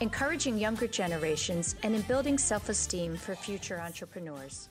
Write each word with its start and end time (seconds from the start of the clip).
encouraging 0.00 0.58
younger 0.58 0.86
generations, 0.86 1.74
and 1.82 1.94
in 1.94 2.02
building 2.02 2.38
self 2.38 2.68
esteem 2.68 3.16
for 3.16 3.34
future 3.34 3.80
entrepreneurs. 3.80 4.68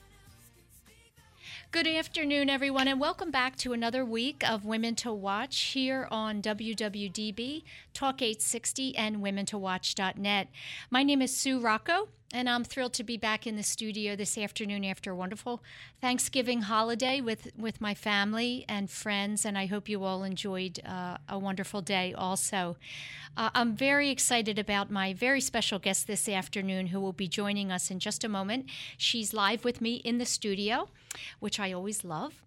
Good 1.72 1.86
afternoon, 1.86 2.48
everyone, 2.48 2.88
and 2.88 3.00
welcome 3.00 3.30
back 3.30 3.56
to 3.56 3.72
another 3.72 4.04
week 4.04 4.48
of 4.48 4.64
Women 4.64 4.94
to 4.96 5.12
Watch 5.12 5.60
here 5.60 6.08
on 6.10 6.40
WWDB, 6.40 7.64
Talk 7.92 8.22
860, 8.22 8.96
and 8.96 9.16
WomenToWatch.net. 9.16 10.48
My 10.90 11.02
name 11.02 11.20
is 11.20 11.36
Sue 11.36 11.60
Rocco, 11.60 12.08
and 12.32 12.48
I'm 12.48 12.64
thrilled 12.64 12.92
to 12.94 13.04
be 13.04 13.16
back 13.16 13.46
in 13.46 13.56
the 13.56 13.62
studio 13.62 14.16
this 14.16 14.36
afternoon 14.36 14.84
after 14.84 15.12
a 15.12 15.14
wonderful 15.14 15.62
Thanksgiving 16.00 16.62
holiday 16.62 17.20
with, 17.20 17.48
with 17.56 17.80
my 17.80 17.94
family 17.94 18.64
and 18.68 18.90
friends, 18.90 19.44
and 19.44 19.56
I 19.56 19.66
hope 19.66 19.88
you 19.88 20.04
all 20.04 20.24
enjoyed 20.24 20.80
uh, 20.84 21.18
a 21.28 21.38
wonderful 21.38 21.82
day 21.82 22.12
also. 22.12 22.76
Uh, 23.36 23.50
I'm 23.54 23.76
very 23.76 24.10
excited 24.10 24.58
about 24.58 24.90
my 24.90 25.12
very 25.12 25.40
special 25.40 25.78
guest 25.78 26.06
this 26.06 26.28
afternoon 26.28 26.88
who 26.88 27.00
will 27.00 27.12
be 27.12 27.28
joining 27.28 27.70
us 27.70 27.90
in 27.90 27.98
just 27.98 28.24
a 28.24 28.28
moment. 28.28 28.66
She's 28.96 29.34
live 29.34 29.64
with 29.64 29.80
me 29.80 29.96
in 29.96 30.18
the 30.18 30.26
studio, 30.26 30.88
which 31.38 31.60
I 31.60 31.72
always 31.72 32.04
love. 32.04 32.42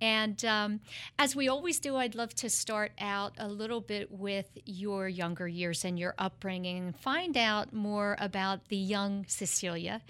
And 0.00 0.44
um, 0.44 0.80
as 1.18 1.34
we 1.34 1.48
always 1.48 1.80
do, 1.80 1.96
I'd 1.96 2.14
love 2.14 2.34
to 2.36 2.50
start 2.50 2.92
out 3.00 3.32
a 3.38 3.48
little 3.48 3.80
bit 3.80 4.12
with 4.12 4.46
your 4.64 5.08
younger 5.08 5.48
years 5.48 5.84
and 5.84 5.98
your 5.98 6.14
upbringing, 6.18 6.78
and 6.78 6.96
find 6.96 7.36
out 7.36 7.72
more 7.72 8.16
about 8.20 8.68
the 8.68 8.76
young 8.76 9.24
Cecilia 9.26 10.02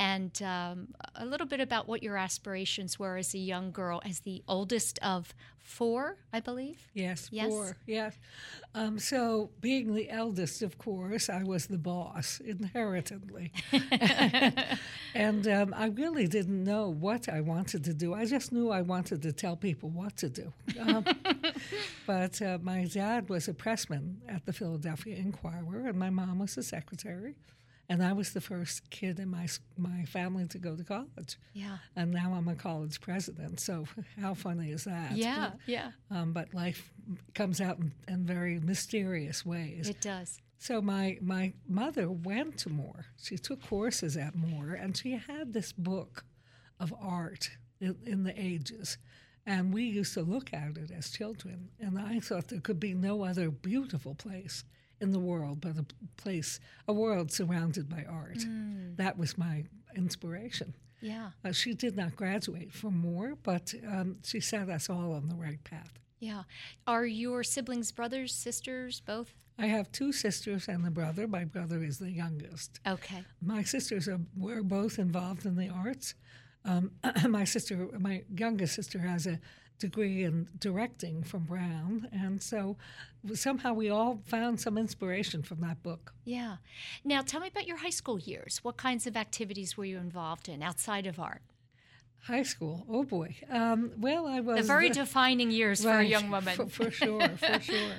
and 0.00 0.40
um, 0.40 0.88
a 1.14 1.26
little 1.26 1.46
bit 1.46 1.60
about 1.60 1.86
what 1.86 2.02
your 2.02 2.16
aspirations 2.16 2.98
were 2.98 3.18
as 3.18 3.34
a 3.34 3.38
young 3.38 3.70
girl, 3.70 4.00
as 4.02 4.20
the 4.20 4.42
oldest 4.48 4.98
of 5.02 5.34
four, 5.58 6.16
I 6.32 6.40
believe. 6.40 6.88
Yes, 6.94 7.28
yes? 7.30 7.50
four. 7.50 7.76
Yes. 7.86 8.16
Um, 8.74 8.98
so, 8.98 9.50
being 9.60 9.94
the 9.94 10.08
eldest, 10.08 10.62
of 10.62 10.78
course, 10.78 11.28
I 11.28 11.42
was 11.42 11.66
the 11.66 11.76
boss 11.76 12.40
inherently, 12.40 13.52
and 15.14 15.46
um, 15.46 15.74
I 15.76 15.88
really 15.88 16.26
didn't 16.26 16.64
know 16.64 16.88
what 16.88 17.28
I 17.28 17.42
wanted 17.42 17.84
to 17.84 17.92
do. 17.92 18.14
I 18.14 18.24
just 18.24 18.52
knew 18.52 18.70
I 18.70 18.80
wanted 18.80 19.20
to 19.20 19.32
tell 19.34 19.54
people 19.54 19.90
what 19.90 20.16
to 20.16 20.30
do. 20.30 20.50
Um, 20.80 21.04
but 22.06 22.40
uh, 22.40 22.56
my 22.62 22.86
dad 22.86 23.28
was 23.28 23.48
a 23.48 23.52
pressman 23.52 24.16
at 24.26 24.46
the 24.46 24.54
Philadelphia 24.54 25.16
Inquirer, 25.16 25.88
and 25.88 25.98
my 25.98 26.08
mom 26.08 26.38
was 26.38 26.56
a 26.56 26.62
secretary 26.62 27.34
and 27.90 28.04
I 28.04 28.12
was 28.12 28.32
the 28.32 28.40
first 28.40 28.88
kid 28.90 29.18
in 29.18 29.28
my 29.28 29.48
my 29.76 30.04
family 30.04 30.46
to 30.46 30.58
go 30.58 30.76
to 30.76 30.84
college. 30.84 31.36
Yeah. 31.52 31.78
And 31.96 32.12
now 32.12 32.34
I'm 32.34 32.46
a 32.46 32.54
college 32.54 33.00
president. 33.00 33.58
So 33.58 33.84
how 34.18 34.34
funny 34.34 34.70
is 34.70 34.84
that? 34.84 35.16
Yeah, 35.16 35.50
but, 35.50 35.58
yeah. 35.66 35.90
Um, 36.08 36.32
but 36.32 36.54
life 36.54 36.92
comes 37.34 37.60
out 37.60 37.78
in, 37.78 37.92
in, 38.06 38.24
very 38.24 38.60
mysterious 38.60 39.44
ways. 39.44 39.88
It 39.88 40.00
does. 40.00 40.40
So 40.56 40.80
my 40.80 41.18
my 41.20 41.52
mother 41.66 42.08
went 42.08 42.58
to 42.58 42.70
Moore. 42.70 43.06
She 43.20 43.36
took 43.36 43.66
courses 43.66 44.16
at 44.16 44.36
Moore, 44.36 44.72
and 44.74 44.96
she 44.96 45.12
had 45.12 45.52
this 45.52 45.72
book 45.72 46.24
of 46.78 46.94
art 47.02 47.50
in, 47.80 47.96
in 48.06 48.22
the 48.22 48.40
ages. 48.40 48.98
And 49.46 49.74
we 49.74 49.82
used 49.82 50.14
to 50.14 50.22
look 50.22 50.52
at 50.52 50.76
it 50.76 50.92
as 50.92 51.10
children, 51.10 51.70
and 51.80 51.98
I 51.98 52.20
thought 52.20 52.48
there 52.48 52.60
could 52.60 52.78
be 52.78 52.94
no 52.94 53.24
other 53.24 53.50
beautiful 53.50 54.14
place 54.14 54.62
in 55.00 55.12
the 55.12 55.18
world, 55.18 55.60
but 55.60 55.76
a 55.76 55.84
place, 56.16 56.60
a 56.86 56.92
world 56.92 57.32
surrounded 57.32 57.88
by 57.88 58.04
art. 58.08 58.38
Mm. 58.38 58.96
That 58.96 59.18
was 59.18 59.38
my 59.38 59.64
inspiration. 59.96 60.74
Yeah. 61.00 61.30
Uh, 61.44 61.52
she 61.52 61.74
did 61.74 61.96
not 61.96 62.14
graduate 62.16 62.72
from 62.72 62.98
Moore, 62.98 63.34
but 63.42 63.74
um, 63.88 64.16
she 64.22 64.40
set 64.40 64.68
us 64.68 64.90
all 64.90 65.12
on 65.12 65.28
the 65.28 65.34
right 65.34 65.62
path. 65.64 65.98
Yeah. 66.18 66.42
Are 66.86 67.06
your 67.06 67.42
siblings 67.42 67.90
brothers, 67.90 68.34
sisters, 68.34 69.00
both? 69.00 69.34
I 69.58 69.66
have 69.66 69.90
two 69.92 70.12
sisters 70.12 70.68
and 70.68 70.86
a 70.86 70.90
brother. 70.90 71.26
My 71.26 71.44
brother 71.44 71.82
is 71.82 71.98
the 71.98 72.10
youngest. 72.10 72.80
Okay. 72.86 73.22
My 73.42 73.62
sisters 73.62 74.08
are 74.08 74.20
were 74.36 74.62
both 74.62 74.98
involved 74.98 75.44
in 75.44 75.56
the 75.56 75.68
arts. 75.68 76.14
Um, 76.64 76.92
my 77.28 77.44
sister, 77.44 77.88
my 77.98 78.24
youngest 78.34 78.74
sister, 78.74 78.98
has 78.98 79.26
a 79.26 79.38
degree 79.80 80.22
in 80.22 80.46
directing 80.58 81.24
from 81.24 81.44
Brown, 81.44 82.08
and 82.12 82.40
so 82.40 82.76
somehow 83.34 83.72
we 83.72 83.90
all 83.90 84.20
found 84.26 84.60
some 84.60 84.78
inspiration 84.78 85.42
from 85.42 85.60
that 85.62 85.82
book. 85.82 86.12
Yeah. 86.24 86.56
Now, 87.04 87.22
tell 87.22 87.40
me 87.40 87.48
about 87.48 87.66
your 87.66 87.78
high 87.78 87.90
school 87.90 88.18
years. 88.18 88.60
What 88.62 88.76
kinds 88.76 89.06
of 89.06 89.16
activities 89.16 89.76
were 89.76 89.84
you 89.84 89.98
involved 89.98 90.48
in 90.48 90.62
outside 90.62 91.06
of 91.06 91.18
art? 91.18 91.42
High 92.24 92.42
school, 92.42 92.84
oh 92.88 93.02
boy. 93.02 93.34
Um, 93.50 93.92
well, 93.98 94.26
I 94.26 94.40
was 94.40 94.58
the 94.58 94.62
very 94.62 94.90
defining 95.02 95.50
years 95.50 95.84
right, 95.84 95.94
for 95.94 95.98
a 96.00 96.04
young 96.04 96.30
woman. 96.36 96.54
For, 96.54 96.66
for 96.66 96.90
sure, 96.90 97.28
for 97.28 97.60
sure. 97.60 97.92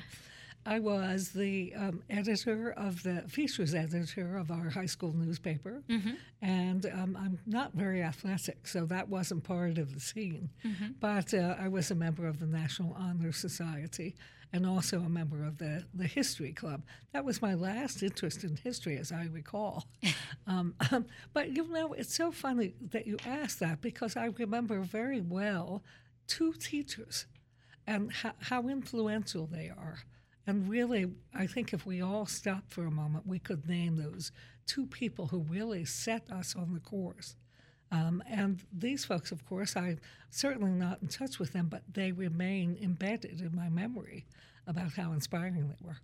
I 0.65 0.79
was 0.79 1.29
the 1.29 1.73
um, 1.75 2.03
editor 2.09 2.71
of 2.71 3.03
the 3.03 3.23
features 3.27 3.73
editor 3.73 4.37
of 4.37 4.51
our 4.51 4.69
high 4.69 4.85
school 4.85 5.13
newspaper, 5.13 5.81
mm-hmm. 5.89 6.11
and 6.41 6.85
um, 6.85 7.17
I'm 7.19 7.39
not 7.45 7.73
very 7.73 8.03
athletic, 8.03 8.67
so 8.67 8.85
that 8.85 9.09
wasn't 9.09 9.43
part 9.43 9.77
of 9.77 9.93
the 9.93 9.99
scene. 9.99 10.49
Mm-hmm. 10.63 10.93
But 10.99 11.33
uh, 11.33 11.55
I 11.59 11.67
was 11.67 11.89
a 11.91 11.95
member 11.95 12.27
of 12.27 12.39
the 12.39 12.45
National 12.45 12.95
Honor 12.97 13.31
Society 13.31 14.15
and 14.53 14.65
also 14.65 14.99
a 14.99 15.09
member 15.09 15.43
of 15.43 15.57
the, 15.57 15.85
the 15.93 16.07
History 16.07 16.51
Club. 16.51 16.83
That 17.13 17.23
was 17.23 17.41
my 17.41 17.53
last 17.53 18.03
interest 18.03 18.43
in 18.43 18.57
history, 18.57 18.97
as 18.97 19.11
I 19.11 19.27
recall. 19.31 19.85
um, 20.47 20.75
um, 20.91 21.05
but 21.33 21.55
you 21.55 21.67
know, 21.67 21.93
it's 21.93 22.13
so 22.15 22.31
funny 22.31 22.73
that 22.91 23.07
you 23.07 23.17
ask 23.25 23.59
that 23.59 23.81
because 23.81 24.17
I 24.17 24.25
remember 24.25 24.79
very 24.81 25.21
well 25.21 25.83
two 26.27 26.53
teachers 26.53 27.25
and 27.87 28.11
how, 28.11 28.33
how 28.39 28.67
influential 28.67 29.47
they 29.47 29.69
are. 29.69 29.99
And 30.47 30.67
really, 30.67 31.11
I 31.33 31.47
think 31.47 31.73
if 31.73 31.85
we 31.85 32.01
all 32.01 32.25
stop 32.25 32.63
for 32.69 32.85
a 32.85 32.91
moment, 32.91 33.27
we 33.27 33.39
could 33.39 33.67
name 33.67 33.97
those 33.97 34.31
two 34.65 34.88
people 34.88 35.27
who 35.27 35.39
really 35.39 35.85
set 35.85 36.31
us 36.31 36.55
on 36.55 36.73
the 36.73 36.79
course. 36.79 37.35
Um, 37.91 38.23
and 38.27 38.61
these 38.71 39.05
folks, 39.05 39.31
of 39.31 39.45
course, 39.45 39.75
I'm 39.75 39.99
certainly 40.29 40.71
not 40.71 41.01
in 41.01 41.09
touch 41.09 41.39
with 41.39 41.51
them, 41.53 41.67
but 41.67 41.83
they 41.93 42.11
remain 42.11 42.77
embedded 42.81 43.41
in 43.41 43.55
my 43.55 43.69
memory 43.69 44.25
about 44.65 44.93
how 44.93 45.11
inspiring 45.11 45.67
they 45.67 45.85
were. 45.85 45.97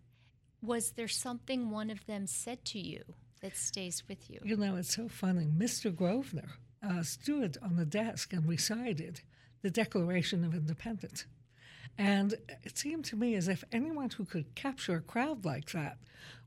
Was 0.61 0.91
there 0.91 1.07
something 1.07 1.69
one 1.69 1.89
of 1.89 2.05
them 2.05 2.27
said 2.27 2.65
to 2.65 2.79
you 2.79 3.03
that 3.41 3.55
stays 3.55 4.03
with 4.07 4.29
you? 4.29 4.39
You 4.43 4.57
know, 4.57 4.75
it's 4.75 4.95
so 4.95 5.07
funny. 5.07 5.45
Mr. 5.45 5.95
Grosvenor 5.95 6.49
uh, 6.83 7.03
stood 7.03 7.57
on 7.61 7.75
the 7.75 7.85
desk 7.85 8.33
and 8.33 8.47
recited 8.47 9.21
the 9.61 9.69
Declaration 9.69 10.43
of 10.43 10.53
Independence. 10.53 11.25
And 11.97 12.35
it 12.63 12.77
seemed 12.77 13.05
to 13.05 13.15
me 13.15 13.35
as 13.35 13.47
if 13.47 13.63
anyone 13.71 14.09
who 14.09 14.25
could 14.25 14.53
capture 14.55 14.97
a 14.97 15.01
crowd 15.01 15.45
like 15.45 15.71
that 15.71 15.97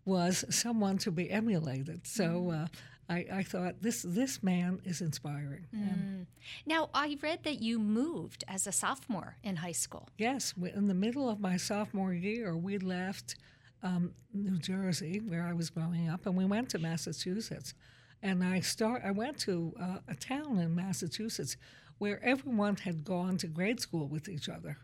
was 0.04 0.44
someone 0.50 0.98
to 0.98 1.10
be 1.10 1.30
emulated. 1.30 2.06
So 2.06 2.24
mm. 2.24 2.64
uh, 2.64 2.66
I, 3.08 3.26
I, 3.32 3.42
thought 3.42 3.82
this 3.82 4.02
this 4.02 4.42
man 4.42 4.80
is 4.84 5.00
inspiring. 5.00 5.66
Mm. 5.74 6.26
Now 6.64 6.90
I 6.94 7.18
read 7.20 7.42
that 7.42 7.60
you 7.60 7.78
moved 7.78 8.44
as 8.46 8.66
a 8.66 8.72
sophomore 8.72 9.36
in 9.42 9.56
high 9.56 9.72
school. 9.72 10.08
Yes, 10.16 10.54
in 10.74 10.86
the 10.86 10.94
middle 10.94 11.28
of 11.28 11.40
my 11.40 11.56
sophomore 11.56 12.14
year, 12.14 12.56
we 12.56 12.78
left 12.78 13.34
um, 13.82 14.12
New 14.32 14.58
Jersey, 14.58 15.20
where 15.26 15.44
I 15.44 15.52
was 15.52 15.70
growing 15.70 16.08
up, 16.08 16.26
and 16.26 16.36
we 16.36 16.44
went 16.44 16.68
to 16.70 16.78
Massachusetts. 16.78 17.74
And 18.22 18.44
I 18.44 18.60
start 18.60 19.02
I 19.04 19.10
went 19.10 19.38
to 19.40 19.74
uh, 19.80 19.98
a 20.06 20.14
town 20.14 20.58
in 20.58 20.74
Massachusetts 20.74 21.56
where 21.98 22.22
everyone 22.24 22.76
had 22.76 23.04
gone 23.04 23.36
to 23.38 23.46
grade 23.46 23.80
school 23.80 24.06
with 24.06 24.28
each 24.28 24.48
other. 24.48 24.78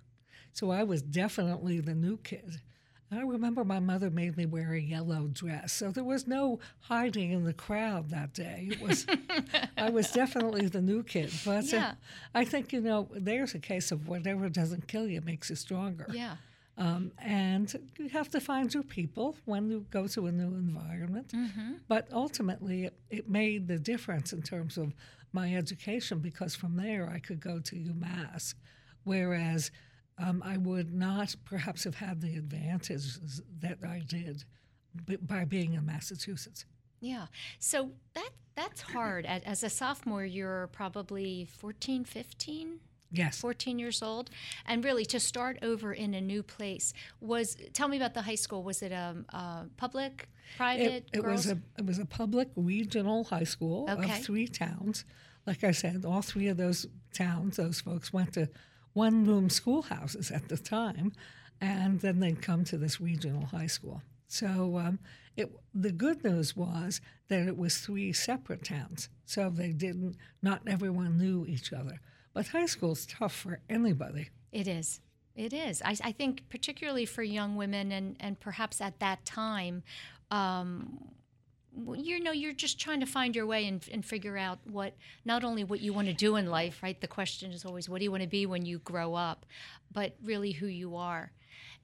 So 0.56 0.70
I 0.70 0.84
was 0.84 1.02
definitely 1.02 1.80
the 1.80 1.94
new 1.94 2.16
kid. 2.16 2.62
I 3.12 3.20
remember 3.20 3.62
my 3.62 3.78
mother 3.78 4.08
made 4.08 4.38
me 4.38 4.46
wear 4.46 4.72
a 4.72 4.80
yellow 4.80 5.26
dress, 5.26 5.74
so 5.74 5.90
there 5.90 6.02
was 6.02 6.26
no 6.26 6.60
hiding 6.80 7.32
in 7.32 7.44
the 7.44 7.52
crowd 7.52 8.08
that 8.08 8.32
day. 8.32 8.70
It 8.70 8.80
was, 8.80 9.06
I 9.76 9.90
was 9.90 10.10
definitely 10.10 10.66
the 10.68 10.80
new 10.80 11.02
kid. 11.02 11.30
But 11.44 11.64
uh, 11.74 11.76
yeah. 11.76 11.94
I 12.34 12.46
think 12.46 12.72
you 12.72 12.80
know, 12.80 13.06
there's 13.12 13.54
a 13.54 13.58
case 13.58 13.92
of 13.92 14.08
whatever 14.08 14.48
doesn't 14.48 14.88
kill 14.88 15.06
you 15.06 15.20
makes 15.20 15.50
you 15.50 15.56
stronger. 15.56 16.06
Yeah. 16.10 16.36
Um, 16.78 17.12
and 17.18 17.74
you 17.98 18.08
have 18.08 18.30
to 18.30 18.40
find 18.40 18.72
your 18.72 18.82
people 18.82 19.36
when 19.44 19.70
you 19.70 19.84
go 19.90 20.06
to 20.08 20.26
a 20.26 20.32
new 20.32 20.54
environment. 20.56 21.32
Mm-hmm. 21.34 21.72
But 21.86 22.08
ultimately, 22.12 22.84
it, 22.84 22.98
it 23.10 23.28
made 23.28 23.68
the 23.68 23.78
difference 23.78 24.32
in 24.32 24.40
terms 24.40 24.78
of 24.78 24.94
my 25.34 25.54
education 25.54 26.20
because 26.20 26.54
from 26.54 26.76
there 26.76 27.10
I 27.12 27.18
could 27.18 27.40
go 27.40 27.60
to 27.60 27.76
UMass, 27.76 28.54
whereas 29.04 29.70
um, 30.18 30.42
I 30.44 30.56
would 30.56 30.94
not 30.94 31.34
perhaps 31.44 31.84
have 31.84 31.96
had 31.96 32.20
the 32.20 32.36
advantages 32.36 33.42
that 33.60 33.78
I 33.86 34.02
did 34.06 34.44
by 35.20 35.44
being 35.44 35.74
in 35.74 35.84
Massachusetts. 35.84 36.64
Yeah. 37.00 37.26
So 37.58 37.90
that 38.14 38.30
that's 38.54 38.80
hard. 38.80 39.26
As 39.26 39.62
a 39.62 39.68
sophomore, 39.68 40.24
you're 40.24 40.68
probably 40.68 41.46
14, 41.58 42.04
15? 42.04 42.80
Yes. 43.12 43.38
14 43.40 43.78
years 43.78 44.02
old. 44.02 44.30
And 44.64 44.82
really 44.82 45.04
to 45.06 45.20
start 45.20 45.58
over 45.62 45.92
in 45.92 46.14
a 46.14 46.20
new 46.20 46.42
place 46.42 46.94
was 47.20 47.56
tell 47.74 47.88
me 47.88 47.98
about 47.98 48.14
the 48.14 48.22
high 48.22 48.34
school. 48.34 48.62
Was 48.62 48.82
it 48.82 48.92
a, 48.92 49.14
a 49.28 49.66
public, 49.76 50.28
private? 50.56 51.06
It, 51.12 51.18
it 51.18 51.24
was 51.24 51.50
a 51.50 51.58
it 51.78 51.86
was 51.86 51.98
a 51.98 52.06
public 52.06 52.48
regional 52.56 53.24
high 53.24 53.44
school 53.44 53.88
okay. 53.90 54.10
of 54.10 54.24
three 54.24 54.48
towns. 54.48 55.04
Like 55.46 55.62
I 55.62 55.70
said, 55.70 56.04
all 56.04 56.22
three 56.22 56.48
of 56.48 56.56
those 56.56 56.86
towns, 57.12 57.58
those 57.58 57.80
folks 57.80 58.12
went 58.12 58.32
to 58.34 58.48
one 58.96 59.26
room 59.26 59.50
schoolhouses 59.50 60.30
at 60.30 60.48
the 60.48 60.56
time, 60.56 61.12
and 61.60 62.00
then 62.00 62.18
they'd 62.18 62.40
come 62.40 62.64
to 62.64 62.78
this 62.78 63.00
regional 63.00 63.44
high 63.46 63.66
school. 63.66 64.00
So 64.26 64.78
um, 64.78 64.98
it, 65.36 65.52
the 65.74 65.92
good 65.92 66.24
news 66.24 66.56
was 66.56 67.02
that 67.28 67.46
it 67.46 67.58
was 67.58 67.76
three 67.76 68.12
separate 68.14 68.64
towns, 68.64 69.10
so 69.26 69.50
they 69.50 69.72
didn't. 69.72 70.16
Not 70.42 70.62
everyone 70.66 71.18
knew 71.18 71.44
each 71.46 71.72
other. 71.72 72.00
But 72.32 72.48
high 72.48 72.66
school's 72.66 73.06
tough 73.06 73.34
for 73.34 73.60
anybody. 73.68 74.30
It 74.50 74.66
is. 74.66 75.00
It 75.34 75.52
is. 75.52 75.82
I, 75.82 75.96
I 76.02 76.12
think 76.12 76.48
particularly 76.48 77.04
for 77.04 77.22
young 77.22 77.56
women, 77.56 77.92
and 77.92 78.16
and 78.18 78.40
perhaps 78.40 78.80
at 78.80 78.98
that 79.00 79.24
time, 79.26 79.82
um, 80.30 81.10
you 81.96 82.22
know 82.22 82.32
you're 82.32 82.52
just 82.52 82.80
trying 82.80 83.00
to 83.00 83.06
find 83.06 83.36
your 83.36 83.46
way 83.46 83.66
and, 83.66 83.86
and 83.92 84.04
figure 84.04 84.36
out 84.36 84.58
what 84.64 84.94
not 85.24 85.44
only 85.44 85.64
what 85.64 85.80
you 85.80 85.92
want 85.92 86.08
to 86.08 86.14
do 86.14 86.36
in 86.36 86.46
life 86.46 86.82
right? 86.82 87.00
The 87.00 87.06
question 87.06 87.52
is 87.52 87.64
always 87.64 87.88
what 87.88 87.98
do 87.98 88.04
you 88.04 88.10
want 88.10 88.22
to 88.22 88.28
be 88.28 88.46
when 88.46 88.64
you 88.64 88.78
grow 88.78 89.14
up? 89.14 89.46
But 89.92 90.14
really 90.22 90.52
who 90.52 90.66
you 90.66 90.96
are. 90.96 91.32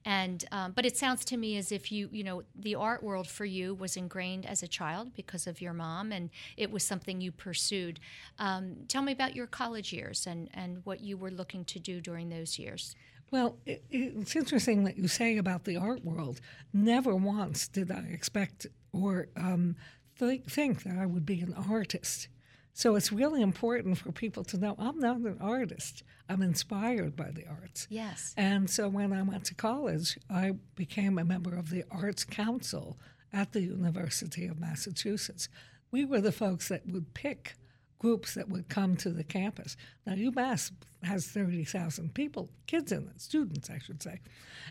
And 0.05 0.43
um, 0.51 0.73
but 0.73 0.85
it 0.85 0.97
sounds 0.97 1.23
to 1.25 1.37
me 1.37 1.57
as 1.57 1.71
if 1.71 1.91
you 1.91 2.09
you 2.11 2.23
know 2.23 2.43
the 2.55 2.75
art 2.75 3.01
world 3.03 3.27
for 3.27 3.45
you 3.45 3.73
was 3.73 3.95
ingrained 3.95 4.45
as 4.45 4.61
a 4.61 4.67
child 4.67 5.13
because 5.15 5.47
of 5.47 5.61
your 5.61 5.73
mom 5.73 6.11
and 6.11 6.29
it 6.57 6.71
was 6.71 6.83
something 6.83 7.21
you 7.21 7.31
pursued. 7.31 7.99
Um, 8.37 8.75
tell 8.87 9.01
me 9.01 9.13
about 9.13 9.35
your 9.35 9.47
college 9.47 9.93
years 9.93 10.27
and 10.27 10.49
and 10.53 10.81
what 10.85 10.99
you 10.99 11.15
were 11.15 11.31
looking 11.31 11.63
to 11.65 11.79
do 11.79 12.01
during 12.01 12.29
those 12.29 12.59
years 12.59 12.95
well, 13.31 13.57
it, 13.65 13.83
it's 13.89 14.35
interesting 14.35 14.83
that 14.83 14.97
you 14.97 15.07
say 15.07 15.37
about 15.37 15.63
the 15.65 15.77
art 15.77 16.03
world. 16.03 16.39
Never 16.71 17.15
once 17.15 17.67
did 17.67 17.91
I 17.91 18.07
expect 18.11 18.67
or 18.91 19.27
um, 19.35 19.75
th- 20.19 20.43
think 20.45 20.83
that 20.83 20.97
I 20.97 21.05
would 21.05 21.25
be 21.25 21.41
an 21.41 21.53
artist. 21.69 22.27
So 22.73 22.95
it's 22.95 23.11
really 23.11 23.41
important 23.41 23.99
for 23.99 24.11
people 24.11 24.43
to 24.45 24.57
know 24.57 24.75
I'm 24.79 24.99
not 24.99 25.17
an 25.17 25.37
artist. 25.39 26.03
I'm 26.27 26.41
inspired 26.41 27.15
by 27.15 27.29
the 27.31 27.45
arts. 27.47 27.87
Yes. 27.89 28.33
And 28.35 28.69
so 28.69 28.89
when 28.89 29.13
I 29.13 29.21
went 29.21 29.45
to 29.45 29.55
college, 29.55 30.17
I 30.29 30.53
became 30.75 31.19
a 31.19 31.23
member 31.23 31.55
of 31.55 31.69
the 31.69 31.83
Arts 31.91 32.23
Council 32.23 32.97
at 33.31 33.51
the 33.51 33.61
University 33.61 34.47
of 34.47 34.59
Massachusetts. 34.59 35.49
We 35.91 36.03
were 36.05 36.21
the 36.21 36.31
folks 36.31 36.69
that 36.69 36.87
would 36.87 37.13
pick 37.13 37.55
groups 38.03 38.33
that 38.33 38.49
would 38.49 38.67
come 38.67 38.97
to 38.97 39.09
the 39.09 39.23
campus. 39.23 39.77
Now, 40.05 40.13
UMass 40.13 40.71
has 41.03 41.25
30,000 41.27 42.13
people, 42.13 42.49
kids 42.67 42.91
in 42.91 43.07
it, 43.07 43.21
students, 43.21 43.69
I 43.69 43.79
should 43.79 44.03
say. 44.03 44.19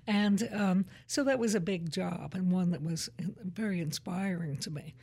And 0.06 0.46
um, 0.52 0.84
so 1.06 1.24
that 1.24 1.38
was 1.38 1.54
a 1.54 1.60
big 1.60 1.90
job 1.90 2.34
and 2.34 2.52
one 2.52 2.72
that 2.72 2.82
was 2.82 3.08
very 3.42 3.80
inspiring 3.80 4.58
to 4.58 4.70
me. 4.70 4.94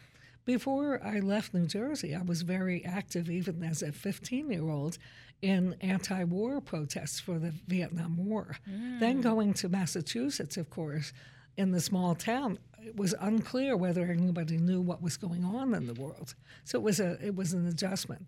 Before 0.46 1.04
I 1.04 1.20
left 1.20 1.56
New 1.56 1.66
Jersey, 1.66 2.14
I 2.14 2.22
was 2.22 2.44
very 2.44 2.86
active, 2.86 3.32
even 3.32 3.64
as 3.64 3.82
a 3.82 3.92
15 3.92 4.52
year 4.52 4.70
old, 4.70 5.00
in 5.42 5.76
anti 5.82 6.24
war 6.24 6.62
protests 6.62 7.20
for 7.20 7.40
the 7.40 7.54
Vietnam 7.68 8.16
War. 8.24 8.58
Mm. 8.70 9.00
Then 9.00 9.22
going 9.22 9.54
to 9.56 9.70
Massachusetts, 9.70 10.56
of 10.56 10.70
course, 10.70 11.14
in 11.58 11.72
the 11.72 11.82
small 11.82 12.14
town, 12.14 12.60
it 12.84 12.96
was 12.96 13.14
unclear 13.20 13.76
whether 13.76 14.06
anybody 14.06 14.58
knew 14.58 14.82
what 14.82 15.02
was 15.02 15.18
going 15.18 15.44
on 15.44 15.74
in 15.74 15.88
the 15.88 15.94
world. 15.94 16.36
So 16.64 16.80
it 16.80 16.82
was 16.82 17.00
a 17.00 17.18
it 17.26 17.36
was 17.36 17.54
an 17.54 17.68
adjustment. 17.68 18.26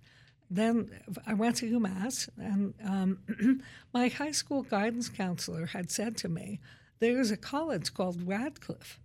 Then 0.49 0.91
I 1.25 1.33
went 1.33 1.55
to 1.57 1.79
UMass, 1.79 2.27
and 2.37 2.73
um, 2.85 3.61
my 3.93 4.09
high 4.09 4.31
school 4.31 4.63
guidance 4.63 5.07
counselor 5.07 5.67
had 5.67 5.89
said 5.89 6.17
to 6.17 6.29
me, 6.29 6.59
"There's 6.99 7.31
a 7.31 7.37
college 7.37 7.93
called 7.93 8.27
Radcliffe, 8.27 8.99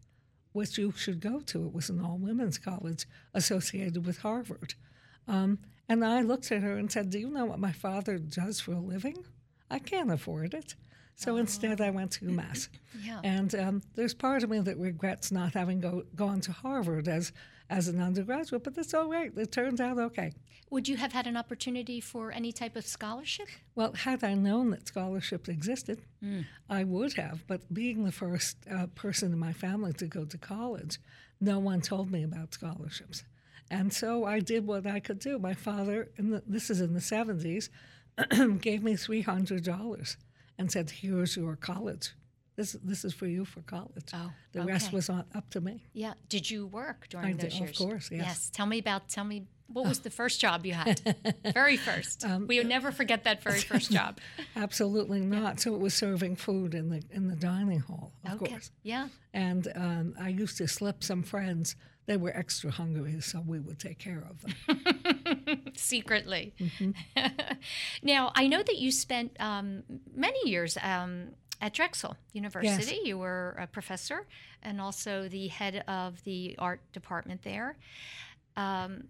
which 0.53 0.79
you 0.79 0.93
should 0.93 1.21
go 1.21 1.41
to. 1.41 1.67
It 1.67 1.73
was 1.73 1.89
an 1.89 2.01
all 2.01 2.19
women's 2.19 2.59
college 2.59 3.07
associated 3.33 4.07
with 4.07 4.19
Harvard." 4.19 4.75
Um, 5.29 5.59
and 5.89 6.05
I 6.05 6.23
looked 6.23 6.51
at 6.51 6.63
her 6.63 6.77
and 6.77 6.91
said, 6.91 7.11
"Do 7.11 7.19
you 7.19 7.31
know 7.31 7.47
what 7.47 7.61
my 7.61 7.73
father 7.73 8.19
does 8.19 8.61
for 8.61 8.73
a 8.73 8.81
living? 8.81 9.25
I 9.71 9.79
can't 9.79 10.11
afford 10.11 10.55
it." 10.55 10.75
So 11.17 11.37
instead, 11.39 11.81
I 11.81 11.91
went 11.91 12.13
to 12.13 12.27
UMass. 12.27 12.69
Yeah. 13.05 13.21
And 13.23 13.55
um, 13.55 13.83
there's 13.95 14.15
part 14.15 14.43
of 14.43 14.49
me 14.49 14.59
that 14.61 14.79
regrets 14.79 15.31
not 15.31 15.53
having 15.53 15.81
go, 15.81 16.05
gone 16.17 16.41
to 16.41 16.51
Harvard 16.53 17.09
as 17.09 17.31
as 17.69 17.89
an 17.89 18.01
undergraduate, 18.01 18.65
but 18.65 18.75
that's 18.75 18.95
all 18.95 19.09
right. 19.09 19.31
It 19.37 19.53
turned 19.53 19.81
out 19.83 19.99
okay. 19.99 20.33
Would 20.71 20.89
you 20.89 20.97
have 20.97 21.13
had 21.13 21.27
an 21.27 21.37
opportunity 21.37 22.01
for 22.01 22.33
any 22.33 22.53
type 22.53 22.75
of 22.75 22.87
scholarship? 22.87 23.49
Well, 23.75 23.93
had 23.93 24.25
I 24.25 24.33
known 24.35 24.71
that 24.71 24.89
scholarships 24.89 25.49
existed, 25.49 26.03
I 26.71 26.85
would 26.85 27.13
have. 27.15 27.47
But 27.47 27.73
being 27.73 28.05
the 28.05 28.13
first 28.13 28.57
uh, 28.73 28.87
person 28.95 29.33
in 29.33 29.39
my 29.39 29.53
family 29.53 29.93
to 29.95 30.07
go 30.07 30.25
to 30.25 30.39
college, 30.39 30.99
no 31.41 31.59
one 31.59 31.83
told 31.83 32.11
me 32.11 32.23
about 32.25 32.55
scholarships. 32.55 33.25
And 33.71 33.93
so 33.93 34.25
I 34.25 34.41
did 34.41 34.67
what 34.67 34.87
I 34.87 35.01
could 35.01 35.19
do. 35.19 35.39
My 35.39 35.55
father, 35.55 36.09
in 36.17 36.31
the, 36.31 36.43
this 36.47 36.71
is 36.71 36.81
in 36.81 36.95
the 36.95 37.01
70s, 37.01 37.69
gave 38.61 38.83
me 38.83 38.95
$300 38.95 40.17
and 40.59 40.71
said, 40.71 40.91
Here's 40.91 41.37
your 41.37 41.57
college. 41.57 42.13
This, 42.57 42.73
this 42.83 43.05
is 43.05 43.13
for 43.13 43.27
you 43.27 43.45
for 43.45 43.61
college. 43.63 44.07
Oh, 44.15 44.33
the 44.53 44.63
rest 44.63 44.91
was 44.91 45.11
on, 45.11 45.25
up 45.35 45.51
to 45.51 45.61
me. 45.61 45.85
Yeah. 45.93 46.15
Did 46.31 46.51
you 46.51 46.67
work 46.67 47.07
during 47.11 47.27
I 47.27 47.33
those 47.35 47.59
did, 47.59 47.69
of 47.69 47.77
course, 47.77 48.11
yes. 48.11 48.49
Tell 48.51 48.65
me 48.65 48.79
about. 48.79 49.11
Tell 49.11 49.25
me 49.25 49.45
what 49.69 49.87
was 49.87 50.01
the 50.01 50.11
first 50.11 50.41
job 50.41 50.65
you 50.65 50.73
had? 50.73 51.01
very 51.53 51.77
first. 51.77 52.25
Um, 52.25 52.47
we 52.47 52.59
would 52.59 52.69
never 52.69 52.93
forget 52.93 53.25
that 53.25 53.43
very 53.43 53.61
first 53.61 53.91
job. 53.91 54.19
Absolutely 54.57 55.21
not. 55.21 55.61
So 55.61 55.75
it 55.75 55.81
was 55.81 55.93
serving 55.93 56.37
food 56.37 56.75
in 56.75 56.89
the 56.89 57.03
in 57.11 57.29
the 57.29 57.37
dining 57.37 57.81
hall, 57.81 58.13
of 58.25 58.41
okay. 58.41 58.53
course. 58.53 58.71
Yeah. 58.83 59.09
And 59.35 59.69
um, 59.75 60.15
I 60.21 60.29
used 60.29 60.57
to 60.59 60.69
slip 60.69 61.03
some 61.03 61.23
friends. 61.23 61.77
They 62.07 62.17
were 62.17 62.31
extra 62.31 62.71
hungry, 62.71 63.21
so 63.21 63.43
we 63.45 63.59
would 63.59 63.79
take 63.79 63.99
care 63.99 64.25
of 64.31 64.43
them. 64.43 65.63
Secretly. 65.75 66.55
Mm-hmm. 66.61 66.91
now 68.03 68.31
I 68.35 68.47
know 68.47 68.63
that 68.63 68.77
you 68.77 68.93
spent 68.93 69.37
um, 69.41 69.83
many 70.15 70.49
years. 70.49 70.79
Um, 70.81 71.31
at 71.61 71.73
Drexel 71.73 72.17
University, 72.33 72.97
Yes. 72.97 73.07
you 73.07 73.17
were 73.17 73.57
a 73.59 73.67
professor 73.67 74.27
and 74.63 74.81
also 74.81 75.27
the 75.29 75.49
head 75.49 75.83
of 75.89 76.23
the 76.25 76.55
art 76.59 76.81
department 76.93 77.43
there. 77.43 77.77
Um, 78.57 79.05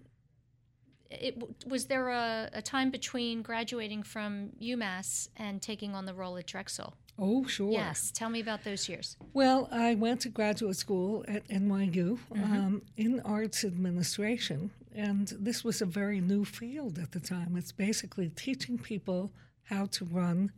it, 1.11 1.43
was 1.67 1.87
there 1.87 2.09
a, 2.11 2.51
a, 2.53 2.63
time 2.63 2.91
between 2.91 3.43
graduating 3.43 4.03
from 4.03 4.51
UMass 4.61 5.29
and 5.37 5.63
taking 5.63 5.95
on 5.95 6.05
the 6.05 6.15
role 6.15 6.37
at 6.37 6.47
Drexel? 6.47 6.95
Oh, 7.19 7.47
sure. 7.47 7.73
Yes. 7.73 8.11
Tell 8.15 8.29
me 8.29 8.41
about 8.41 8.63
those 8.65 8.89
years. 8.89 9.17
Well, 9.33 9.69
I 9.73 9.95
went 9.95 10.21
to 10.23 10.29
graduate 10.29 10.77
school 10.77 11.25
at 11.27 11.49
NYU 11.49 12.19
Mm-hmm. 12.19 12.53
um, 12.57 12.83
in 12.97 13.21
arts 13.21 13.65
administration, 13.65 14.71
and 14.95 15.29
this 15.39 15.65
was 15.65 15.81
a 15.81 15.87
very 15.87 16.21
new 16.21 16.45
field 16.45 16.99
at 16.99 17.13
the 17.13 17.21
time. 17.21 17.57
It's 17.57 17.73
basically 17.73 18.29
teaching 18.31 18.79
people 18.79 19.33
how 19.65 19.87
to 19.87 20.05
run 20.05 20.53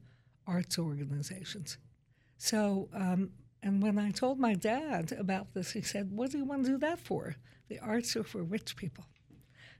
arts 0.46 0.78
organizations. 0.78 1.78
So, 2.38 2.88
um, 2.92 3.30
and 3.62 3.82
when 3.82 3.98
I 3.98 4.10
told 4.10 4.38
my 4.38 4.54
dad 4.54 5.12
about 5.12 5.54
this, 5.54 5.72
he 5.72 5.82
said, 5.82 6.10
What 6.12 6.30
do 6.30 6.38
you 6.38 6.44
want 6.44 6.64
to 6.64 6.70
do 6.72 6.78
that 6.78 6.98
for? 6.98 7.36
The 7.68 7.78
arts 7.80 8.16
are 8.16 8.24
for 8.24 8.42
rich 8.42 8.76
people. 8.76 9.04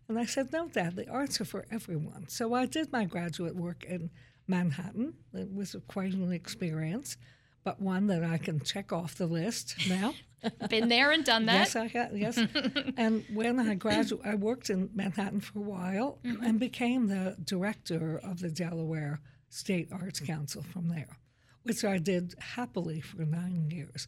And 0.08 0.18
I 0.18 0.24
said, 0.26 0.52
No, 0.52 0.68
Dad, 0.68 0.96
the 0.96 1.08
arts 1.08 1.40
are 1.40 1.44
for 1.44 1.64
everyone. 1.70 2.28
So 2.28 2.54
I 2.54 2.66
did 2.66 2.92
my 2.92 3.04
graduate 3.04 3.54
work 3.54 3.84
in 3.84 4.10
Manhattan. 4.48 5.14
It 5.34 5.52
was 5.54 5.76
quite 5.86 6.12
an 6.14 6.32
experience, 6.32 7.16
but 7.64 7.80
one 7.80 8.06
that 8.08 8.24
I 8.24 8.38
can 8.38 8.60
check 8.60 8.92
off 8.92 9.14
the 9.16 9.26
list 9.26 9.76
now. 9.88 10.14
Been 10.70 10.88
there 10.88 11.10
and 11.10 11.24
done 11.24 11.46
that. 11.46 11.54
yes, 11.54 11.76
I 11.76 11.86
have. 11.88 12.16
Yes. 12.16 12.38
and 12.96 13.24
when 13.32 13.58
I 13.60 13.74
graduated, 13.74 14.26
I 14.26 14.34
worked 14.36 14.70
in 14.70 14.88
Manhattan 14.94 15.40
for 15.40 15.58
a 15.58 15.62
while 15.62 16.18
and 16.24 16.60
became 16.60 17.08
the 17.08 17.36
director 17.44 18.18
of 18.22 18.38
the 18.40 18.48
Delaware 18.50 19.20
State 19.50 19.88
Arts 19.92 20.20
Council 20.20 20.62
from 20.62 20.88
there, 20.88 21.18
which 21.64 21.84
I 21.84 21.98
did 21.98 22.34
happily 22.38 23.00
for 23.00 23.22
nine 23.24 23.68
years. 23.70 24.06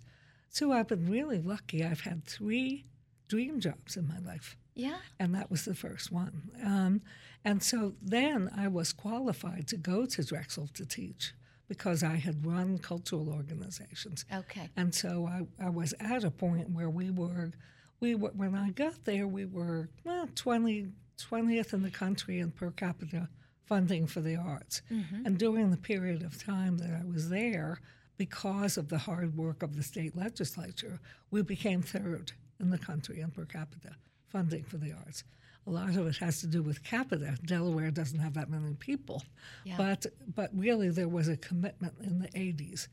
So 0.50 0.72
I've 0.72 0.86
been 0.88 1.10
really 1.10 1.40
lucky. 1.40 1.84
I've 1.84 2.00
had 2.02 2.24
three 2.24 2.86
dream 3.28 3.58
jobs 3.60 3.96
in 3.96 4.06
my 4.08 4.18
life 4.20 4.56
Yeah. 4.74 4.98
and 5.18 5.34
that 5.34 5.50
was 5.50 5.64
the 5.64 5.74
first 5.74 6.10
one. 6.12 6.50
Um, 6.64 7.00
and 7.44 7.62
so 7.62 7.94
then 8.02 8.50
I 8.56 8.68
was 8.68 8.92
qualified 8.92 9.66
to 9.68 9.76
go 9.76 10.06
to 10.06 10.24
Drexel 10.24 10.68
to 10.74 10.84
teach 10.84 11.32
because 11.68 12.02
I 12.02 12.16
had 12.16 12.44
run 12.44 12.78
cultural 12.78 13.28
organizations. 13.30 14.24
Okay. 14.34 14.68
And 14.76 14.94
so 14.94 15.26
I, 15.26 15.64
I 15.64 15.70
was 15.70 15.94
at 16.00 16.24
a 16.24 16.30
point 16.30 16.70
where 16.70 16.90
we 16.90 17.10
were, 17.10 17.52
we 18.00 18.14
were 18.14 18.30
when 18.30 18.54
I 18.54 18.70
got 18.70 19.04
there, 19.04 19.26
we 19.26 19.44
were 19.44 19.88
well 20.04 20.28
20, 20.34 20.88
20th 21.18 21.72
in 21.72 21.82
the 21.82 21.90
country 21.90 22.40
in 22.40 22.50
per 22.50 22.70
capita 22.72 23.28
funding 23.64 24.06
for 24.06 24.20
the 24.20 24.34
arts. 24.34 24.82
Mm-hmm. 24.90 25.26
And 25.26 25.38
during 25.38 25.70
the 25.70 25.76
period 25.76 26.22
of 26.22 26.42
time 26.42 26.78
that 26.78 26.90
I 26.90 27.04
was 27.04 27.28
there, 27.28 27.80
because 28.16 28.76
of 28.76 28.88
the 28.88 28.98
hard 28.98 29.36
work 29.36 29.62
of 29.62 29.76
the 29.76 29.82
state 29.82 30.16
legislature, 30.16 31.00
we 31.30 31.40
became 31.40 31.80
third 31.80 32.32
in 32.58 32.70
the 32.70 32.78
country 32.78 33.20
in 33.20 33.30
per 33.30 33.44
capita 33.44 33.94
funding 34.28 34.64
for 34.64 34.76
the 34.76 34.92
arts. 34.92 35.24
A 35.66 35.70
lot 35.70 35.90
of 35.96 36.06
it 36.06 36.16
has 36.16 36.40
to 36.40 36.46
do 36.46 36.62
with 36.62 36.82
capita. 36.82 37.36
Delaware 37.44 37.90
doesn't 37.90 38.18
have 38.18 38.34
that 38.34 38.48
many 38.50 38.74
people, 38.74 39.22
Yeah. 39.64 39.76
but 39.76 40.06
but 40.34 40.50
really 40.54 40.88
there 40.90 41.08
was 41.08 41.28
a 41.28 41.36
commitment 41.36 41.94
in 42.02 42.18
the 42.18 42.28
80s 42.28 42.88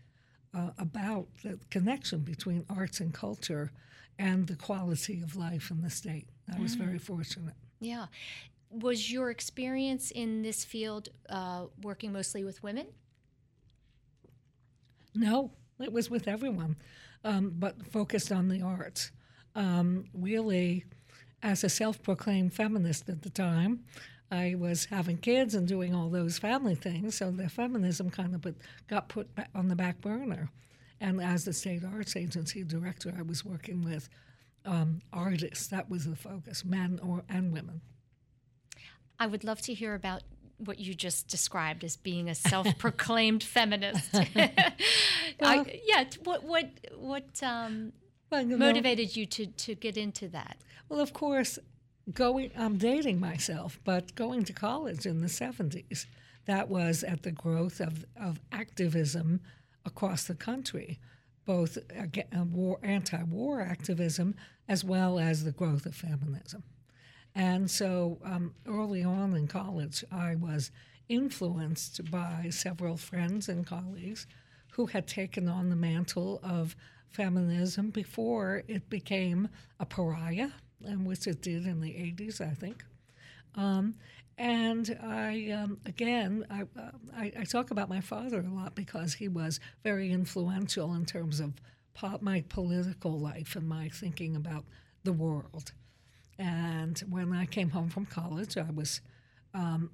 uh, 0.53 0.71
about 0.77 1.27
the 1.43 1.59
connection 1.69 2.19
between 2.21 2.65
arts 2.69 2.99
and 2.99 3.13
culture 3.13 3.71
and 4.19 4.47
the 4.47 4.55
quality 4.55 5.21
of 5.21 5.35
life 5.35 5.71
in 5.71 5.81
the 5.81 5.89
state. 5.89 6.27
I 6.53 6.59
was 6.59 6.75
very 6.75 6.97
fortunate. 6.99 7.53
Yeah. 7.79 8.07
Was 8.69 9.11
your 9.11 9.29
experience 9.31 10.11
in 10.11 10.41
this 10.41 10.65
field 10.65 11.09
uh, 11.29 11.67
working 11.81 12.11
mostly 12.11 12.43
with 12.43 12.61
women? 12.63 12.87
No, 15.15 15.51
it 15.79 15.91
was 15.91 16.09
with 16.09 16.27
everyone, 16.27 16.75
um, 17.23 17.53
but 17.57 17.85
focused 17.87 18.31
on 18.31 18.47
the 18.49 18.61
arts. 18.61 19.11
Um, 19.55 20.05
really, 20.13 20.85
as 21.43 21.63
a 21.63 21.69
self 21.69 22.01
proclaimed 22.01 22.53
feminist 22.53 23.09
at 23.09 23.21
the 23.21 23.29
time, 23.29 23.83
I 24.31 24.55
was 24.57 24.85
having 24.85 25.17
kids 25.17 25.55
and 25.55 25.67
doing 25.67 25.95
all 25.95 26.09
those 26.09 26.37
family 26.37 26.75
things, 26.75 27.15
so 27.15 27.31
the 27.31 27.47
feminism 27.49 28.09
kind 28.09 28.35
of 28.35 28.41
put, 28.41 28.57
got 28.87 29.07
put 29.07 29.29
on 29.55 29.67
the 29.69 29.75
back 29.75 30.01
burner. 30.01 30.49
And 30.99 31.21
as 31.21 31.45
the 31.45 31.53
state 31.53 31.83
arts 31.85 32.15
agency 32.15 32.63
director, 32.63 33.13
I 33.17 33.21
was 33.21 33.45
working 33.45 33.83
with 33.83 34.09
um, 34.65 35.01
artists. 35.13 35.67
That 35.67 35.89
was 35.89 36.05
the 36.05 36.15
focus, 36.15 36.65
men 36.65 36.99
or 37.03 37.23
and 37.29 37.53
women. 37.53 37.81
I 39.19 39.27
would 39.27 39.43
love 39.43 39.61
to 39.63 39.73
hear 39.73 39.93
about 39.95 40.23
what 40.57 40.79
you 40.79 40.93
just 40.95 41.27
described 41.27 41.83
as 41.83 41.95
being 41.95 42.29
a 42.29 42.35
self-proclaimed 42.35 43.43
feminist. 43.55 44.13
Well- 45.39 45.65
I, 45.67 45.81
yeah. 45.85 46.05
What 46.23 46.43
what 46.43 46.65
what 46.95 47.43
um, 47.43 47.43
Well, 47.43 47.65
you 47.67 47.83
know- 47.83 47.93
motivated 48.31 49.15
you 49.15 49.25
to 49.25 49.47
to 49.47 49.75
get 49.75 49.97
into 49.97 50.27
that? 50.29 50.57
Well, 50.89 50.99
of 50.99 51.13
course, 51.13 51.59
going, 52.13 52.51
I'm 52.57 52.77
dating 52.77 53.19
myself, 53.19 53.79
but 53.83 54.15
going 54.15 54.43
to 54.45 54.53
college 54.53 55.05
in 55.05 55.21
the 55.21 55.27
70s, 55.27 56.05
that 56.45 56.69
was 56.69 57.03
at 57.03 57.23
the 57.23 57.31
growth 57.31 57.81
of, 57.81 58.05
of 58.19 58.39
activism 58.51 59.41
across 59.85 60.23
the 60.25 60.35
country, 60.35 60.99
both 61.45 61.77
uh, 61.77 62.43
war, 62.45 62.79
anti-war 62.83 63.61
activism 63.61 64.35
as 64.69 64.83
well 64.83 65.19
as 65.19 65.43
the 65.43 65.51
growth 65.51 65.85
of 65.85 65.95
feminism. 65.95 66.63
And 67.35 67.69
so 67.69 68.17
um, 68.23 68.53
early 68.65 69.03
on 69.03 69.35
in 69.35 69.47
college, 69.47 70.03
I 70.11 70.35
was 70.35 70.71
influenced 71.07 72.09
by 72.09 72.47
several 72.49 72.97
friends 72.97 73.47
and 73.47 73.65
colleagues 73.65 74.27
who 74.71 74.87
had 74.87 75.07
taken 75.07 75.47
on 75.47 75.69
the 75.69 75.75
mantle 75.75 76.39
of 76.43 76.75
feminism 77.11 77.89
before 77.89 78.63
it 78.67 78.89
became 78.89 79.49
a 79.79 79.85
pariah, 79.85 80.49
and 80.85 81.05
which 81.05 81.27
it 81.27 81.41
did 81.41 81.65
in 81.65 81.81
the 81.81 81.89
80s, 81.89 82.41
I 82.41 82.53
think. 82.53 82.83
Um, 83.55 83.95
and 84.37 84.97
I, 85.03 85.49
um, 85.51 85.79
again, 85.85 86.45
I, 86.49 86.61
uh, 86.79 86.91
I, 87.15 87.31
I 87.39 87.43
talk 87.43 87.71
about 87.71 87.89
my 87.89 88.01
father 88.01 88.39
a 88.41 88.53
lot 88.53 88.75
because 88.75 89.15
he 89.15 89.27
was 89.27 89.59
very 89.83 90.11
influential 90.11 90.93
in 90.93 91.05
terms 91.05 91.39
of 91.39 91.53
po- 91.95 92.19
my 92.21 92.43
political 92.47 93.19
life 93.19 93.55
and 93.55 93.67
my 93.67 93.89
thinking 93.89 94.35
about 94.35 94.65
the 95.03 95.13
world. 95.13 95.71
And 96.37 96.99
when 97.09 97.33
I 97.33 97.47
came 97.47 97.71
home 97.71 97.89
from 97.89 98.05
college, 98.05 98.57
I 98.57 98.69
was 98.71 99.01
um, 99.55 99.89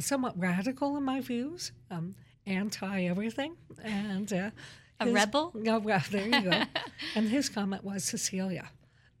somewhat 0.00 0.38
radical 0.38 0.96
in 0.96 1.02
my 1.02 1.20
views, 1.20 1.72
um, 1.90 2.14
anti 2.46 3.04
everything, 3.04 3.56
and 3.84 4.32
uh, 4.32 4.50
A 5.02 5.06
his- 5.06 5.14
rebel? 5.14 5.52
Oh, 5.66 5.78
well, 5.78 6.02
there 6.10 6.26
you 6.26 6.50
go. 6.50 6.62
and 7.14 7.28
his 7.28 7.48
comment 7.48 7.84
was, 7.84 8.04
Cecilia, 8.04 8.70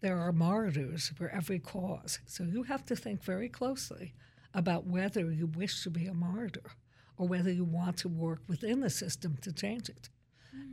there 0.00 0.18
are 0.18 0.32
martyrs 0.32 1.12
for 1.16 1.28
every 1.28 1.58
cause, 1.58 2.18
so 2.26 2.44
you 2.44 2.64
have 2.64 2.84
to 2.86 2.96
think 2.96 3.22
very 3.22 3.48
closely 3.48 4.14
about 4.54 4.86
whether 4.86 5.30
you 5.30 5.46
wish 5.46 5.82
to 5.84 5.90
be 5.90 6.06
a 6.06 6.14
martyr 6.14 6.72
or 7.16 7.26
whether 7.28 7.50
you 7.50 7.64
want 7.64 7.96
to 7.98 8.08
work 8.08 8.40
within 8.48 8.80
the 8.80 8.90
system 8.90 9.36
to 9.42 9.52
change 9.52 9.88
it. 9.88 10.08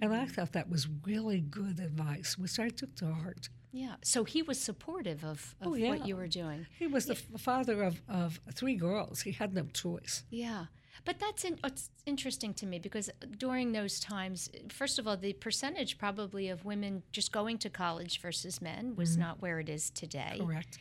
And 0.02 0.14
I 0.14 0.26
hmm. 0.26 0.32
thought 0.32 0.54
that 0.54 0.70
was 0.70 0.88
really 1.06 1.42
good 1.42 1.80
advice, 1.80 2.38
which 2.38 2.60
I 2.60 2.70
took 2.70 2.96
to 2.96 3.14
heart. 3.14 3.50
Yeah. 3.72 3.96
So 4.04 4.24
he 4.24 4.42
was 4.42 4.60
supportive 4.60 5.24
of, 5.24 5.56
of 5.62 5.68
Oh, 5.68 5.74
yeah. 5.76 5.90
what 5.90 6.08
you 6.08 6.16
were 6.16 6.28
doing. 6.28 6.66
He 6.78 6.88
was 6.88 7.06
the 7.06 7.14
f- 7.14 7.42
father 7.42 7.84
of, 7.84 8.02
of 8.10 8.40
three 8.54 8.76
girls. 8.76 9.22
He 9.22 9.32
had 9.32 9.54
no 9.54 9.64
choice. 9.74 10.24
Yeah. 10.30 10.66
But 11.06 11.20
that's 11.20 11.44
in, 11.44 11.60
interesting 12.06 12.54
to 12.56 12.66
me 12.66 12.80
because 12.80 13.10
during 13.38 13.72
those 13.72 14.00
times, 14.00 14.50
first 14.70 15.00
of 15.00 15.08
all, 15.08 15.18
the 15.18 15.34
percentage 15.34 15.98
probably 15.98 16.50
of 16.50 16.66
women 16.66 17.04
just 17.12 17.32
going 17.32 17.58
to 17.60 17.70
college 17.70 18.22
versus 18.22 18.62
men 18.62 18.96
was 18.96 19.12
mm-hmm. 19.12 19.22
not 19.22 19.42
where 19.42 19.60
it 19.60 19.70
is 19.70 19.90
today. 19.90 20.40
Correct. 20.40 20.78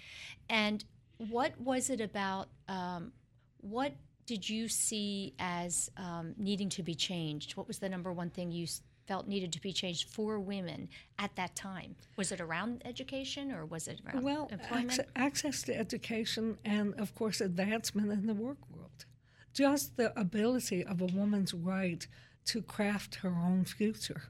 And 0.48 0.84
what 1.18 1.60
was 1.60 1.90
it 1.90 2.00
about? 2.00 2.48
Um, 2.68 3.12
what 3.60 3.92
did 4.26 4.48
you 4.48 4.68
see 4.68 5.34
as 5.38 5.90
um, 5.96 6.34
needing 6.36 6.68
to 6.70 6.82
be 6.82 6.94
changed? 6.94 7.56
What 7.56 7.66
was 7.66 7.78
the 7.78 7.88
number 7.88 8.12
one 8.12 8.30
thing 8.30 8.52
you 8.52 8.66
felt 9.06 9.26
needed 9.26 9.52
to 9.54 9.60
be 9.60 9.72
changed 9.72 10.08
for 10.10 10.38
women 10.38 10.88
at 11.18 11.34
that 11.36 11.56
time? 11.56 11.96
Was 12.16 12.30
it 12.30 12.40
around 12.40 12.82
education 12.84 13.50
or 13.50 13.64
was 13.64 13.88
it 13.88 14.00
around 14.06 14.22
well, 14.22 14.48
employment? 14.52 14.92
Ac- 14.92 15.08
access 15.16 15.62
to 15.62 15.76
education 15.76 16.58
and, 16.64 16.94
of 17.00 17.14
course, 17.14 17.40
advancement 17.40 18.12
in 18.12 18.26
the 18.26 18.34
work 18.34 18.58
world. 18.70 19.06
Just 19.58 19.96
the 19.96 20.16
ability 20.16 20.84
of 20.84 21.00
a 21.00 21.06
woman's 21.06 21.52
right 21.52 22.06
to 22.44 22.62
craft 22.62 23.16
her 23.16 23.30
own 23.30 23.64
future. 23.64 24.22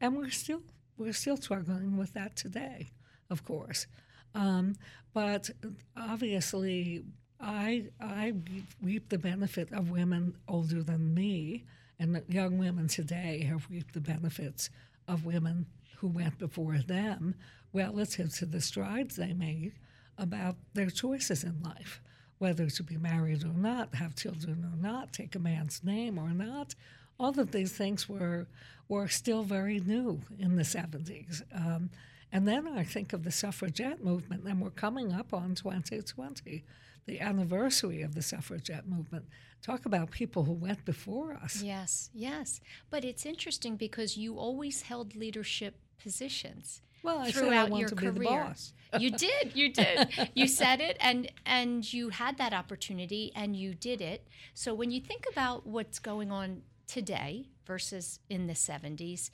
And 0.00 0.16
we're 0.16 0.30
still 0.30 0.62
we're 0.96 1.12
still 1.12 1.36
struggling 1.36 1.96
with 1.96 2.14
that 2.14 2.36
today, 2.36 2.92
of 3.30 3.44
course. 3.44 3.88
Um, 4.32 4.76
but 5.12 5.50
obviously, 5.96 7.02
I 7.40 7.86
I 8.00 8.34
reap 8.80 9.08
the 9.08 9.18
benefit 9.18 9.72
of 9.72 9.90
women 9.90 10.36
older 10.46 10.84
than 10.84 11.14
me 11.14 11.64
and 11.98 12.22
young 12.28 12.56
women 12.56 12.86
today 12.86 13.42
have 13.48 13.66
reaped 13.68 13.94
the 13.94 14.00
benefits 14.00 14.70
of 15.08 15.24
women 15.24 15.66
who 15.96 16.06
went 16.06 16.38
before 16.38 16.78
them 16.78 17.34
relative 17.72 18.32
to 18.36 18.46
the 18.46 18.60
strides 18.60 19.16
they 19.16 19.32
made 19.32 19.72
about 20.16 20.54
their 20.74 20.90
choices 20.90 21.42
in 21.42 21.60
life, 21.60 22.00
whether 22.44 22.68
to 22.68 22.82
be 22.82 22.98
married 22.98 23.42
or 23.42 23.54
not, 23.54 23.94
have 23.94 24.14
children 24.14 24.70
or 24.70 24.76
not, 24.76 25.14
take 25.14 25.34
a 25.34 25.38
man's 25.38 25.82
name 25.82 26.18
or 26.18 26.28
not. 26.28 26.74
All 27.18 27.40
of 27.40 27.52
these 27.52 27.72
things 27.72 28.06
were 28.06 28.46
were 28.86 29.08
still 29.08 29.44
very 29.44 29.80
new 29.80 30.20
in 30.38 30.56
the 30.56 30.62
70s. 30.62 31.40
Um, 31.54 31.88
and 32.30 32.46
then 32.46 32.68
I 32.68 32.84
think 32.84 33.14
of 33.14 33.24
the 33.24 33.30
suffragette 33.30 34.04
movement, 34.04 34.44
and 34.44 34.60
we're 34.60 34.82
coming 34.86 35.10
up 35.10 35.32
on 35.32 35.54
2020 35.54 36.64
the 37.06 37.20
anniversary 37.20 38.02
of 38.02 38.14
the 38.14 38.20
suffragette 38.20 38.86
movement. 38.86 39.24
Talk 39.62 39.86
about 39.86 40.10
people 40.10 40.44
who 40.44 40.52
went 40.52 40.84
before 40.84 41.32
us. 41.32 41.62
Yes, 41.62 42.10
yes. 42.12 42.60
But 42.90 43.06
it's 43.06 43.24
interesting 43.24 43.76
because 43.76 44.18
you 44.18 44.36
always 44.36 44.82
held 44.82 45.16
leadership 45.16 45.76
positions. 45.98 46.82
Well, 47.04 47.18
I 47.18 47.30
throughout 47.30 47.70
I 47.70 47.78
your 47.78 47.88
career. 47.90 48.54
you 48.98 49.10
did, 49.16 49.54
you 49.54 49.70
did. 49.70 50.30
You 50.34 50.48
said 50.48 50.80
it 50.80 50.96
and 51.00 51.30
and 51.44 51.92
you 51.92 52.08
had 52.08 52.38
that 52.38 52.54
opportunity 52.54 53.30
and 53.36 53.54
you 53.54 53.74
did 53.74 54.00
it. 54.00 54.26
So 54.54 54.72
when 54.74 54.90
you 54.90 55.00
think 55.02 55.26
about 55.30 55.66
what's 55.66 55.98
going 55.98 56.32
on 56.32 56.62
today 56.86 57.50
versus 57.66 58.20
in 58.30 58.46
the 58.46 58.54
70s, 58.54 59.28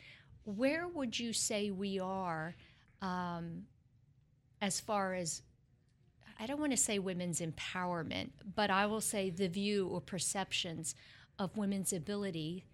where 0.45 0.89
would 0.89 1.19
you 1.19 1.33
say 1.33 1.71
we 1.71 2.01
are 2.01 2.57
um, 3.01 3.63
as 4.61 4.81
far 4.81 5.15
as 5.15 5.43
I 6.41 6.47
don't 6.47 6.59
want 6.59 6.73
to 6.73 6.77
say 6.77 6.99
women's 6.99 7.41
empowerment, 7.41 8.31
but 8.57 8.71
I 8.71 8.87
will 8.87 9.01
say 9.01 9.31
the 9.31 9.47
view 9.47 9.87
or 9.87 10.01
perceptions 10.01 10.97
of 11.39 11.57
women's 11.57 11.93
ability 11.93 12.65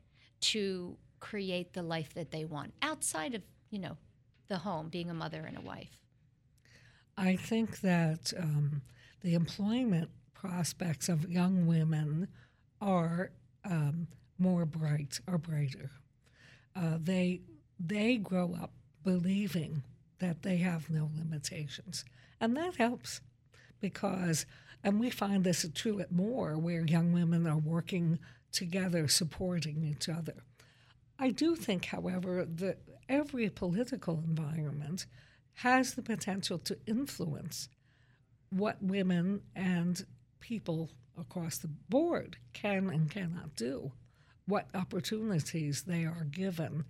to 0.40 0.96
create 1.20 1.74
the 1.74 1.82
life 1.82 2.14
that 2.14 2.30
they 2.30 2.44
want 2.44 2.72
outside 2.80 3.34
of, 3.34 3.42
you 3.70 3.80
know, 3.80 3.96
the 4.48 4.58
home, 4.58 4.88
being 4.88 5.10
a 5.10 5.14
mother 5.14 5.44
and 5.46 5.56
a 5.56 5.60
wife. 5.60 6.00
I 7.16 7.36
think 7.36 7.80
that 7.80 8.32
um, 8.38 8.82
the 9.22 9.34
employment 9.34 10.10
prospects 10.34 11.08
of 11.08 11.30
young 11.30 11.66
women 11.66 12.28
are 12.80 13.30
um, 13.64 14.06
Moore 14.38 14.66
bright 14.66 15.18
or 15.26 15.38
brighter. 15.38 15.90
Uh, 16.74 16.98
they 17.00 17.40
they 17.80 18.16
grow 18.16 18.54
up 18.54 18.70
believing 19.02 19.82
that 20.18 20.42
they 20.42 20.58
have 20.58 20.90
no 20.90 21.10
limitations, 21.16 22.04
and 22.40 22.56
that 22.56 22.76
helps 22.76 23.20
because, 23.80 24.46
and 24.84 25.00
we 25.00 25.10
find 25.10 25.44
this 25.44 25.66
true 25.74 26.00
at 26.00 26.12
more 26.12 26.56
where 26.58 26.84
young 26.84 27.12
women 27.12 27.46
are 27.46 27.58
working 27.58 28.18
together, 28.52 29.08
supporting 29.08 29.82
each 29.82 30.08
other. 30.08 30.34
I 31.18 31.30
do 31.30 31.56
think, 31.56 31.86
however, 31.86 32.44
that 32.44 32.78
every 33.08 33.48
political 33.50 34.22
environment 34.26 35.06
has 35.54 35.94
the 35.94 36.02
potential 36.02 36.58
to 36.58 36.76
influence 36.86 37.68
what 38.50 38.82
women 38.82 39.40
and 39.54 40.04
people 40.40 40.90
across 41.18 41.58
the 41.58 41.68
board 41.88 42.36
can 42.52 42.90
and 42.90 43.10
cannot 43.10 43.56
do, 43.56 43.92
what 44.46 44.68
opportunities 44.74 45.82
they 45.82 46.04
are 46.04 46.26
given. 46.30 46.84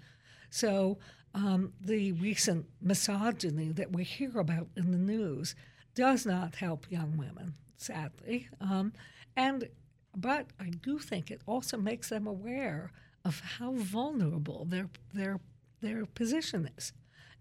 So, 0.50 0.98
um, 1.35 1.72
the 1.81 2.12
recent 2.12 2.66
misogyny 2.81 3.70
that 3.72 3.92
we 3.92 4.05
hear 4.05 4.38
about 4.38 4.68
in 4.74 4.90
the 4.90 4.98
news 4.98 5.55
does 5.94 6.24
not 6.24 6.57
help 6.57 6.90
young 6.90 7.16
women, 7.16 7.55
sadly. 7.76 8.48
Um, 8.61 8.92
and 9.37 9.68
but 10.16 10.46
I 10.59 10.70
do 10.70 10.98
think 10.98 11.31
it 11.31 11.42
also 11.46 11.76
makes 11.76 12.09
them 12.09 12.26
aware 12.26 12.90
of 13.24 13.40
how 13.40 13.72
vulnerable 13.72 14.64
their 14.64 14.88
their 15.12 15.40
their 15.81 16.07
position 16.07 16.71
is, 16.77 16.93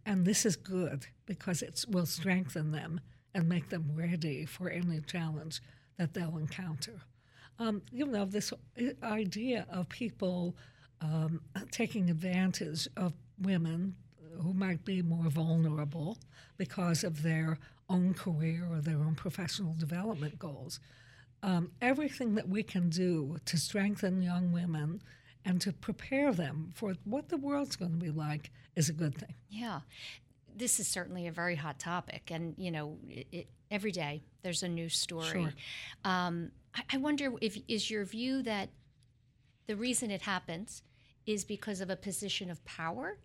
and 0.05 0.25
this 0.25 0.45
is 0.45 0.55
good 0.55 1.07
because 1.25 1.61
it 1.61 1.85
will 1.89 2.05
strengthen 2.05 2.71
them 2.71 2.99
and 3.33 3.49
make 3.49 3.69
them 3.69 3.91
ready 3.95 4.45
for 4.45 4.69
any 4.69 4.99
challenge 5.01 5.61
that 5.97 6.13
they'll 6.13 6.37
encounter. 6.37 7.01
Um, 7.59 7.81
you 7.91 8.05
know, 8.05 8.25
this 8.25 8.53
idea 9.03 9.65
of 9.69 9.87
people 9.89 10.55
um, 11.01 11.41
taking 11.71 12.09
advantage 12.09 12.87
of 12.97 13.13
women 13.39 13.95
who 14.41 14.53
might 14.53 14.83
be 14.83 15.01
more 15.01 15.29
vulnerable 15.29 16.17
because 16.57 17.03
of 17.03 17.23
their 17.23 17.57
own 17.89 18.13
career 18.13 18.67
or 18.69 18.81
their 18.81 18.97
own 18.97 19.15
professional 19.15 19.73
development 19.77 20.39
goals. 20.39 20.79
Um, 21.43 21.71
everything 21.81 22.35
that 22.35 22.49
we 22.49 22.63
can 22.63 22.89
do 22.89 23.37
to 23.45 23.57
strengthen 23.57 24.21
young 24.21 24.51
women 24.51 25.01
and 25.45 25.61
to 25.61 25.71
prepare 25.71 26.33
them 26.33 26.71
for 26.73 26.95
what 27.05 27.29
the 27.29 27.37
world's 27.37 27.75
going 27.75 27.91
to 27.91 27.97
be 27.97 28.09
like 28.09 28.51
is 28.75 28.89
a 28.89 28.93
good 28.93 29.15
thing. 29.15 29.33
Yeah. 29.49 29.81
This 30.55 30.79
is 30.79 30.87
certainly 30.87 31.27
a 31.27 31.31
very 31.31 31.55
hot 31.55 31.79
topic, 31.79 32.31
and 32.31 32.55
you 32.57 32.71
know, 32.71 32.97
it, 33.09 33.27
it, 33.31 33.47
every 33.69 33.91
day 33.91 34.23
there's 34.41 34.63
a 34.63 34.69
new 34.69 34.89
story. 34.89 35.27
Sure. 35.27 35.53
Um, 36.05 36.51
I, 36.73 36.83
I 36.93 36.97
wonder 36.97 37.33
if 37.41 37.57
is 37.67 37.89
your 37.89 38.05
view 38.05 38.41
that 38.43 38.69
the 39.67 39.75
reason 39.75 40.11
it 40.11 40.21
happens 40.21 40.81
is 41.25 41.43
because 41.43 41.81
of 41.81 41.89
a 41.89 41.95
position 41.95 42.49
of 42.49 42.63
power, 42.63 43.17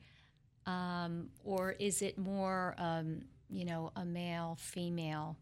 um, 0.66 1.28
or 1.44 1.72
is 1.72 2.02
it 2.02 2.18
more 2.18 2.74
um, 2.78 3.22
you 3.50 3.64
know, 3.64 3.90
a 3.96 4.04
male 4.04 4.56
female 4.60 5.36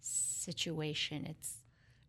situation. 0.00 1.26
It's 1.28 1.56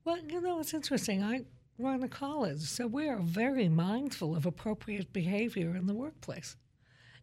well, 0.03 0.17
you 0.17 0.41
know, 0.41 0.59
it's 0.59 0.73
interesting. 0.73 1.23
I 1.23 1.41
run 1.79 2.03
a 2.03 2.09
college, 2.09 2.61
so 2.61 2.85
we 2.85 3.07
are 3.07 3.19
very 3.19 3.69
mindful 3.69 4.35
of 4.35 4.45
appropriate 4.45 5.11
behavior 5.13 5.75
in 5.75 5.87
the 5.87 5.93
workplace, 5.93 6.55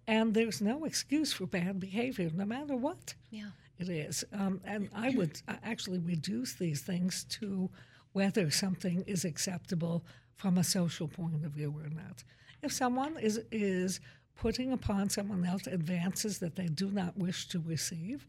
and 0.06 0.34
there's 0.34 0.60
no 0.60 0.84
excuse 0.84 1.32
for 1.32 1.46
bad 1.46 1.78
behavior, 1.78 2.30
no 2.34 2.44
matter 2.44 2.74
what. 2.74 3.14
Yeah, 3.30 3.50
it 3.78 3.88
is. 3.88 4.24
Um, 4.32 4.60
and 4.64 4.88
I 4.94 5.10
would 5.10 5.40
actually 5.62 5.98
reduce 5.98 6.54
these 6.54 6.80
things 6.80 7.24
to 7.30 7.70
whether 8.12 8.50
something 8.50 9.04
is 9.06 9.24
acceptable 9.24 10.04
from 10.36 10.58
a 10.58 10.64
social 10.64 11.06
point 11.06 11.44
of 11.44 11.52
view 11.52 11.74
or 11.76 11.90
not. 11.90 12.24
If 12.62 12.72
someone 12.72 13.18
is 13.18 13.40
is 13.52 14.00
putting 14.36 14.72
upon 14.72 15.10
someone 15.10 15.44
else 15.44 15.66
advances 15.66 16.38
that 16.38 16.56
they 16.56 16.66
do 16.66 16.90
not 16.90 17.16
wish 17.16 17.48
to 17.48 17.58
receive, 17.58 18.26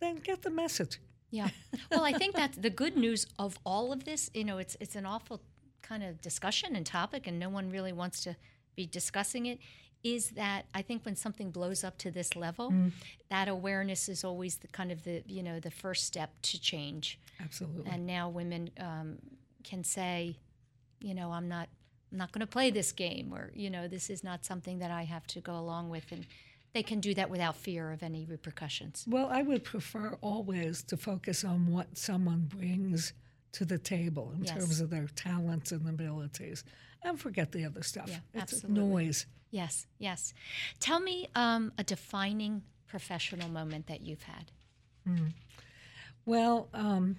then 0.00 0.16
get 0.16 0.42
the 0.42 0.50
message. 0.50 0.98
Yeah. 1.32 1.48
Well, 1.90 2.04
I 2.04 2.12
think 2.12 2.36
that's 2.36 2.58
the 2.58 2.70
good 2.70 2.96
news 2.96 3.26
of 3.38 3.58
all 3.64 3.92
of 3.92 4.04
this. 4.04 4.30
You 4.34 4.44
know, 4.44 4.58
it's 4.58 4.76
it's 4.78 4.94
an 4.94 5.06
awful 5.06 5.40
kind 5.80 6.04
of 6.04 6.20
discussion 6.20 6.76
and 6.76 6.86
topic, 6.86 7.26
and 7.26 7.40
no 7.40 7.48
one 7.48 7.70
really 7.70 7.92
wants 7.92 8.22
to 8.24 8.36
be 8.76 8.86
discussing 8.86 9.46
it. 9.46 9.58
Is 10.04 10.30
that 10.30 10.66
I 10.74 10.82
think 10.82 11.04
when 11.04 11.16
something 11.16 11.50
blows 11.50 11.82
up 11.84 11.96
to 11.98 12.10
this 12.10 12.36
level, 12.36 12.70
mm. 12.70 12.92
that 13.30 13.48
awareness 13.48 14.08
is 14.08 14.24
always 14.24 14.56
the 14.56 14.68
kind 14.68 14.92
of 14.92 15.02
the 15.04 15.22
you 15.26 15.42
know 15.42 15.58
the 15.58 15.70
first 15.70 16.04
step 16.04 16.30
to 16.42 16.60
change. 16.60 17.18
Absolutely. 17.40 17.90
And 17.90 18.06
now 18.06 18.28
women 18.28 18.70
um, 18.78 19.18
can 19.64 19.84
say, 19.84 20.36
you 21.00 21.14
know, 21.14 21.32
I'm 21.32 21.48
not 21.48 21.68
I'm 22.12 22.18
not 22.18 22.30
going 22.32 22.40
to 22.40 22.46
play 22.46 22.70
this 22.70 22.92
game, 22.92 23.32
or 23.32 23.50
you 23.54 23.70
know, 23.70 23.88
this 23.88 24.10
is 24.10 24.22
not 24.22 24.44
something 24.44 24.80
that 24.80 24.90
I 24.90 25.04
have 25.04 25.26
to 25.28 25.40
go 25.40 25.56
along 25.56 25.88
with, 25.88 26.12
and 26.12 26.26
they 26.74 26.82
can 26.82 27.00
do 27.00 27.14
that 27.14 27.30
without 27.30 27.56
fear 27.56 27.92
of 27.92 28.02
any 28.02 28.24
repercussions. 28.24 29.04
Well, 29.06 29.28
I 29.30 29.42
would 29.42 29.64
prefer 29.64 30.16
always 30.20 30.82
to 30.84 30.96
focus 30.96 31.44
on 31.44 31.70
what 31.70 31.98
someone 31.98 32.46
brings 32.48 33.12
to 33.52 33.64
the 33.64 33.78
table 33.78 34.32
in 34.34 34.44
yes. 34.44 34.54
terms 34.54 34.80
of 34.80 34.90
their 34.90 35.08
talents 35.14 35.72
and 35.72 35.86
abilities, 35.86 36.64
and 37.02 37.20
forget 37.20 37.52
the 37.52 37.64
other 37.64 37.82
stuff. 37.82 38.08
Yeah, 38.08 38.18
it's 38.34 38.54
absolutely. 38.54 38.82
noise. 38.82 39.26
Yes, 39.50 39.86
yes. 39.98 40.32
Tell 40.80 41.00
me 41.00 41.28
um, 41.34 41.72
a 41.76 41.84
defining 41.84 42.62
professional 42.86 43.50
moment 43.50 43.86
that 43.88 44.00
you've 44.00 44.22
had. 44.22 44.50
Mm. 45.06 45.32
Well, 46.24 46.68
um, 46.72 47.16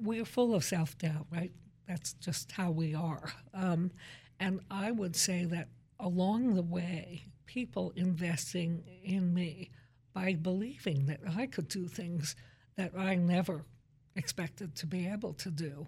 we're 0.00 0.24
full 0.24 0.54
of 0.54 0.64
self 0.64 0.98
doubt, 0.98 1.26
right? 1.30 1.52
That's 1.86 2.14
just 2.14 2.52
how 2.52 2.70
we 2.70 2.94
are. 2.94 3.32
Um, 3.52 3.92
and 4.40 4.60
I 4.70 4.90
would 4.90 5.14
say 5.14 5.44
that 5.44 5.68
along 6.00 6.54
the 6.54 6.62
way, 6.62 7.24
people 7.54 7.92
investing 7.94 8.82
in 9.04 9.32
me 9.32 9.70
by 10.12 10.34
believing 10.34 11.06
that 11.06 11.20
I 11.36 11.46
could 11.46 11.68
do 11.68 11.86
things 11.86 12.34
that 12.76 12.92
I 12.98 13.14
never 13.14 13.64
expected 14.16 14.74
to 14.76 14.86
be 14.86 15.06
able 15.06 15.34
to 15.34 15.50
do 15.50 15.86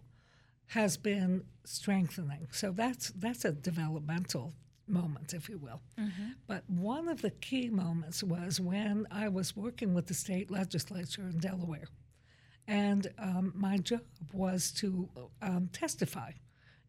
has 0.69 0.97
been 0.97 1.45
strengthening. 1.65 2.47
So 2.53 2.71
that's 2.71 3.11
that's 3.11 3.45
a 3.45 3.53
developmental 3.53 4.53
moment, 4.87 5.35
if 5.35 5.49
you 5.49 5.59
will. 5.59 5.81
Mm-hmm. 5.99 6.29
But 6.47 6.63
one 6.69 7.09
of 7.09 7.21
the 7.23 7.31
key 7.31 7.69
moments 7.69 8.23
was 8.23 8.61
when 8.61 9.07
I 9.11 9.29
was 9.29 9.57
working 9.57 9.93
with 9.93 10.07
the 10.07 10.15
state 10.15 10.51
legislature 10.51 11.23
in 11.23 11.39
Delaware, 11.39 11.89
and 12.69 13.09
um, 13.19 13.53
my 13.57 13.79
job 13.79 14.03
was 14.33 14.71
to 14.81 15.09
um, 15.43 15.69
testify 15.73 16.31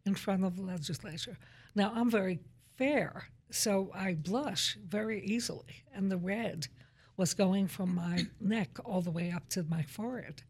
in 0.05 0.13
front 0.13 0.43
of 0.43 0.55
the 0.55 0.63
legislature. 0.63 1.37
Now 1.73 1.91
I'm 1.95 2.11
very 2.11 2.39
fair, 2.77 3.29
so 3.49 3.91
I 3.93 4.15
blush 4.15 4.77
very 4.85 5.23
easily, 5.23 5.83
and 5.93 6.11
the 6.11 6.17
red 6.17 6.67
was 7.15 7.33
going 7.33 7.67
from 7.67 7.95
my 7.95 8.27
neck 8.39 8.77
all 8.85 9.01
the 9.01 9.11
way 9.11 9.31
up 9.31 9.49
to 9.49 9.63
my 9.63 9.83
forehead. 9.83 10.43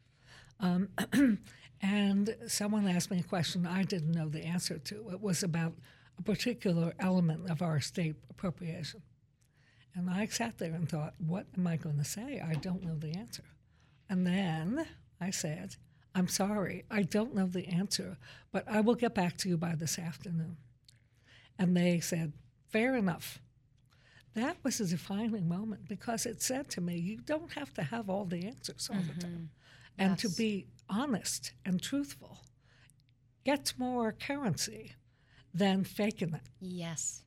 Um, 0.59 0.89
and 1.81 2.35
someone 2.47 2.87
asked 2.87 3.11
me 3.11 3.19
a 3.19 3.23
question 3.23 3.65
I 3.65 3.83
didn't 3.83 4.11
know 4.11 4.29
the 4.29 4.43
answer 4.43 4.77
to. 4.77 5.09
It 5.11 5.21
was 5.21 5.43
about 5.43 5.73
a 6.17 6.23
particular 6.23 6.93
element 6.99 7.49
of 7.49 7.61
our 7.61 7.79
state 7.79 8.15
appropriation. 8.29 9.01
And 9.95 10.09
I 10.09 10.27
sat 10.27 10.57
there 10.57 10.73
and 10.73 10.87
thought, 10.87 11.15
what 11.17 11.47
am 11.57 11.65
I 11.65 11.77
going 11.77 11.97
to 11.97 12.03
say? 12.03 12.39
I 12.39 12.53
don't 12.53 12.83
know 12.83 12.95
the 12.95 13.15
answer. 13.15 13.43
And 14.09 14.25
then 14.25 14.85
I 15.19 15.31
said, 15.31 15.75
I'm 16.13 16.27
sorry, 16.27 16.85
I 16.89 17.03
don't 17.03 17.35
know 17.35 17.47
the 17.47 17.67
answer, 17.67 18.17
but 18.51 18.65
I 18.67 18.81
will 18.81 18.95
get 18.95 19.13
back 19.13 19.37
to 19.37 19.49
you 19.49 19.57
by 19.57 19.75
this 19.75 19.99
afternoon. 19.99 20.57
And 21.59 21.75
they 21.75 21.99
said, 21.99 22.33
fair 22.69 22.95
enough. 22.95 23.39
That 24.33 24.57
was 24.63 24.79
a 24.79 24.85
defining 24.85 25.47
moment 25.47 25.87
because 25.87 26.25
it 26.25 26.41
said 26.41 26.69
to 26.71 26.81
me, 26.81 26.97
you 26.97 27.17
don't 27.17 27.53
have 27.53 27.73
to 27.75 27.83
have 27.83 28.09
all 28.09 28.25
the 28.25 28.45
answers 28.45 28.89
all 28.91 28.99
mm-hmm. 28.99 29.15
the 29.15 29.21
time. 29.21 29.49
And 29.97 30.11
yes. 30.11 30.21
to 30.21 30.29
be 30.37 30.67
honest 30.89 31.53
and 31.65 31.81
truthful 31.81 32.37
gets 33.43 33.79
more 33.79 34.11
currency 34.11 34.93
than 35.53 35.83
faking 35.83 36.33
it. 36.33 36.49
Yes. 36.59 37.23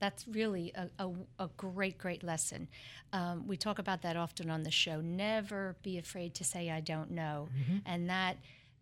That's 0.00 0.26
really 0.26 0.72
a, 0.74 0.90
a, 0.98 1.10
a 1.38 1.48
great, 1.56 1.96
great 1.96 2.24
lesson. 2.24 2.68
Um, 3.12 3.46
we 3.46 3.56
talk 3.56 3.78
about 3.78 4.02
that 4.02 4.16
often 4.16 4.50
on 4.50 4.64
the 4.64 4.70
show. 4.72 5.00
Never 5.00 5.76
be 5.82 5.98
afraid 5.98 6.34
to 6.34 6.44
say, 6.44 6.70
I 6.70 6.80
don't 6.80 7.12
know. 7.12 7.48
Mm-hmm. 7.56 7.78
And 7.86 8.10
that 8.10 8.38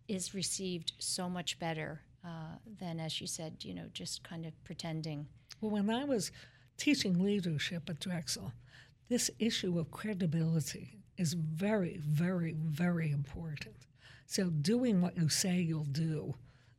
is 0.08 0.34
received 0.34 0.92
so 0.98 1.28
much 1.28 1.58
better 1.58 2.00
uh, 2.24 2.56
than, 2.78 2.98
as 2.98 3.20
you 3.20 3.26
said, 3.26 3.56
you 3.60 3.74
know, 3.74 3.86
just 3.92 4.24
kind 4.24 4.46
of 4.46 4.52
pretending. 4.64 5.26
Well, 5.60 5.72
when 5.72 5.90
I 5.90 6.04
was 6.04 6.32
teaching 6.78 7.22
leadership 7.22 7.90
at 7.90 8.00
Drexel, 8.00 8.52
this 9.08 9.30
issue 9.38 9.78
of 9.78 9.90
credibility 9.90 11.00
is 11.18 11.34
very, 11.34 11.98
very, 11.98 12.54
very 12.58 13.10
important. 13.10 13.86
So, 14.26 14.48
doing 14.48 15.02
what 15.02 15.18
you 15.18 15.28
say 15.28 15.60
you'll 15.60 15.84
do 15.84 16.34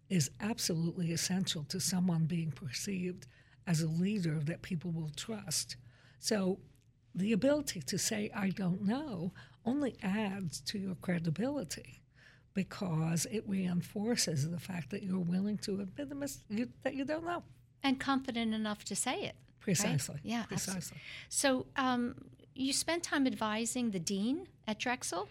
is 0.09 0.31
absolutely 0.39 1.11
essential 1.11 1.63
to 1.65 1.79
someone 1.79 2.25
being 2.25 2.51
perceived 2.51 3.27
as 3.67 3.81
a 3.81 3.87
leader 3.87 4.39
that 4.45 4.63
people 4.63 4.89
will 4.91 5.11
trust. 5.15 5.75
So, 6.17 6.59
the 7.13 7.33
ability 7.33 7.81
to 7.81 7.99
say, 7.99 8.31
I 8.33 8.49
don't 8.49 8.81
know, 8.81 9.31
only 9.63 9.95
adds 10.01 10.61
to 10.61 10.79
your 10.79 10.95
credibility 10.95 12.01
because 12.53 13.27
it 13.29 13.43
reinforces 13.47 14.49
the 14.49 14.59
fact 14.59 14.89
that 14.89 15.03
you're 15.03 15.19
willing 15.19 15.57
to 15.59 15.81
admit 15.81 16.69
that 16.83 16.95
you 16.95 17.05
don't 17.05 17.25
know. 17.25 17.43
And 17.83 17.99
confident 17.99 18.53
enough 18.53 18.83
to 18.85 18.95
say 18.95 19.23
it. 19.23 19.35
Precisely. 19.59 20.15
Right? 20.15 20.25
Yeah, 20.25 20.43
precisely. 20.43 20.77
Absolutely. 20.77 21.01
So, 21.29 21.65
um, 21.75 22.15
you 22.53 22.73
spent 22.73 23.03
time 23.03 23.25
advising 23.27 23.91
the 23.91 23.99
dean 23.99 24.47
at 24.67 24.77
Drexel 24.77 25.29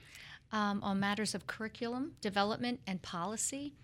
um, 0.52 0.82
on 0.82 0.98
matters 1.00 1.34
of 1.34 1.46
curriculum 1.46 2.12
development 2.20 2.80
and 2.86 3.00
policy. 3.02 3.74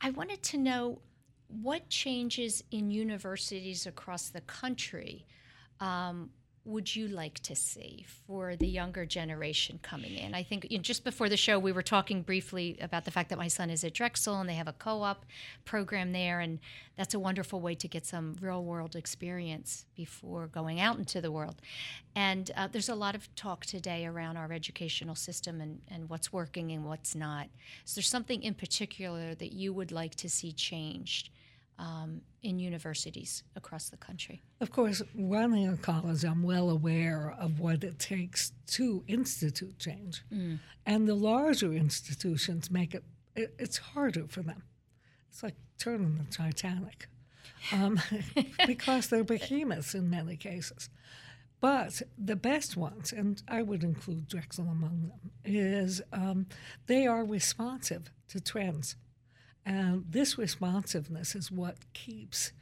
I 0.00 0.10
wanted 0.10 0.42
to 0.44 0.58
know 0.58 1.00
what 1.48 1.88
changes 1.88 2.62
in 2.70 2.90
universities 2.90 3.86
across 3.86 4.28
the 4.28 4.40
country 4.42 5.26
um, 5.80 6.30
would 6.64 6.94
you 6.94 7.08
like 7.08 7.38
to 7.40 7.56
see 7.56 8.04
for 8.26 8.54
the 8.54 8.66
younger 8.66 9.06
generation 9.06 9.80
coming 9.82 10.14
in? 10.14 10.34
I 10.34 10.42
think 10.42 10.66
you 10.70 10.76
know, 10.76 10.82
just 10.82 11.04
before 11.04 11.28
the 11.28 11.36
show, 11.36 11.58
we 11.58 11.72
were 11.72 11.82
talking 11.82 12.20
briefly 12.20 12.76
about 12.80 13.06
the 13.06 13.10
fact 13.10 13.30
that 13.30 13.38
my 13.38 13.48
son 13.48 13.70
is 13.70 13.82
at 13.82 13.94
Drexel 13.94 14.38
and 14.40 14.48
they 14.48 14.54
have 14.54 14.68
a 14.68 14.74
co 14.74 15.02
op 15.02 15.24
program 15.64 16.12
there, 16.12 16.40
and 16.40 16.58
that's 16.96 17.14
a 17.14 17.18
wonderful 17.18 17.60
way 17.60 17.74
to 17.76 17.88
get 17.88 18.04
some 18.04 18.36
real 18.40 18.62
world 18.62 18.94
experience 18.94 19.86
before 19.96 20.48
going 20.48 20.80
out 20.80 20.98
into 20.98 21.20
the 21.22 21.32
world. 21.32 21.62
And 22.14 22.50
uh, 22.56 22.68
there's 22.70 22.90
a 22.90 22.94
lot 22.94 23.14
of 23.14 23.34
talk 23.34 23.64
today 23.64 24.04
around 24.04 24.36
our 24.36 24.52
educational 24.52 25.14
system 25.14 25.62
and, 25.62 25.80
and 25.88 26.10
what's 26.10 26.30
working 26.30 26.72
and 26.72 26.84
what's 26.84 27.14
not. 27.14 27.48
Is 27.86 27.94
there 27.94 28.02
something 28.02 28.42
in 28.42 28.54
particular 28.54 29.34
that 29.34 29.52
you 29.52 29.72
would 29.72 29.92
like 29.92 30.14
to 30.16 30.28
see 30.28 30.52
changed? 30.52 31.30
Um, 31.80 32.20
in 32.42 32.58
universities 32.58 33.42
across 33.56 33.88
the 33.88 33.96
country? 33.96 34.42
Of 34.60 34.70
course, 34.70 35.02
running 35.14 35.68
a 35.68 35.76
college, 35.76 36.24
I'm 36.24 36.42
well 36.42 36.70
aware 36.70 37.34
of 37.40 37.58
what 37.58 37.82
it 37.82 37.98
takes 37.98 38.52
to 38.68 39.02
institute 39.08 39.78
change. 39.78 40.22
Mm. 40.32 40.58
And 40.86 41.08
the 41.08 41.14
larger 41.14 41.72
institutions 41.72 42.70
make 42.70 42.94
it, 42.94 43.02
it, 43.34 43.54
it's 43.58 43.78
harder 43.78 44.26
for 44.28 44.42
them. 44.42 44.62
It's 45.30 45.42
like 45.42 45.56
turning 45.78 46.16
the 46.18 46.30
Titanic 46.30 47.08
um, 47.72 47.98
because 48.66 49.08
they're 49.08 49.24
behemoths 49.24 49.94
in 49.94 50.10
many 50.10 50.36
cases. 50.36 50.90
But 51.60 52.00
the 52.16 52.36
best 52.36 52.76
ones, 52.76 53.12
and 53.12 53.42
I 53.46 53.62
would 53.62 53.84
include 53.84 54.28
Drexel 54.28 54.64
among 54.64 55.08
them, 55.08 55.30
is 55.44 56.00
um, 56.12 56.46
they 56.86 57.06
are 57.06 57.24
responsive 57.24 58.10
to 58.28 58.40
trends. 58.40 58.96
And 59.64 60.04
this 60.08 60.38
responsiveness 60.38 61.34
is 61.34 61.50
what 61.50 61.76
keeps 61.92 62.52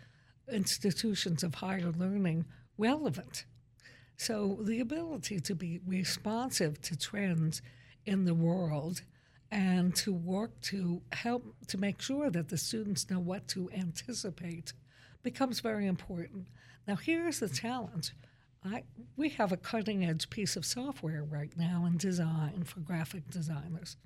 institutions 0.50 1.42
of 1.42 1.56
higher 1.56 1.92
learning 1.96 2.44
relevant. 2.76 3.44
So 4.16 4.58
the 4.62 4.80
ability 4.80 5.40
to 5.40 5.54
be 5.54 5.80
responsive 5.86 6.80
to 6.82 6.96
trends 6.96 7.62
in 8.04 8.24
the 8.24 8.34
world 8.34 9.02
and 9.50 9.94
to 9.96 10.12
work 10.12 10.60
to 10.60 11.00
help 11.12 11.54
to 11.68 11.78
make 11.78 12.02
sure 12.02 12.30
that 12.30 12.48
the 12.48 12.58
students 12.58 13.08
know 13.08 13.20
what 13.20 13.48
to 13.48 13.70
anticipate 13.72 14.72
becomes 15.22 15.60
very 15.60 15.86
important. 15.86 16.48
Now 16.86 16.96
here's 16.96 17.40
the 17.40 17.48
challenge. 17.48 18.12
I, 18.64 18.82
we 19.16 19.28
have 19.30 19.52
a 19.52 19.56
cutting 19.56 20.04
edge 20.04 20.30
piece 20.30 20.56
of 20.56 20.66
software 20.66 21.22
right 21.22 21.52
now 21.56 21.84
in 21.86 21.96
design 21.96 22.64
for 22.64 22.80
graphic 22.80 23.30
designers. 23.30 23.96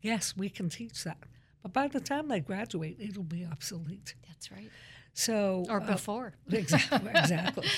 Yes, 0.00 0.36
we 0.36 0.48
can 0.48 0.68
teach 0.68 1.02
that. 1.04 1.18
But 1.62 1.72
by 1.72 1.88
the 1.88 2.00
time 2.00 2.28
they 2.28 2.40
graduate, 2.40 2.96
it'll 3.00 3.22
be 3.22 3.44
obsolete. 3.44 4.14
That's 4.26 4.50
right. 4.50 4.70
So 5.12 5.66
or 5.68 5.80
uh, 5.80 5.86
before. 5.86 6.34
Uh, 6.52 6.56
exactly. 6.56 7.10
exactly. 7.14 7.68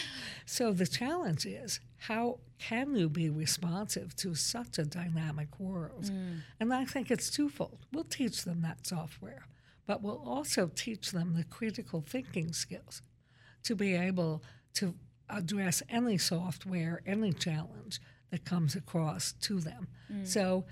so 0.44 0.72
the 0.72 0.86
challenge 0.86 1.46
is 1.46 1.80
how 1.96 2.40
can 2.58 2.94
you 2.94 3.08
be 3.08 3.30
responsive 3.30 4.14
to 4.16 4.34
such 4.34 4.78
a 4.78 4.84
dynamic 4.84 5.58
world? 5.58 6.04
Mm. 6.04 6.40
And 6.60 6.74
I 6.74 6.84
think 6.84 7.10
it's 7.10 7.30
twofold. 7.30 7.86
We'll 7.92 8.04
teach 8.04 8.44
them 8.44 8.60
that 8.62 8.86
software, 8.86 9.46
but 9.86 10.02
we'll 10.02 10.22
also 10.22 10.70
teach 10.74 11.12
them 11.12 11.34
the 11.34 11.44
critical 11.44 12.04
thinking 12.06 12.52
skills 12.52 13.00
to 13.62 13.74
be 13.74 13.94
able 13.94 14.42
to 14.74 14.94
address 15.30 15.82
any 15.88 16.18
software, 16.18 17.00
any 17.06 17.32
challenge 17.32 18.00
that 18.30 18.44
comes 18.44 18.74
across 18.74 19.32
to 19.32 19.60
them. 19.60 19.88
Mm. 20.12 20.26
So 20.26 20.64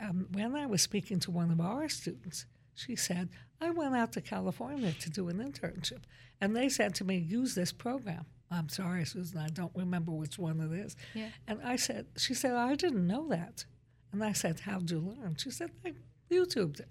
um, 0.00 0.28
when 0.32 0.54
I 0.54 0.66
was 0.66 0.82
speaking 0.82 1.18
to 1.20 1.30
one 1.30 1.50
of 1.50 1.60
our 1.60 1.88
students, 1.88 2.46
she 2.74 2.96
said, 2.96 3.28
I 3.60 3.70
went 3.70 3.94
out 3.94 4.12
to 4.12 4.20
California 4.20 4.92
to 4.92 5.10
do 5.10 5.28
an 5.28 5.38
internship, 5.38 6.00
and 6.40 6.56
they 6.56 6.68
said 6.68 6.94
to 6.96 7.04
me, 7.04 7.16
use 7.16 7.54
this 7.54 7.72
program. 7.72 8.26
I'm 8.50 8.68
sorry, 8.68 9.04
Susan, 9.04 9.38
I 9.38 9.48
don't 9.48 9.72
remember 9.74 10.12
which 10.12 10.38
one 10.38 10.60
it 10.60 10.72
is. 10.78 10.96
Yeah. 11.14 11.28
And 11.48 11.60
I 11.64 11.76
said, 11.76 12.06
she 12.16 12.34
said, 12.34 12.52
I 12.52 12.74
didn't 12.74 13.06
know 13.06 13.28
that. 13.28 13.64
And 14.12 14.22
I 14.22 14.32
said, 14.32 14.60
how'd 14.60 14.90
you 14.90 14.98
learn? 14.98 15.36
She 15.38 15.50
said, 15.50 15.70
I 15.84 15.94
YouTubed 16.30 16.80
it. 16.80 16.88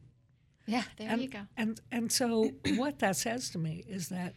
Yeah, 0.66 0.84
there 0.98 1.10
and, 1.10 1.22
you 1.22 1.28
go. 1.28 1.42
And, 1.58 1.80
and 1.92 2.12
so 2.12 2.52
what 2.76 3.00
that 3.00 3.16
says 3.16 3.50
to 3.52 3.60
me 3.60 3.84
is 3.88 4.10
that 4.10 4.34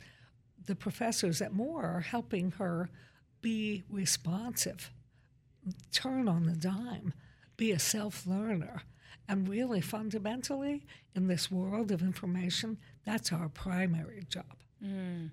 the 0.67 0.75
professors 0.75 1.41
at 1.41 1.53
Moore 1.53 1.85
are 1.85 2.01
helping 2.01 2.53
her 2.53 2.91
be 3.41 3.85
responsive, 3.91 4.91
turn 5.93 6.29
on 6.29 6.45
the 6.45 6.57
dime, 6.57 7.13
be 7.57 7.71
a 7.71 7.79
self 7.79 8.27
learner 8.27 8.83
and 9.29 9.49
really, 9.49 9.81
fundamentally, 9.81 10.85
in 11.15 11.29
this 11.29 11.51
world 11.51 11.91
of 11.91 12.03
information, 12.03 12.79
that's 13.05 13.33
our 13.33 13.49
primary 13.49 14.25
job. 14.29 14.45
Mm. 14.85 15.31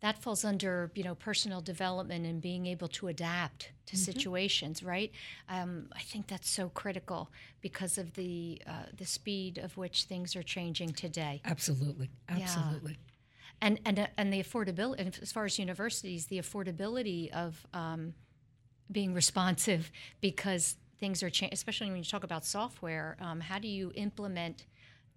that 0.00 0.16
falls 0.22 0.44
under 0.44 0.90
you 0.94 1.02
know 1.02 1.14
personal 1.14 1.60
development 1.60 2.24
and 2.24 2.40
being 2.40 2.64
able 2.64 2.88
to 2.88 3.08
adapt 3.08 3.70
to 3.86 3.96
mm-hmm. 3.96 4.04
situations, 4.04 4.82
right? 4.82 5.10
Um, 5.48 5.88
I 5.94 6.00
think 6.00 6.26
that's 6.28 6.48
so 6.48 6.70
critical 6.70 7.30
because 7.60 7.98
of 7.98 8.14
the 8.14 8.62
uh, 8.66 8.86
the 8.96 9.04
speed 9.04 9.58
of 9.58 9.76
which 9.76 10.04
things 10.04 10.36
are 10.36 10.42
changing 10.42 10.92
today. 10.92 11.42
Absolutely, 11.44 12.10
absolutely. 12.28 12.92
Yeah. 12.92 13.12
And 13.60 13.80
and 13.84 13.98
uh, 13.98 14.06
and 14.16 14.32
the 14.32 14.42
affordability, 14.42 15.22
as 15.22 15.32
far 15.32 15.44
as 15.44 15.58
universities, 15.58 16.26
the 16.26 16.38
affordability 16.38 17.30
of 17.32 17.66
um, 17.74 18.14
being 18.90 19.14
responsive 19.14 19.90
because 20.20 20.76
things 21.04 21.22
are 21.22 21.30
changing, 21.30 21.52
especially 21.52 21.88
when 21.88 21.98
you 21.98 22.04
talk 22.04 22.24
about 22.24 22.44
software. 22.44 23.16
Um, 23.20 23.40
how 23.40 23.58
do 23.58 23.68
you 23.68 23.92
implement? 23.94 24.64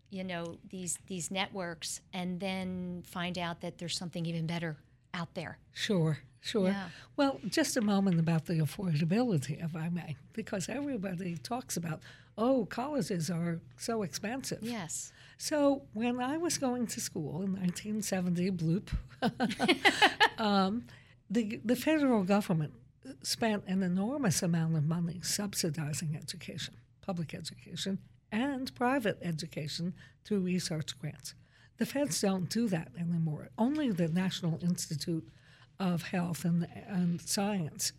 you 0.10 0.24
know 0.24 0.58
these 0.70 1.00
these 1.08 1.32
networks 1.32 2.02
and 2.14 2.40
then 2.40 3.04
find 3.06 3.38
out 3.38 3.60
that 3.62 3.78
there's 3.78 3.98
something 3.98 4.26
even 4.26 4.48
better 4.48 4.78
out 5.14 5.34
there. 5.34 5.58
Sure, 5.74 6.20
sure. 6.42 6.70
Yeah. 6.70 6.90
Well, 7.16 7.40
just 7.50 7.76
a 7.78 7.82
moment 7.82 8.20
about 8.20 8.46
the 8.46 8.56
affordability, 8.56 9.64
if 9.64 9.76
I 9.76 9.90
may, 9.90 10.16
because 10.34 10.70
everybody 10.70 11.38
talks 11.38 11.76
about, 11.78 12.02
oh, 12.38 12.66
colleges 12.66 13.30
are 13.30 13.60
so 13.78 14.04
expensive. 14.04 14.60
Yes. 14.62 15.12
So 15.38 15.84
when 15.94 16.22
I 16.22 16.38
was 16.38 16.58
going 16.58 16.88
to 16.88 17.02
school 17.02 17.42
in 17.42 17.54
1970, 17.54 18.52
bloop, 18.52 18.88
um, 20.38 20.86
the 21.30 21.60
the 21.66 21.76
federal 21.76 22.24
government 22.24 22.74
spent 23.22 23.66
an 23.68 23.84
enormous 23.84 24.42
amount 24.42 24.76
of 24.76 24.86
money 24.86 25.20
subsidizing 25.22 26.16
education, 26.16 26.76
public 27.02 27.34
education, 27.34 28.00
and 28.32 28.74
private 28.76 29.18
education 29.22 29.94
through 30.26 30.40
research 30.40 30.98
grants. 31.00 31.34
The 31.78 31.86
feds 31.86 32.20
don't 32.22 32.50
do 32.50 32.68
that 32.70 32.90
anymore. 33.00 33.50
Only 33.58 33.92
the 33.92 34.08
National 34.08 34.60
Institute 34.62 35.28
of 35.80 36.04
Health 36.04 36.44
and, 36.44 36.68
and 36.88 37.22
Science 37.22 37.94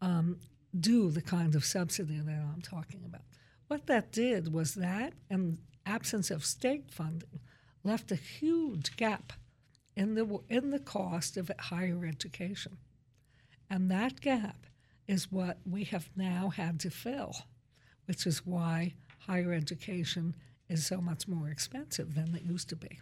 um, 0.00 0.38
do 0.78 1.10
the 1.10 1.22
kind 1.22 1.54
of 1.54 1.64
subsidy 1.64 2.18
that 2.18 2.44
I'm 2.54 2.62
talking 2.62 3.02
about. 3.04 3.22
What 3.68 3.86
that 3.86 4.12
did 4.12 4.52
was 4.52 4.74
that, 4.74 5.14
and 5.30 5.58
absence 5.86 6.30
of 6.30 6.44
state 6.44 6.90
funding, 6.90 7.40
left 7.82 8.12
a 8.12 8.16
huge 8.16 8.96
gap 8.96 9.32
in 9.96 10.14
the 10.14 10.40
in 10.48 10.70
the 10.70 10.78
cost 10.78 11.36
of 11.36 11.50
higher 11.58 12.04
education, 12.04 12.76
and 13.70 13.90
that 13.90 14.20
gap 14.20 14.66
is 15.06 15.30
what 15.30 15.58
we 15.68 15.84
have 15.84 16.08
now 16.16 16.50
had 16.50 16.80
to 16.80 16.90
fill, 16.90 17.34
which 18.06 18.26
is 18.26 18.46
why 18.46 18.94
higher 19.18 19.52
education 19.52 20.34
is 20.68 20.86
so 20.86 21.00
much 21.00 21.28
more 21.28 21.48
expensive 21.48 22.14
than 22.14 22.34
it 22.34 22.42
used 22.42 22.68
to 22.70 22.76
be. 22.76 23.00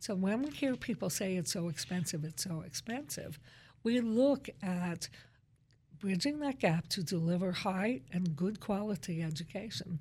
So 0.00 0.14
when 0.14 0.42
we 0.42 0.50
hear 0.50 0.76
people 0.76 1.10
say 1.10 1.36
it's 1.36 1.52
so 1.52 1.68
expensive, 1.68 2.24
it's 2.24 2.44
so 2.44 2.62
expensive, 2.66 3.38
we 3.82 4.00
look 4.00 4.48
at 4.62 5.08
bridging 5.98 6.40
that 6.40 6.58
gap 6.58 6.88
to 6.88 7.02
deliver 7.02 7.52
high 7.52 8.00
and 8.12 8.36
good 8.36 8.60
quality 8.60 9.22
education. 9.22 10.00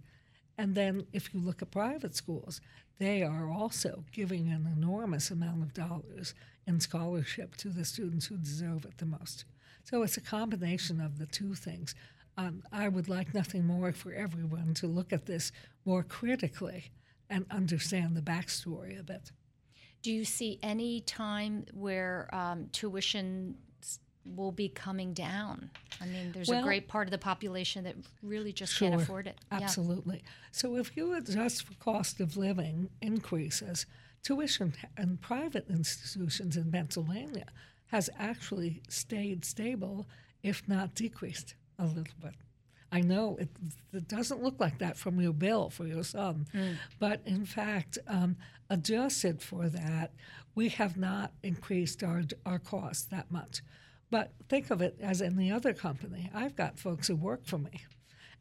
And 0.58 0.76
then 0.76 1.06
if 1.14 1.34
you 1.34 1.40
look 1.40 1.62
at 1.62 1.72
private 1.72 2.16
schools, 2.16 2.62
they 2.98 3.24
are 3.24 3.50
also 3.50 4.06
giving 4.12 4.50
an 4.50 4.72
enormous 4.76 5.30
amount 5.30 5.64
of 5.64 5.74
dollars 5.74 6.34
in 6.66 6.80
scholarship 6.80 7.56
to 7.58 7.70
the 7.70 7.86
students 7.86 8.28
who 8.28 8.38
deserve 8.38 8.86
it 8.86 8.98
the 8.98 9.06
most. 9.06 9.46
So 9.86 10.02
it's 10.02 10.18
a 10.18 10.22
combination 10.22 11.00
of 11.00 11.20
the 11.20 11.28
two 11.28 11.54
things. 11.54 11.94
Um, 12.38 12.64
I 12.72 12.90
would 12.90 13.08
like 13.08 13.34
nothing 13.34 13.66
more 13.66 13.94
for 13.94 14.12
everyone 14.12 14.74
to 14.76 14.88
look 14.88 15.14
at 15.14 15.26
this 15.26 15.52
more 15.86 16.04
critically 16.04 16.92
and 17.30 17.46
understand 17.50 18.18
the 18.18 18.22
backstory 18.22 19.00
of 19.00 19.10
it. 19.10 19.32
Do 20.02 20.12
you 20.12 20.26
see 20.26 20.60
any 20.62 21.02
time 21.02 21.66
where 21.74 22.30
um, 22.34 22.68
tuition 22.72 23.56
will 24.36 24.52
be 24.52 24.70
coming 24.70 25.14
down? 25.14 25.70
I 26.02 26.08
mean, 26.08 26.32
there's 26.32 26.50
well, 26.50 26.62
a 26.62 26.64
great 26.64 26.88
part 26.88 27.08
of 27.08 27.12
the 27.12 27.18
population 27.20 27.84
that 27.84 27.96
really 28.24 28.52
just 28.52 28.74
sure, 28.74 28.90
can't 28.90 29.02
afford 29.02 29.28
it. 29.28 29.38
Absolutely. 29.52 30.22
Yeah. 30.24 30.30
So 30.52 30.78
if 30.78 30.98
you 30.98 31.14
adjust 31.14 31.64
for 31.64 31.74
cost 31.76 32.20
of 32.20 32.38
living 32.38 32.90
increases, 33.02 33.86
tuition 34.24 34.74
in 34.98 35.18
private 35.18 35.70
institutions 35.70 36.58
in 36.58 36.72
Pennsylvania 36.72 37.46
has 37.88 38.10
actually 38.18 38.82
stayed 38.90 39.46
stable, 39.46 40.06
if 40.44 40.68
not 40.68 40.96
decreased 40.96 41.56
a 41.80 41.86
little 41.86 42.16
bit. 42.22 42.36
I 42.92 43.02
know 43.02 43.36
it, 43.40 43.50
it, 43.94 44.08
doesn't 44.08 44.44
look 44.44 44.60
like 44.60 44.80
that 44.80 44.96
from 44.96 45.20
your 45.20 45.34
bill 45.34 45.70
for 45.70 45.86
your 45.86 46.04
son, 46.04 46.48
mm. 46.54 46.76
but 47.00 47.22
in 47.26 47.46
fact, 47.46 47.98
um, 48.08 48.38
adjusted 48.70 49.42
for 49.42 49.68
that, 49.68 50.14
we 50.54 50.70
have 50.70 50.96
not 50.96 51.34
increased 51.44 52.04
our, 52.04 52.24
our 52.46 52.60
costs 52.60 53.06
that 53.08 53.30
much. 53.32 53.62
But 54.10 54.32
think 54.48 54.70
of 54.70 54.82
it 54.82 54.98
as 55.02 55.22
any 55.22 55.52
other 55.52 55.74
company. 55.74 56.30
I've 56.34 56.56
got 56.56 56.80
folks 56.80 57.08
who 57.08 57.16
work 57.16 57.46
for 57.46 57.58
me, 57.58 57.82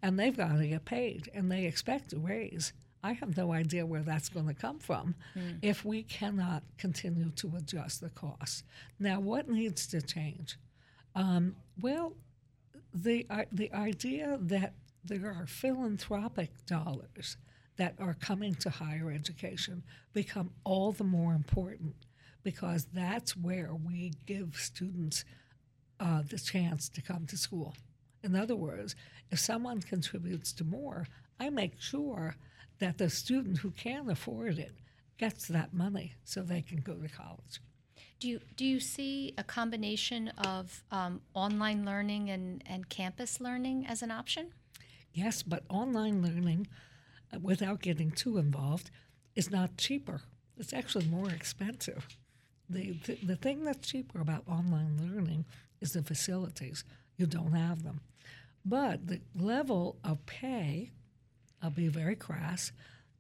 and 0.03 0.19
they've 0.19 0.37
got 0.37 0.57
to 0.57 0.69
get 0.69 0.85
paid, 0.85 1.31
and 1.35 1.51
they 1.51 1.65
expect 1.65 2.13
a 2.13 2.19
raise. 2.19 2.73
I 3.05 3.13
have 3.13 3.37
no 3.37 3.53
idea 3.53 3.85
where 3.85 4.03
that's 4.03 4.31
going 4.31 4.47
to 4.47 4.55
come 4.55 4.79
from 4.79 5.15
mm. 5.37 5.59
if 5.61 5.85
we 5.85 6.05
cannot 6.05 6.63
continue 6.79 7.29
to 7.37 7.53
adjust 7.59 8.01
the 8.01 8.09
costs. 8.09 8.65
Now, 8.99 9.21
what 9.21 9.47
needs 9.47 9.87
to 9.89 10.01
change? 10.01 10.57
Um, 11.15 11.55
well, 11.83 12.15
the, 12.95 13.27
uh, 13.29 13.45
the 13.53 13.71
idea 13.75 14.39
that 14.41 14.73
there 15.05 15.27
are 15.39 15.47
philanthropic 15.47 16.65
dollars 16.65 17.37
that 17.77 17.95
are 17.99 18.15
coming 18.15 18.55
to 18.55 18.71
higher 18.71 19.11
education 19.11 19.83
become 20.15 20.51
all 20.65 20.91
the 20.91 21.05
Moore 21.05 21.35
important 21.35 21.95
because 22.43 22.87
that's 22.95 23.37
where 23.37 23.75
we 23.75 24.15
give 24.25 24.57
students 24.57 25.27
uh, 26.01 26.23
the 26.23 26.39
chance 26.39 26.89
to 26.89 27.03
come 27.03 27.27
to 27.27 27.37
school. 27.37 27.75
In 28.23 28.35
other 28.35 28.57
words, 28.57 28.97
if 29.31 29.39
someone 29.41 29.83
contributes 29.83 30.55
to 30.55 30.65
more, 30.65 31.07
I 31.39 31.51
make 31.51 31.79
sure 31.79 32.37
that 32.79 32.99
the 32.99 33.11
student 33.11 33.59
who 33.59 33.71
can 33.71 34.11
afford 34.11 34.59
it 34.59 34.73
gets 35.19 35.47
that 35.49 35.73
money 35.73 36.15
so 36.25 36.43
they 36.43 36.63
can 36.63 36.79
go 36.79 36.95
to 36.95 37.09
college. 37.09 37.61
Do 38.21 38.29
you, 38.29 38.41
do 38.57 38.65
you 38.65 38.81
see 38.81 39.35
a 39.37 39.45
combination 39.45 40.29
of 40.39 40.83
um, 40.91 41.21
online 41.35 41.85
learning 41.85 42.31
and, 42.31 42.63
and 42.67 42.89
campus 42.89 43.41
learning 43.41 43.87
as 43.87 44.03
an 44.03 44.11
option? 44.11 44.53
Yes, 45.13 45.43
but 45.43 45.63
online 45.69 46.23
learning, 46.23 46.67
uh, 47.33 47.39
without 47.41 47.83
getting 47.83 48.11
too 48.11 48.39
involved, 48.39 48.91
is 49.37 49.51
not 49.51 49.77
cheaper. 49.77 50.23
It's 50.57 50.73
actually 50.73 51.07
more 51.07 51.31
expensive. 51.31 52.07
The, 52.69 52.93
the, 53.05 53.19
the 53.23 53.37
thing 53.37 53.65
that's 53.65 53.87
cheaper 53.87 54.21
about 54.21 54.45
online 54.49 54.97
learning 55.01 55.45
is 55.81 55.93
the 55.93 56.03
facilities. 56.03 56.85
You 57.17 57.27
don't 57.27 57.53
have 57.53 57.83
them. 57.83 58.01
But 58.65 59.07
the 59.07 59.21
level 59.37 59.99
of 60.03 60.25
pay, 60.27 60.91
I'll 61.65 61.71
be 61.71 61.89
very 61.89 62.15
crass, 62.15 62.73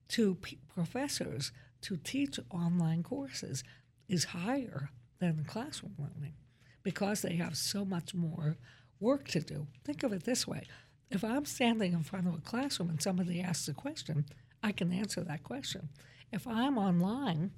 to 0.09 0.35
p- 0.35 0.59
professors 0.75 1.51
to 1.81 1.97
teach 1.97 2.39
online 2.51 3.03
courses 3.03 3.65
is 4.07 4.25
higher 4.25 4.91
than 5.19 5.47
classroom 5.47 5.95
learning 5.99 6.35
because 6.83 7.23
they 7.23 7.37
have 7.37 7.57
so 7.57 7.87
much 7.87 8.15
more 8.15 8.59
work 9.01 9.29
to 9.29 9.41
do. 9.41 9.67
Think 9.83 10.03
of 10.03 10.13
it 10.13 10.25
this 10.25 10.47
way 10.47 10.65
if 11.11 11.25
I'm 11.25 11.47
standing 11.47 11.95
in 11.95 12.03
front 12.03 12.27
of 12.27 12.35
a 12.35 12.41
classroom 12.41 12.91
and 12.91 13.01
somebody 13.01 13.41
asks 13.41 13.69
a 13.69 13.75
question, 13.75 14.27
I 14.63 14.73
can 14.73 14.93
answer 14.93 15.23
that 15.23 15.43
question. 15.43 15.89
If 16.31 16.47
I'm 16.47 16.77
online 16.77 17.53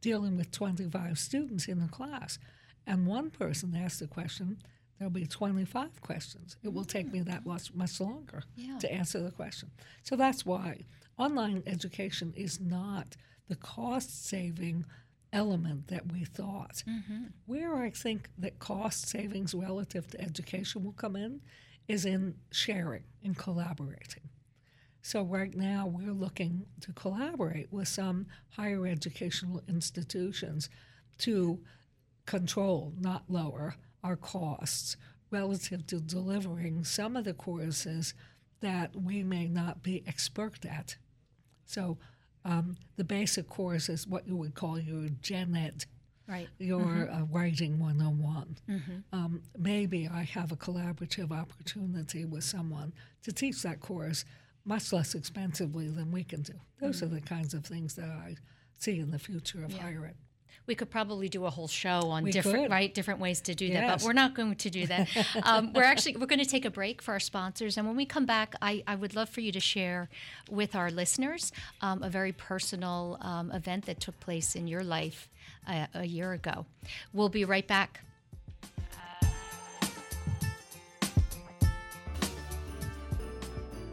dealing 0.00 0.38
with 0.38 0.52
25 0.52 1.18
students 1.18 1.68
in 1.68 1.82
a 1.82 1.88
class 1.88 2.38
and 2.86 3.06
one 3.06 3.30
person 3.30 3.76
asks 3.76 4.00
a 4.00 4.06
question, 4.06 4.58
there'll 5.00 5.10
be 5.10 5.26
25 5.26 6.02
questions. 6.02 6.58
It 6.62 6.72
will 6.72 6.84
take 6.84 7.10
me 7.10 7.22
that 7.22 7.46
much, 7.46 7.72
much 7.72 8.00
longer 8.00 8.42
yeah. 8.54 8.78
to 8.78 8.92
answer 8.92 9.18
the 9.18 9.30
question. 9.30 9.70
So 10.02 10.14
that's 10.14 10.44
why 10.44 10.82
online 11.18 11.62
education 11.66 12.34
is 12.36 12.60
not 12.60 13.16
the 13.48 13.56
cost 13.56 14.28
saving 14.28 14.84
element 15.32 15.88
that 15.88 16.12
we 16.12 16.24
thought. 16.24 16.82
Mm-hmm. 16.86 17.24
Where 17.46 17.76
I 17.76 17.90
think 17.90 18.28
that 18.36 18.58
cost 18.58 19.08
savings 19.08 19.54
relative 19.54 20.06
to 20.08 20.20
education 20.20 20.84
will 20.84 20.92
come 20.92 21.16
in 21.16 21.40
is 21.88 22.04
in 22.04 22.34
sharing 22.52 23.04
and 23.24 23.36
collaborating. 23.36 24.28
So, 25.02 25.22
right 25.22 25.54
now, 25.54 25.86
we're 25.86 26.12
looking 26.12 26.66
to 26.82 26.92
collaborate 26.92 27.72
with 27.72 27.88
some 27.88 28.26
higher 28.50 28.86
educational 28.86 29.62
institutions 29.66 30.68
to 31.20 31.58
control, 32.26 32.92
not 33.00 33.24
lower, 33.26 33.76
our 34.02 34.16
costs 34.16 34.96
relative 35.30 35.86
to 35.86 36.00
delivering 36.00 36.84
some 36.84 37.16
of 37.16 37.24
the 37.24 37.34
courses 37.34 38.14
that 38.60 38.94
we 38.94 39.22
may 39.22 39.48
not 39.48 39.82
be 39.82 40.02
expert 40.06 40.64
at. 40.66 40.96
So, 41.64 41.98
um, 42.44 42.76
the 42.96 43.04
basic 43.04 43.48
course 43.48 43.88
is 43.88 44.06
what 44.06 44.26
you 44.26 44.36
would 44.36 44.54
call 44.54 44.78
your 44.78 45.08
gen 45.20 45.54
ed, 45.54 45.84
right. 46.26 46.48
your 46.58 46.80
mm-hmm. 46.80 47.22
uh, 47.22 47.26
writing 47.26 47.78
101. 47.78 48.56
Mm-hmm. 48.68 48.92
Um, 49.12 49.42
maybe 49.58 50.08
I 50.10 50.22
have 50.22 50.50
a 50.50 50.56
collaborative 50.56 51.32
opportunity 51.32 52.24
with 52.24 52.44
someone 52.44 52.94
to 53.24 53.32
teach 53.32 53.62
that 53.62 53.80
course 53.80 54.24
much 54.64 54.92
less 54.92 55.14
expensively 55.14 55.88
than 55.88 56.10
we 56.10 56.24
can 56.24 56.42
do. 56.42 56.54
Those 56.80 57.02
mm-hmm. 57.02 57.06
are 57.06 57.20
the 57.20 57.20
kinds 57.20 57.52
of 57.54 57.64
things 57.64 57.94
that 57.96 58.08
I 58.08 58.36
see 58.78 58.98
in 58.98 59.10
the 59.10 59.18
future 59.18 59.62
of 59.62 59.72
yeah. 59.72 59.82
higher 59.82 60.06
ed. 60.06 60.16
We 60.66 60.74
could 60.74 60.90
probably 60.90 61.28
do 61.28 61.46
a 61.46 61.50
whole 61.50 61.68
show 61.68 62.10
on 62.10 62.24
We 62.24 62.30
different 62.30 62.64
could. 62.64 62.70
right 62.70 62.92
different 62.92 63.20
ways 63.20 63.40
to 63.42 63.54
do 63.54 63.72
that, 63.72 63.98
but 63.98 64.04
we're 64.04 64.12
not 64.12 64.34
going 64.34 64.54
to 64.54 64.70
do 64.70 64.86
that. 64.86 65.08
um, 65.42 65.72
we're 65.72 65.82
actually 65.82 66.16
we're 66.16 66.26
going 66.26 66.40
to 66.40 66.50
take 66.50 66.64
a 66.64 66.70
break 66.70 67.02
for 67.02 67.12
our 67.12 67.20
sponsors, 67.20 67.76
and 67.76 67.86
when 67.86 67.96
we 67.96 68.06
come 68.06 68.26
back, 68.26 68.54
I, 68.62 68.82
I 68.86 68.94
would 68.94 69.14
love 69.14 69.28
for 69.28 69.40
you 69.40 69.52
to 69.52 69.60
share 69.60 70.08
with 70.50 70.74
our 70.76 70.90
listeners 70.90 71.52
um, 71.80 72.02
a 72.02 72.08
very 72.08 72.32
personal 72.32 73.18
um, 73.20 73.50
event 73.52 73.86
that 73.86 74.00
took 74.00 74.18
place 74.20 74.54
in 74.54 74.66
your 74.66 74.82
life 74.82 75.28
uh, 75.66 75.86
a 75.94 76.04
year 76.04 76.32
ago. 76.32 76.66
We'll 77.12 77.28
be 77.28 77.44
right 77.44 77.66
back. 77.66 78.00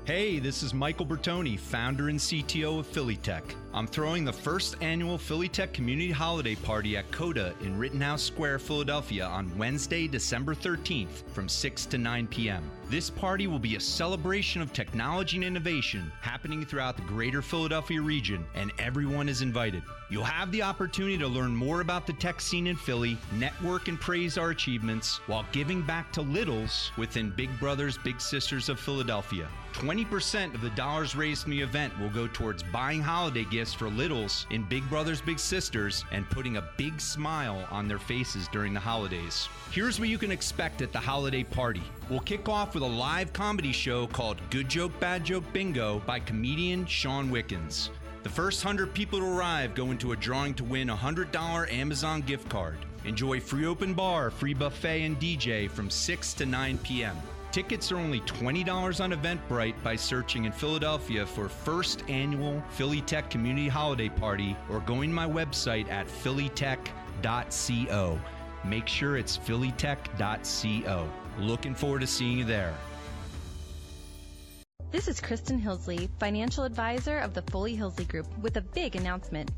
Hey, 0.06 0.39
this 0.39 0.63
is 0.63 0.74
Michael 0.74 1.06
Bertoni, 1.06 1.60
founder 1.60 2.08
and 2.08 2.17
CTO 2.17 2.80
of 2.80 2.88
Philly 2.88 3.17
Tech. 3.17 3.43
I'm 3.73 3.86
throwing 3.86 4.23
the 4.23 4.34
first 4.34 4.75
annual 4.82 5.17
Philly 5.17 5.49
Tech 5.49 5.73
Community 5.73 6.10
Holiday 6.10 6.56
Party 6.56 6.97
at 6.97 7.12
Coda 7.12 7.53
in 7.62 7.77
Rittenhouse 7.77 8.23
Square, 8.23 8.60
Philadelphia 8.60 9.25
on 9.25 9.56
Wednesday, 9.58 10.08
December 10.08 10.56
13th 10.56 11.30
from 11.34 11.49
6 11.49 11.86
to 11.88 11.97
9 11.97 12.27
p.m. 12.27 12.71
This 12.89 13.10
party 13.10 13.45
will 13.45 13.60
be 13.60 13.75
a 13.75 13.80
celebration 13.80 14.62
of 14.62 14.71
technology 14.71 15.36
and 15.36 15.45
innovation 15.45 16.12
happening 16.21 16.65
throughout 16.65 16.95
the 16.95 17.03
greater 17.03 17.41
Philadelphia 17.41 18.01
region, 18.01 18.45
and 18.56 18.71
everyone 18.80 19.27
is 19.27 19.41
invited. 19.41 19.84
You'll 20.10 20.23
have 20.23 20.51
the 20.53 20.63
opportunity 20.63 21.17
to 21.17 21.27
learn 21.27 21.53
more 21.53 21.82
about 21.82 22.08
the 22.08 22.13
tech 22.13 22.39
scene 22.39 22.67
in 22.67 22.77
Philly, 22.77 23.17
network 23.34 23.89
and 23.89 23.99
praise 23.99 24.38
our 24.38 24.51
achievements, 24.51 25.19
while 25.27 25.45
giving 25.51 25.82
back 25.82 26.13
to 26.13 26.21
littles 26.21 26.91
within 26.97 27.30
Big 27.32 27.49
Brothers 27.60 27.97
Big 27.97 28.21
Sisters 28.21 28.69
of 28.69 28.80
Philadelphia. 28.80 29.49
20% 29.73 30.56
of 30.56 30.62
the 30.62 30.71
dollars 30.71 31.15
raised 31.15 31.43
from 31.43 31.51
the 31.51 31.62
event 31.62 31.97
will 31.99 32.10
go 32.10 32.27
towards 32.27 32.63
buying 32.63 33.01
holiday 33.01 33.43
gifts 33.43 33.57
for 33.74 33.89
littles 33.89 34.46
in 34.52 34.63
Big 34.63 34.88
Brothers 34.89 35.22
Big 35.22 35.39
Sisters 35.39 36.06
and 36.12 36.30
putting 36.30 36.58
a 36.58 36.70
big 36.78 37.02
smile 37.02 37.67
on 37.72 37.88
their 37.88 38.00
faces 38.00 38.48
during 38.50 38.74
the 38.74 38.80
holidays. 38.80 39.50
Here's 39.72 40.00
what 40.00 40.10
you 40.10 40.17
can 40.17 40.32
expect 40.32 40.82
at 40.82 40.91
the 40.91 41.00
holiday 41.00 41.43
party. 41.43 41.84
We'll 42.10 42.20
kick 42.20 42.48
off 42.48 42.74
with 42.74 42.84
a 42.84 42.88
live 42.88 43.34
comedy 43.34 43.72
show 43.72 44.08
called 44.08 44.41
Good 44.50 44.70
Joke 44.70 45.00
Bad 45.00 45.24
Joke 45.24 45.43
Bingo 45.54 46.00
by 46.06 46.20
comedian 46.20 46.86
Sean 46.86 47.30
Wickens. 47.30 47.89
The 48.24 48.30
first 48.30 48.63
100 48.63 48.93
people 48.93 49.20
to 49.20 49.26
arrive 49.26 49.74
go 49.74 49.91
into 49.91 50.12
a 50.12 50.15
drawing 50.15 50.54
to 50.56 50.63
win 50.63 50.89
a 50.89 50.96
$100 50.96 51.72
Amazon 51.72 52.22
gift 52.22 52.50
card. 52.50 52.78
Enjoy 53.06 53.39
free 53.39 53.65
open 53.65 53.93
bar, 53.93 54.30
free 54.30 54.54
buffet, 54.54 55.04
and 55.04 55.20
DJ 55.20 55.70
from 55.70 55.89
6 55.89 56.34
to 56.34 56.46
9 56.46 56.78
p.m. 56.80 57.15
Tickets 57.58 57.91
are 57.91 57.98
only 57.98 58.20
$20 58.20 59.04
on 59.04 59.13
Eventbrite 59.13 59.82
by 59.82 59.96
searching 59.96 60.46
in 60.46 60.52
Philadelphia 60.52 61.26
for 61.26 61.50
first 61.50 62.04
annual 62.08 62.63
Philly 62.70 63.02
Tech 63.02 63.32
Community 63.32 63.67
Holiday 63.67 64.10
Party 64.10 64.56
or 64.70 64.82
going 64.82 65.10
to 65.10 65.15
my 65.15 65.26
website 65.26 65.89
at 65.89 66.06
phillytech.co. 66.06 68.20
Make 68.63 68.88
sure 68.88 69.17
it's 69.17 69.39
phillytech.co. 69.39 71.10
Looking 71.39 71.74
forward 71.74 72.02
to 72.02 72.06
seeing 72.06 72.38
you 72.38 72.46
there. 72.46 72.76
This 74.91 75.08
is 75.08 75.20
Kristen 75.20 75.60
Hillsley, 75.60 76.10
financial 76.20 76.63
advisor 76.63 77.17
of 77.17 77.34
the 77.34 77.41
Foley 77.41 77.76
Hillsley 77.76 78.08
Group, 78.08 78.28
with 78.38 78.58
a 78.58 78.62
big 78.62 78.96
announcement. 78.96 79.50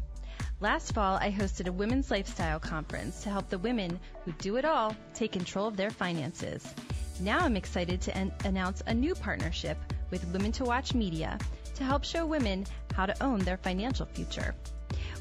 Last 0.61 0.93
fall, 0.93 1.17
I 1.17 1.33
hosted 1.33 1.67
a 1.67 1.73
women's 1.73 2.11
lifestyle 2.11 2.61
conference 2.61 3.23
to 3.23 3.29
help 3.29 3.49
the 3.49 3.59
women 3.59 3.99
who 4.23 4.31
do 4.37 4.55
it 4.55 4.63
all 4.63 4.95
take 5.13 5.33
control 5.33 5.67
of 5.67 5.75
their 5.75 5.89
finances. 5.89 6.73
Now 7.19 7.39
I'm 7.39 7.57
excited 7.57 7.99
to 8.01 8.17
an- 8.17 8.31
announce 8.45 8.81
a 8.87 8.93
new 8.93 9.13
partnership 9.13 9.77
with 10.09 10.25
Women 10.27 10.53
to 10.53 10.63
Watch 10.63 10.93
Media 10.93 11.37
to 11.75 11.83
help 11.83 12.03
show 12.03 12.25
women 12.25 12.65
how 12.93 13.05
to 13.05 13.23
own 13.23 13.39
their 13.39 13.57
financial 13.57 14.05
future. 14.05 14.55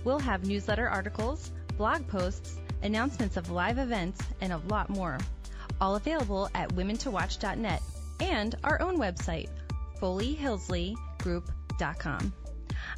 We'll 0.04 0.20
have 0.20 0.46
newsletter 0.46 0.88
articles, 0.88 1.50
blog 1.76 2.06
posts, 2.06 2.58
announcements 2.82 3.36
of 3.36 3.50
live 3.50 3.78
events, 3.78 4.20
and 4.40 4.52
a 4.52 4.62
lot 4.68 4.90
more. 4.90 5.18
All 5.80 5.96
available 5.96 6.48
at 6.54 6.68
womentowatch.net 6.70 7.82
and 8.20 8.54
our 8.64 8.80
own 8.80 8.98
website, 8.98 9.48
FoleyHillsleyGroup.com. 10.00 12.32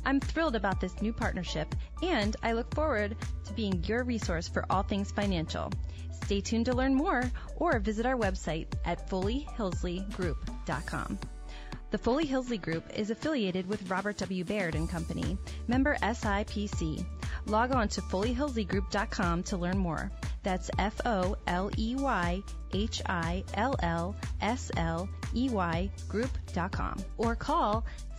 I'm 0.05 0.21
thrilled 0.21 0.57
about 0.57 0.81
this 0.81 1.01
new 1.03 1.13
partnership, 1.13 1.75
and 2.03 2.35
I 2.43 2.53
look 2.53 2.75
forward 2.75 3.17
to 3.45 3.53
being 3.53 3.85
your 3.85 4.03
resource 4.05 4.49
for 4.49 4.65
all 4.71 4.83
things 4.83 5.11
financial. 5.11 5.71
Stay 6.25 6.41
tuned 6.41 6.65
to 6.67 6.75
learn 6.75 6.95
more 6.95 7.31
or 7.57 7.79
visit 7.79 8.07
our 8.07 8.17
website 8.17 8.67
at 8.85 9.09
FoleyHillsleyGroup.com. 9.11 11.19
The 11.91 11.99
Foley 11.99 12.27
Hillsley 12.27 12.63
Group 12.63 12.85
is 12.95 13.11
affiliated 13.11 13.67
with 13.67 13.91
Robert 13.91 14.17
W. 14.19 14.45
Baird 14.45 14.77
and 14.77 14.89
Company, 14.89 15.37
member 15.67 15.97
SIPC. 15.97 17.05
Log 17.47 17.73
on 17.73 17.89
to 17.89 18.01
FoleyHillsleyGroup.com 18.01 19.43
to 19.43 19.57
learn 19.57 19.77
more. 19.77 20.13
That's 20.45 20.71
F 20.79 21.01
O 21.05 21.35
L 21.49 21.69
E 21.77 21.97
Y 21.97 22.43
H 22.73 23.03
I 23.07 23.43
L 23.55 23.75
L 23.83 24.15
S 24.41 24.71
L 24.77 25.09
E 25.35 25.51
Y 25.51 25.91
Group.com 26.09 26.97
or 27.19 27.35
call 27.35 27.85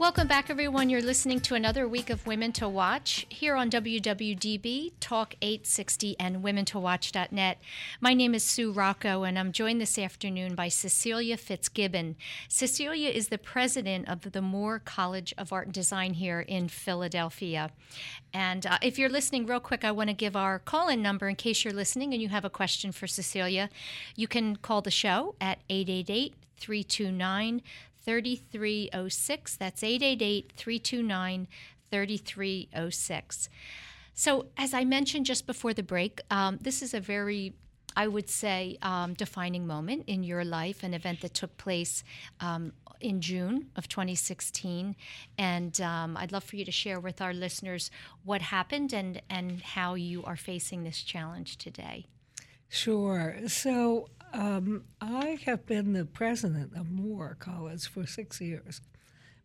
Welcome 0.00 0.28
back, 0.28 0.48
everyone. 0.48 0.88
You're 0.88 1.02
listening 1.02 1.40
to 1.40 1.54
another 1.54 1.86
week 1.86 2.08
of 2.08 2.26
Women 2.26 2.52
to 2.52 2.66
Watch 2.66 3.26
here 3.28 3.54
on 3.54 3.68
WWDB, 3.68 4.92
Talk 4.98 5.34
860, 5.42 6.16
and 6.18 6.42
WomenToWatch.net. 6.42 7.58
My 8.00 8.14
name 8.14 8.34
is 8.34 8.42
Sue 8.42 8.72
Rocco, 8.72 9.24
and 9.24 9.38
I'm 9.38 9.52
joined 9.52 9.78
this 9.78 9.98
afternoon 9.98 10.54
by 10.54 10.68
Cecilia 10.68 11.36
Fitzgibbon. 11.36 12.16
Cecilia 12.48 13.10
is 13.10 13.28
the 13.28 13.36
president 13.36 14.08
of 14.08 14.32
the 14.32 14.40
Moore 14.40 14.78
College 14.78 15.34
of 15.36 15.52
Art 15.52 15.66
and 15.66 15.74
Design 15.74 16.14
here 16.14 16.40
in 16.40 16.68
Philadelphia. 16.68 17.70
And 18.32 18.64
uh, 18.64 18.78
if 18.80 18.98
you're 18.98 19.10
listening, 19.10 19.44
real 19.44 19.60
quick, 19.60 19.84
I 19.84 19.92
want 19.92 20.08
to 20.08 20.14
give 20.14 20.34
our 20.34 20.58
call 20.60 20.88
in 20.88 21.02
number 21.02 21.28
in 21.28 21.36
case 21.36 21.62
you're 21.62 21.74
listening 21.74 22.14
and 22.14 22.22
you 22.22 22.30
have 22.30 22.46
a 22.46 22.50
question 22.50 22.90
for 22.90 23.06
Cecilia. 23.06 23.68
You 24.16 24.28
can 24.28 24.56
call 24.56 24.80
the 24.80 24.90
show 24.90 25.34
at 25.42 25.58
888 25.68 26.36
329 26.56 27.62
3306. 28.04 29.56
That's 29.56 29.82
888 29.82 30.52
329 30.56 31.48
3306. 31.90 33.48
So, 34.14 34.46
as 34.56 34.74
I 34.74 34.84
mentioned 34.84 35.26
just 35.26 35.46
before 35.46 35.72
the 35.72 35.82
break, 35.82 36.20
um, 36.30 36.58
this 36.60 36.82
is 36.82 36.94
a 36.94 37.00
very 37.00 37.54
I 37.96 38.06
would 38.06 38.30
say 38.30 38.78
um, 38.82 39.14
defining 39.14 39.66
moment 39.66 40.04
in 40.06 40.22
your 40.22 40.44
life, 40.44 40.82
an 40.82 40.94
event 40.94 41.22
that 41.22 41.34
took 41.34 41.56
place 41.56 42.04
um, 42.38 42.72
in 43.00 43.20
June 43.20 43.70
of 43.76 43.88
2016, 43.88 44.94
and 45.38 45.80
um, 45.80 46.16
I'd 46.16 46.32
love 46.32 46.44
for 46.44 46.56
you 46.56 46.64
to 46.64 46.70
share 46.70 47.00
with 47.00 47.20
our 47.20 47.34
listeners 47.34 47.90
what 48.24 48.42
happened 48.42 48.92
and 48.92 49.20
and 49.28 49.60
how 49.62 49.94
you 49.94 50.22
are 50.24 50.36
facing 50.36 50.84
this 50.84 51.02
challenge 51.02 51.56
today. 51.56 52.06
Sure. 52.68 53.36
So 53.48 54.08
um, 54.32 54.84
I 55.00 55.38
have 55.44 55.66
been 55.66 55.92
the 55.92 56.04
president 56.04 56.76
of 56.76 56.90
Moore 56.90 57.36
College 57.38 57.86
for 57.88 58.06
six 58.06 58.40
years. 58.40 58.80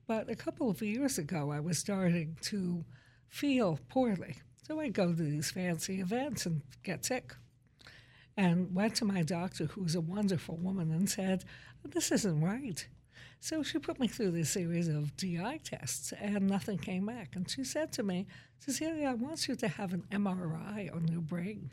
But 0.07 0.29
a 0.29 0.35
couple 0.35 0.69
of 0.69 0.81
years 0.81 1.17
ago, 1.17 1.51
I 1.51 1.59
was 1.59 1.79
starting 1.79 2.37
to 2.43 2.85
feel 3.27 3.79
poorly. 3.89 4.35
So 4.67 4.79
I 4.79 4.89
go 4.89 5.07
to 5.07 5.23
these 5.23 5.51
fancy 5.51 5.99
events 5.99 6.45
and 6.45 6.61
get 6.83 7.05
sick. 7.05 7.35
And 8.37 8.75
went 8.75 8.95
to 8.95 9.05
my 9.05 9.23
doctor, 9.23 9.65
who's 9.65 9.95
a 9.95 10.01
wonderful 10.01 10.57
woman, 10.57 10.91
and 10.91 11.09
said, 11.09 11.45
This 11.83 12.11
isn't 12.11 12.41
right. 12.41 12.85
So 13.39 13.63
she 13.63 13.79
put 13.79 13.99
me 13.99 14.07
through 14.07 14.31
this 14.31 14.49
series 14.49 14.87
of 14.87 15.15
DI 15.15 15.61
tests, 15.63 16.13
and 16.19 16.47
nothing 16.47 16.77
came 16.77 17.05
back. 17.05 17.35
And 17.35 17.49
she 17.49 17.63
said 17.63 17.91
to 17.93 18.03
me, 18.03 18.27
Cecilia, 18.59 19.09
I 19.09 19.13
want 19.13 19.47
you 19.47 19.55
to 19.55 19.67
have 19.67 19.93
an 19.93 20.03
MRI 20.11 20.93
on 20.93 21.07
your 21.07 21.21
brain. 21.21 21.71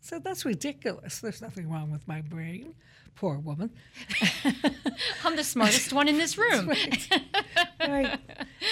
Said, 0.00 0.24
That's 0.24 0.44
ridiculous. 0.44 1.20
There's 1.20 1.42
nothing 1.42 1.70
wrong 1.70 1.90
with 1.90 2.06
my 2.08 2.20
brain. 2.20 2.74
Poor 3.14 3.38
woman. 3.38 3.70
I'm 5.24 5.36
the 5.36 5.44
smartest 5.44 5.92
one 5.92 6.08
in 6.08 6.16
this 6.16 6.38
room. 6.38 6.68
right. 6.68 7.08
right. 7.80 8.20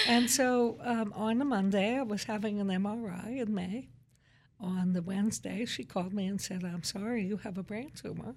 And 0.07 0.29
so 0.29 0.77
um, 0.83 1.13
on 1.15 1.41
a 1.41 1.45
Monday, 1.45 1.97
I 1.97 2.03
was 2.03 2.23
having 2.23 2.59
an 2.59 2.67
MRI 2.67 3.41
in 3.41 3.53
May. 3.53 3.89
On 4.59 4.93
the 4.93 5.01
Wednesday, 5.01 5.65
she 5.65 5.83
called 5.83 6.13
me 6.13 6.25
and 6.25 6.41
said, 6.41 6.63
I'm 6.63 6.83
sorry, 6.83 7.25
you 7.25 7.37
have 7.37 7.57
a 7.57 7.63
brain 7.63 7.91
tumor. 7.95 8.35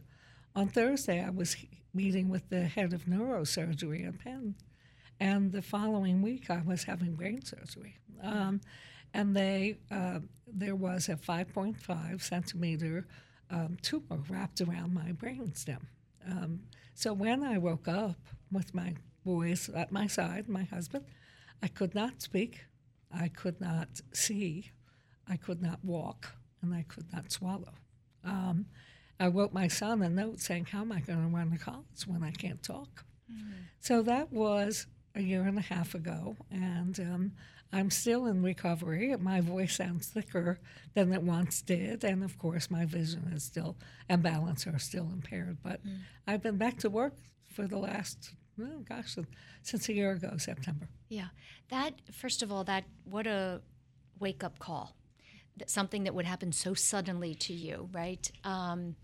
On 0.55 0.69
Thursday, 0.69 1.25
I 1.25 1.31
was 1.31 1.57
meeting 1.95 2.29
with 2.29 2.49
the 2.49 2.65
head 2.65 2.93
of 2.93 3.07
neurosurgery 3.07 4.07
at 4.07 4.19
Penn. 4.19 4.55
And 5.19 5.53
the 5.53 5.63
following 5.63 6.23
week, 6.23 6.51
I 6.51 6.63
was 6.65 6.85
having 6.85 7.15
brain 7.15 7.45
surgery. 7.45 7.97
Um, 8.23 8.61
and 9.15 9.37
they, 9.37 9.79
uh, 9.91 10.21
there 10.47 10.75
was 10.75 11.09
a 11.09 11.17
5.5 11.17 12.23
centimeter 12.23 13.07
um, 13.51 13.77
tumor 13.83 14.23
wrapped 14.29 14.61
around 14.61 14.95
my 14.95 15.13
brainstem. 15.13 15.81
Um, 16.29 16.61
so 16.95 17.13
when 17.13 17.43
I 17.43 17.59
woke 17.59 17.89
up 17.89 18.17
with 18.51 18.75
my 18.75 18.95
boys 19.25 19.69
at 19.75 19.93
my 19.93 20.07
side, 20.07 20.49
my 20.49 20.65
husband, 20.65 21.05
I 21.63 21.69
could 21.69 21.95
not 21.95 22.23
speak, 22.23 22.65
I 23.15 23.29
could 23.29 23.61
not 23.61 24.01
see, 24.13 24.71
I 25.29 25.37
could 25.37 25.63
not 25.63 25.85
walk, 25.85 26.33
and 26.61 26.75
I 26.75 26.85
could 26.89 27.13
not 27.13 27.31
swallow. 27.31 27.75
Um, 28.25 28.67
I 29.21 29.29
wrote 29.29 29.53
my 29.53 29.69
son 29.69 30.03
a 30.03 30.09
note 30.09 30.41
saying, 30.41 30.67
How 30.67 30.81
am 30.81 30.93
I 30.93 31.01
going 31.01 31.21
to 31.21 31.37
run 31.37 31.51
the 31.51 31.59
college 31.59 32.07
when 32.07 32.23
I 32.23 32.31
can't 32.33 32.63
talk? 32.63 33.05
Mm-hmm. 33.33 33.53
So 33.81 34.03
that 34.03 34.33
was 34.33 34.87
a 35.15 35.23
year 35.23 35.43
and 35.43 35.59
a 35.59 35.63
half 35.63 35.95
ago, 35.95 36.37
and 36.51 36.99
um, 37.01 37.33
I'm 37.73 37.91
still 37.91 38.27
in 38.27 38.43
recovery. 38.43 39.17
My 39.17 39.41
voice 39.41 39.77
sounds 39.77 40.07
thicker 40.09 40.61
than 40.95 41.13
it 41.13 41.23
once 41.23 41.63
did, 41.63 42.05
and 42.05 42.23
of 42.23 42.39
course, 42.39 42.71
my 42.71 42.85
vision 42.85 43.33
is 43.35 43.45
still 43.45 43.77
and 44.09 44.23
balance 44.23 44.67
are 44.67 44.79
still 44.79 45.09
impaired. 45.11 45.59
But 45.63 45.85
mm. 45.87 46.01
I've 46.27 46.43
been 46.43 46.59
back 46.59 46.79
to 46.81 46.91
work 46.91 47.15
for 47.51 47.67
the 47.67 47.79
last, 47.79 48.35
oh 48.61 48.85
gosh, 48.87 49.17
since 49.63 49.89
a 49.89 49.95
year 49.95 50.13
ago, 50.13 50.37
September. 50.37 50.89
Yeah, 51.09 51.29
that 51.71 51.95
first 52.13 52.43
of 52.43 52.53
all, 52.53 52.65
that 52.65 52.85
what 53.05 53.27
a 53.27 53.63
wake 54.19 54.45
up 54.45 54.59
call 54.59 54.95
That 55.57 55.71
something 55.71 56.05
that 56.05 56.15
would 56.15 56.27
happen 56.27 56.53
so 56.53 56.75
suddenly 56.75 57.35
to 57.37 57.55
you, 57.55 57.89
right? 57.93 58.31
Um, 58.45 58.97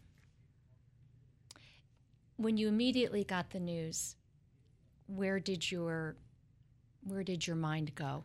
when 2.36 2.56
you 2.56 2.68
immediately 2.68 3.24
got 3.24 3.50
the 3.50 3.60
news, 3.60 4.14
where 5.06 5.40
did 5.40 5.70
your 5.70 6.16
where 7.02 7.22
did 7.22 7.46
your 7.46 7.56
mind 7.56 7.94
go? 7.94 8.24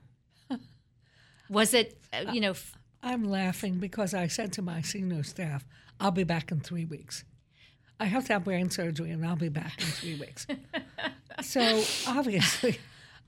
Was 1.49 1.73
it, 1.73 1.97
uh, 2.11 2.31
you 2.31 2.41
know? 2.41 2.51
F- 2.51 2.77
I'm 3.01 3.23
laughing 3.23 3.79
because 3.79 4.13
I 4.13 4.27
said 4.27 4.53
to 4.53 4.61
my 4.61 4.81
senior 4.81 5.23
staff, 5.23 5.65
"I'll 5.99 6.11
be 6.11 6.23
back 6.23 6.51
in 6.51 6.61
three 6.61 6.85
weeks. 6.85 7.25
I 7.99 8.05
have 8.05 8.25
to 8.27 8.33
have 8.33 8.45
brain 8.45 8.69
surgery, 8.69 9.11
and 9.11 9.25
I'll 9.25 9.35
be 9.35 9.49
back 9.49 9.79
in 9.81 9.87
three 9.87 10.15
weeks." 10.15 10.47
so 11.41 11.83
obviously, 12.07 12.79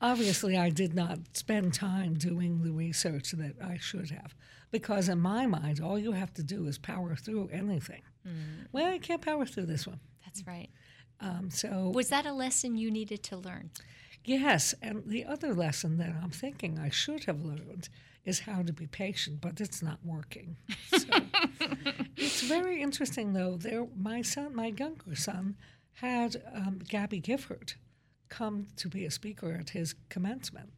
obviously, 0.02 0.58
I 0.58 0.70
did 0.70 0.94
not 0.94 1.20
spend 1.34 1.74
time 1.74 2.14
doing 2.14 2.64
the 2.64 2.72
research 2.72 3.32
that 3.32 3.56
I 3.62 3.78
should 3.78 4.10
have 4.12 4.34
because 4.72 5.10
in 5.10 5.20
my 5.20 5.46
mind, 5.46 5.80
all 5.82 5.98
you 5.98 6.12
have 6.12 6.34
to 6.34 6.44
do 6.44 6.68
is 6.68 6.78
power 6.78 7.16
through 7.16 7.50
anything. 7.52 8.02
Mm. 8.28 8.68
Well, 8.72 8.94
I 8.94 8.98
can't 8.98 9.22
power 9.22 9.46
through 9.46 9.68
this 9.68 9.88
one. 9.88 10.00
That's 10.26 10.46
right. 10.46 10.70
Um, 11.22 11.50
so 11.50 11.92
was 11.94 12.10
that 12.10 12.26
a 12.26 12.34
lesson 12.34 12.78
you 12.78 12.92
needed 12.92 13.24
to 13.24 13.38
learn? 13.38 13.72
Yes, 14.26 14.74
and 14.82 15.04
the 15.06 15.24
other 15.24 15.54
lesson 15.54 15.98
that 15.98 16.16
I'm 16.22 16.32
thinking 16.32 16.80
I 16.80 16.90
should 16.90 17.26
have 17.26 17.46
learned 17.46 17.90
is 18.26 18.40
how 18.40 18.64
to 18.64 18.74
be 18.74 18.88
patient, 18.88 19.40
but 19.40 19.62
it's 19.62 19.84
not 19.84 20.00
working. 20.04 20.58
So 20.88 20.98
it's 22.18 22.42
very 22.42 22.82
interesting, 22.82 23.34
though. 23.34 23.56
There, 23.56 23.88
my 23.96 24.24
son, 24.24 24.56
my 24.56 24.74
younger 24.76 25.16
son, 25.16 25.58
had 25.94 26.42
um, 26.54 26.80
Gabby 26.88 27.20
Gifford 27.20 27.74
come 28.28 28.66
to 28.78 28.90
be 28.90 29.06
a 29.06 29.12
speaker 29.12 29.56
at 29.60 29.70
his 29.70 29.94
commencement, 30.10 30.74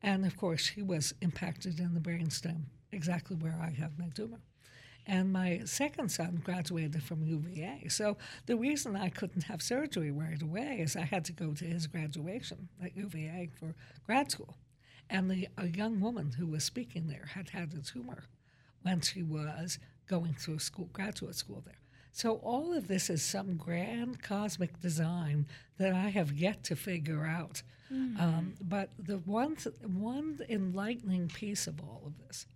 and 0.00 0.24
of 0.24 0.36
course, 0.36 0.68
he 0.68 0.82
was 0.82 1.14
impacted 1.20 1.80
in 1.80 1.94
the 1.94 2.00
brainstem 2.00 2.66
exactly 2.92 3.34
where 3.34 3.58
I 3.60 3.70
have 3.70 3.98
my 3.98 4.08
tumor. 4.14 4.38
And 5.06 5.32
my 5.32 5.60
second 5.64 6.10
son 6.10 6.40
graduated 6.42 7.02
from 7.02 7.22
UVA. 7.22 7.88
So 7.88 8.16
the 8.46 8.56
reason 8.56 8.96
I 8.96 9.10
couldn't 9.10 9.44
have 9.44 9.60
surgery 9.60 10.10
right 10.10 10.40
away 10.40 10.78
is 10.80 10.96
I 10.96 11.02
had 11.02 11.24
to 11.26 11.32
go 11.32 11.52
to 11.52 11.64
his 11.64 11.86
graduation 11.86 12.68
at 12.82 12.96
UVA 12.96 13.50
for 13.58 13.74
grad 14.06 14.30
school. 14.30 14.56
And 15.10 15.30
the, 15.30 15.48
a 15.58 15.68
young 15.68 16.00
woman 16.00 16.32
who 16.38 16.46
was 16.46 16.64
speaking 16.64 17.08
there 17.08 17.26
had 17.34 17.50
had 17.50 17.74
a 17.74 17.82
tumor 17.82 18.24
when 18.82 19.02
she 19.02 19.22
was 19.22 19.78
going 20.06 20.34
through 20.34 20.58
school, 20.58 20.88
graduate 20.92 21.34
school 21.34 21.62
there. 21.64 21.80
So 22.12 22.36
all 22.36 22.72
of 22.72 22.86
this 22.86 23.10
is 23.10 23.22
some 23.22 23.56
grand 23.56 24.22
cosmic 24.22 24.80
design 24.80 25.46
that 25.78 25.92
I 25.92 26.10
have 26.10 26.32
yet 26.32 26.62
to 26.64 26.76
figure 26.76 27.26
out. 27.26 27.62
Mm. 27.92 28.20
Um, 28.20 28.54
but 28.60 28.90
the 28.98 29.18
one, 29.18 29.56
one 29.82 30.38
enlightening 30.48 31.28
piece 31.28 31.66
of 31.66 31.80
all 31.80 32.02
of 32.06 32.18
this 32.26 32.46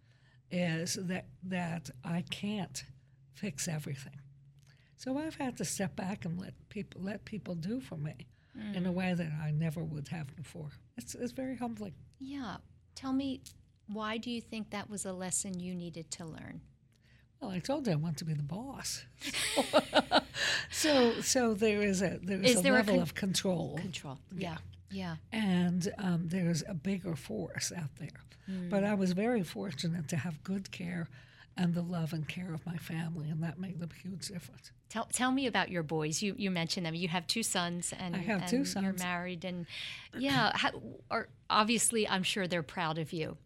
is 0.51 0.95
that 0.95 1.27
that 1.45 1.91
I 2.05 2.25
can't 2.31 2.85
fix 3.35 3.69
everything. 3.69 4.21
So 4.97 5.17
I've 5.19 5.37
had 5.37 5.57
to 5.59 5.65
step 5.65 5.95
back 5.95 6.25
and 6.25 6.41
let 6.41 6.55
people 6.69 7.03
let 7.03 7.25
people 7.25 7.55
do 7.55 7.81
for 7.81 7.97
me 7.97 8.15
mm. 8.59 8.75
in 8.75 8.87
a 8.87 8.93
way 8.93 9.15
that 9.15 9.31
I 9.43 9.51
never 9.53 9.83
would 9.83 10.09
have 10.09 10.35
before. 10.37 10.71
It's 10.97 11.15
it's 11.15 11.33
very 11.33 11.57
humbling. 11.57 11.95
Yeah. 12.19 12.57
Tell 12.95 13.13
me 13.13 13.43
why 13.87 14.19
do 14.19 14.31
you 14.31 14.41
think 14.41 14.71
that 14.71 14.91
was 14.91 15.05
a 15.05 15.13
lesson 15.13 15.61
you 15.61 15.75
needed 15.75 16.11
to 16.13 16.25
learn? 16.25 16.61
Well, 17.41 17.53
I 17.53 17.61
told 17.61 17.87
you 17.87 17.93
I 17.93 17.97
want 17.97 18.17
to 18.19 18.25
be 18.25 18.35
the 18.35 18.43
boss. 18.43 19.05
so 20.71 21.21
so 21.21 21.55
there 21.55 21.83
is 21.83 22.03
a 22.03 22.19
there 22.23 22.41
is, 22.41 22.53
is 22.53 22.59
a 22.59 22.63
there 22.63 22.73
level 22.73 22.95
a 22.95 22.99
con- 22.99 23.03
of 23.03 23.15
control. 23.15 23.79
Control. 23.81 24.19
Yeah. 24.35 24.51
Yeah. 24.51 24.57
And 25.33 25.93
um, 25.99 26.29
there's 26.29 26.63
a 26.69 26.75
bigger 26.75 27.17
force 27.17 27.73
out 27.77 27.97
there. 27.99 28.09
Mm. 28.51 28.71
But 28.71 28.85
I 28.85 28.95
was 28.95 29.13
very 29.13 29.43
fortunate 29.43 30.09
to 30.09 30.17
have 30.17 30.43
good 30.43 30.71
care 30.71 31.09
and 31.57 31.75
the 31.75 31.83
love 31.83 32.13
and 32.13 32.29
care 32.29 32.55
of 32.55 32.65
my 32.65 32.77
family, 32.77 33.29
and 33.29 33.43
that 33.43 33.59
made 33.59 33.83
a 33.83 33.89
huge 34.03 34.29
difference. 34.29 34.71
Tell, 34.89 35.09
tell 35.13 35.33
me 35.33 35.47
about 35.47 35.71
your 35.71 35.83
boys. 35.83 36.23
You 36.23 36.35
you 36.39 36.51
mentioned 36.51 36.87
them. 36.87 36.95
You 36.95 37.09
have 37.09 37.27
two 37.27 37.43
sons, 37.43 37.93
and 37.99 38.15
I 38.15 38.21
have 38.21 38.43
and 38.43 38.49
two 38.49 38.65
sons. 38.65 38.85
You're 38.85 38.93
married, 38.93 39.45
and 39.45 39.67
yeah, 40.17 40.53
how, 40.55 40.71
or 41.11 41.29
obviously, 41.51 42.09
I'm 42.09 42.23
sure 42.23 42.47
they're 42.47 42.63
proud 42.63 42.97
of 42.97 43.13
you. 43.13 43.37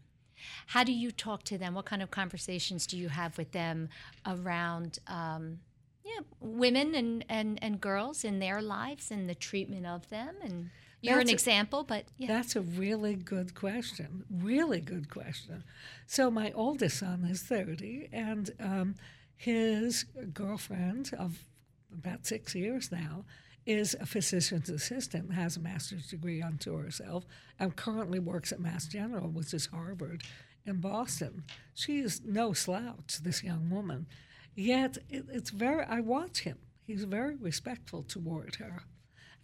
How 0.66 0.84
do 0.84 0.92
you 0.92 1.10
talk 1.10 1.42
to 1.44 1.58
them? 1.58 1.74
What 1.74 1.86
kind 1.86 2.02
of 2.02 2.10
conversations 2.10 2.86
do 2.86 2.98
you 2.98 3.08
have 3.08 3.38
with 3.38 3.52
them 3.52 3.88
around? 4.26 4.98
Um, 5.06 5.60
yeah, 6.04 6.20
women 6.40 6.94
and, 6.94 7.24
and, 7.28 7.58
and 7.62 7.80
girls 7.80 8.24
in 8.24 8.40
their 8.40 8.60
lives 8.60 9.10
and 9.10 9.28
the 9.28 9.36
treatment 9.36 9.86
of 9.86 10.08
them 10.10 10.34
and 10.42 10.70
you're 11.02 11.16
that's 11.16 11.30
an 11.30 11.34
example, 11.34 11.82
but 11.82 12.04
yeah. 12.16 12.28
That's 12.28 12.54
a 12.54 12.60
really 12.60 13.16
good 13.16 13.54
question. 13.56 14.24
Really 14.30 14.80
good 14.80 15.10
question. 15.10 15.64
So 16.06 16.30
my 16.30 16.52
oldest 16.52 16.98
son 16.98 17.26
is 17.28 17.42
30, 17.42 18.08
and 18.12 18.50
um, 18.60 18.94
his 19.36 20.04
girlfriend 20.32 21.10
of 21.18 21.44
about 21.92 22.24
six 22.24 22.54
years 22.54 22.92
now 22.92 23.24
is 23.66 23.96
a 24.00 24.06
physician's 24.06 24.70
assistant, 24.70 25.32
has 25.32 25.56
a 25.56 25.60
master's 25.60 26.06
degree 26.06 26.40
unto 26.40 26.76
herself, 26.76 27.24
and 27.58 27.74
currently 27.74 28.20
works 28.20 28.52
at 28.52 28.60
Mass 28.60 28.86
General, 28.86 29.28
which 29.28 29.52
is 29.52 29.66
Harvard 29.66 30.22
in 30.64 30.80
Boston. 30.80 31.42
She 31.74 31.98
is 31.98 32.20
no 32.24 32.52
slouch, 32.52 33.18
this 33.22 33.42
young 33.42 33.70
woman. 33.70 34.06
Yet 34.54 34.98
it, 35.10 35.26
it's 35.32 35.50
very, 35.50 35.84
I 35.84 36.00
watch 36.00 36.40
him. 36.40 36.58
He's 36.86 37.04
very 37.04 37.34
respectful 37.34 38.04
toward 38.04 38.56
her 38.56 38.82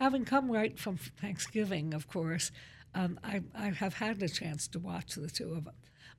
having 0.01 0.24
come 0.24 0.51
right 0.51 0.78
from 0.78 0.96
Thanksgiving, 0.96 1.94
of 1.94 2.09
course, 2.09 2.51
um, 2.94 3.18
I, 3.22 3.42
I 3.55 3.70
have 3.70 3.94
had 3.94 4.22
a 4.22 4.28
chance 4.28 4.66
to 4.68 4.78
watch 4.78 5.14
the 5.14 5.28
two 5.28 5.53
of 5.53 5.64
them. 5.64 5.74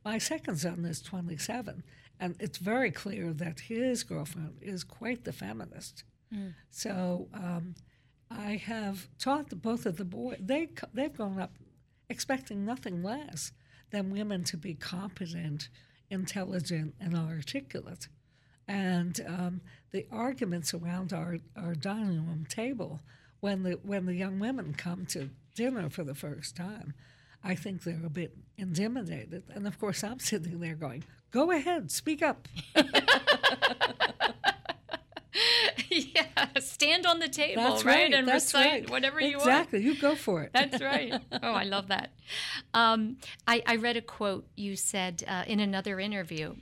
My 0.05 0.17
second 0.17 0.57
son 0.57 0.85
is 0.85 1.01
27, 1.01 1.83
and 2.19 2.35
it's 2.39 2.57
very 2.57 2.91
clear 2.91 3.33
that 3.33 3.61
his 3.61 4.03
girlfriend 4.03 4.57
is 4.61 4.83
quite 4.83 5.23
the 5.23 5.33
feminist. 5.33 6.03
Mm. 6.33 6.53
So 6.69 7.27
um, 7.33 7.75
I 8.29 8.55
have 8.55 9.09
taught 9.17 9.61
both 9.61 9.85
of 9.85 9.97
the 9.97 10.05
boys, 10.05 10.37
they, 10.39 10.69
they've 10.93 11.13
grown 11.13 11.39
up 11.39 11.51
expecting 12.09 12.65
nothing 12.65 13.03
less 13.03 13.51
than 13.91 14.11
women 14.11 14.43
to 14.43 14.57
be 14.57 14.73
competent, 14.73 15.69
intelligent, 16.09 16.93
and 16.99 17.15
articulate. 17.15 18.07
And 18.67 19.19
um, 19.27 19.61
the 19.91 20.05
arguments 20.11 20.73
around 20.73 21.11
our, 21.11 21.37
our 21.55 21.73
dining 21.73 22.27
room 22.27 22.45
table 22.47 23.01
when 23.39 23.63
the 23.63 23.79
when 23.83 24.05
the 24.05 24.15
young 24.15 24.39
women 24.39 24.73
come 24.73 25.05
to 25.07 25.29
dinner 25.55 25.89
for 25.89 26.03
the 26.03 26.15
first 26.15 26.55
time, 26.55 26.93
I 27.43 27.55
think 27.55 27.83
they're 27.83 28.05
a 28.05 28.09
bit 28.09 28.35
intimidated. 28.57 29.43
And 29.49 29.67
of 29.67 29.79
course, 29.79 30.03
I'm 30.03 30.19
sitting 30.19 30.59
there 30.59 30.75
going, 30.75 31.03
"Go 31.31 31.51
ahead, 31.51 31.91
speak 31.91 32.21
up." 32.21 32.47
yeah, 35.89 36.47
stand 36.59 37.05
on 37.05 37.19
the 37.19 37.29
table, 37.29 37.63
right, 37.63 37.85
right 37.85 38.13
and 38.13 38.27
That's 38.27 38.53
recite 38.53 38.65
right. 38.65 38.89
whatever 38.89 39.19
you 39.19 39.37
want. 39.37 39.49
Exactly, 39.49 39.81
you 39.83 39.95
go 39.95 40.15
for 40.15 40.43
it. 40.43 40.51
That's 40.53 40.81
right. 40.81 41.13
Oh, 41.43 41.53
I 41.53 41.63
love 41.63 41.87
that. 41.87 42.11
Um, 42.73 43.17
I, 43.47 43.63
I, 43.65 43.75
read 43.77 43.97
a 43.97 44.01
quote 44.01 44.47
you 44.55 44.75
said 44.75 45.23
uh, 45.27 45.43
in 45.47 45.59
another 45.59 45.99
interview 45.99 46.55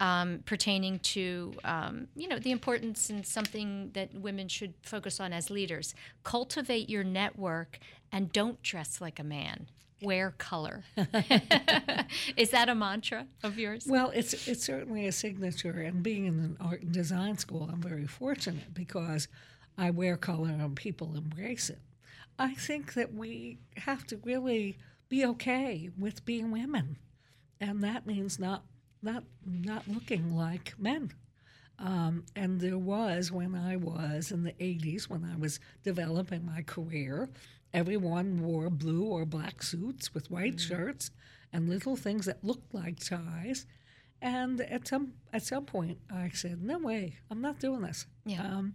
um, 0.00 0.40
pertaining 0.44 0.98
to 1.00 1.54
um, 1.64 2.08
you 2.14 2.28
know 2.28 2.38
the 2.38 2.50
importance 2.50 3.10
and 3.10 3.26
something 3.26 3.90
that 3.94 4.14
women 4.14 4.48
should 4.48 4.74
focus 4.82 5.20
on 5.20 5.32
as 5.32 5.50
leaders. 5.50 5.94
Cultivate 6.22 6.88
your 6.88 7.04
network 7.04 7.78
and 8.12 8.32
don't 8.32 8.62
dress 8.62 9.00
like 9.00 9.18
a 9.18 9.24
man. 9.24 9.66
Wear 10.02 10.34
color. 10.36 10.84
Is 12.36 12.50
that 12.50 12.68
a 12.68 12.74
mantra 12.74 13.26
of 13.42 13.58
yours? 13.58 13.86
Well, 13.88 14.10
it's 14.10 14.46
it's 14.46 14.64
certainly 14.64 15.06
a 15.06 15.12
signature. 15.12 15.80
And 15.80 16.02
being 16.02 16.26
in 16.26 16.34
an 16.34 16.56
art 16.60 16.82
and 16.82 16.92
design 16.92 17.38
school, 17.38 17.68
I'm 17.72 17.80
very 17.80 18.06
fortunate 18.06 18.74
because 18.74 19.28
I 19.78 19.90
wear 19.90 20.16
color 20.16 20.48
and 20.48 20.76
people 20.76 21.16
embrace 21.16 21.70
it. 21.70 21.80
I 22.38 22.54
think 22.54 22.94
that 22.94 23.14
we 23.14 23.58
have 23.76 24.06
to 24.08 24.16
really 24.18 24.78
be 25.08 25.24
okay 25.24 25.90
with 25.98 26.24
being 26.24 26.50
women, 26.50 26.98
and 27.60 27.82
that 27.82 28.06
means 28.06 28.38
not 28.38 28.64
not 29.04 29.24
not 29.46 29.86
looking 29.86 30.34
like 30.34 30.74
men. 30.78 31.12
Um, 31.78 32.24
and 32.36 32.60
there 32.60 32.78
was 32.78 33.32
when 33.32 33.54
I 33.54 33.76
was 33.76 34.30
in 34.30 34.44
the 34.44 34.52
80s, 34.52 35.08
when 35.08 35.24
I 35.24 35.36
was 35.36 35.58
developing 35.82 36.46
my 36.46 36.62
career, 36.62 37.28
everyone 37.72 38.42
wore 38.42 38.70
blue 38.70 39.04
or 39.04 39.24
black 39.24 39.60
suits 39.62 40.14
with 40.14 40.30
white 40.30 40.56
mm. 40.56 40.60
shirts 40.60 41.10
and 41.52 41.68
little 41.68 41.96
things 41.96 42.26
that 42.26 42.44
looked 42.44 42.72
like 42.72 43.00
ties. 43.00 43.66
And 44.22 44.60
at 44.60 44.88
some 44.88 45.14
at 45.32 45.42
some 45.42 45.66
point, 45.66 45.98
I 46.10 46.30
said, 46.30 46.62
"No 46.62 46.78
way, 46.78 47.18
I'm 47.30 47.42
not 47.42 47.58
doing 47.58 47.82
this." 47.82 48.06
Yeah. 48.24 48.42
Um, 48.42 48.74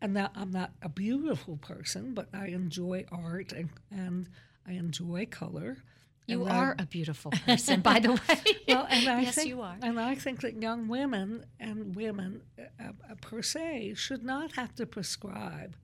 and 0.00 0.14
that 0.16 0.32
I'm 0.36 0.50
not 0.50 0.72
a 0.82 0.88
beautiful 0.88 1.56
person, 1.56 2.14
but 2.14 2.28
I 2.32 2.48
enjoy 2.48 3.06
art 3.10 3.52
and, 3.52 3.70
and 3.90 4.28
I 4.66 4.72
enjoy 4.72 5.26
color. 5.26 5.78
You 6.26 6.44
are 6.44 6.74
I, 6.78 6.82
a 6.82 6.86
beautiful 6.86 7.30
person, 7.46 7.80
by 7.80 8.00
the 8.00 8.12
way. 8.12 8.40
well, 8.68 8.86
and 8.88 9.08
I 9.08 9.22
yes, 9.22 9.34
think, 9.34 9.48
you 9.48 9.60
are. 9.60 9.76
And 9.82 10.00
I 10.00 10.14
think 10.14 10.40
that 10.40 10.60
young 10.60 10.88
women 10.88 11.44
and 11.60 11.94
women 11.94 12.42
uh, 12.58 12.62
uh, 12.82 13.14
per 13.20 13.42
se 13.42 13.94
should 13.96 14.24
not 14.24 14.52
have 14.52 14.74
to 14.76 14.86
prescribe 14.86 15.76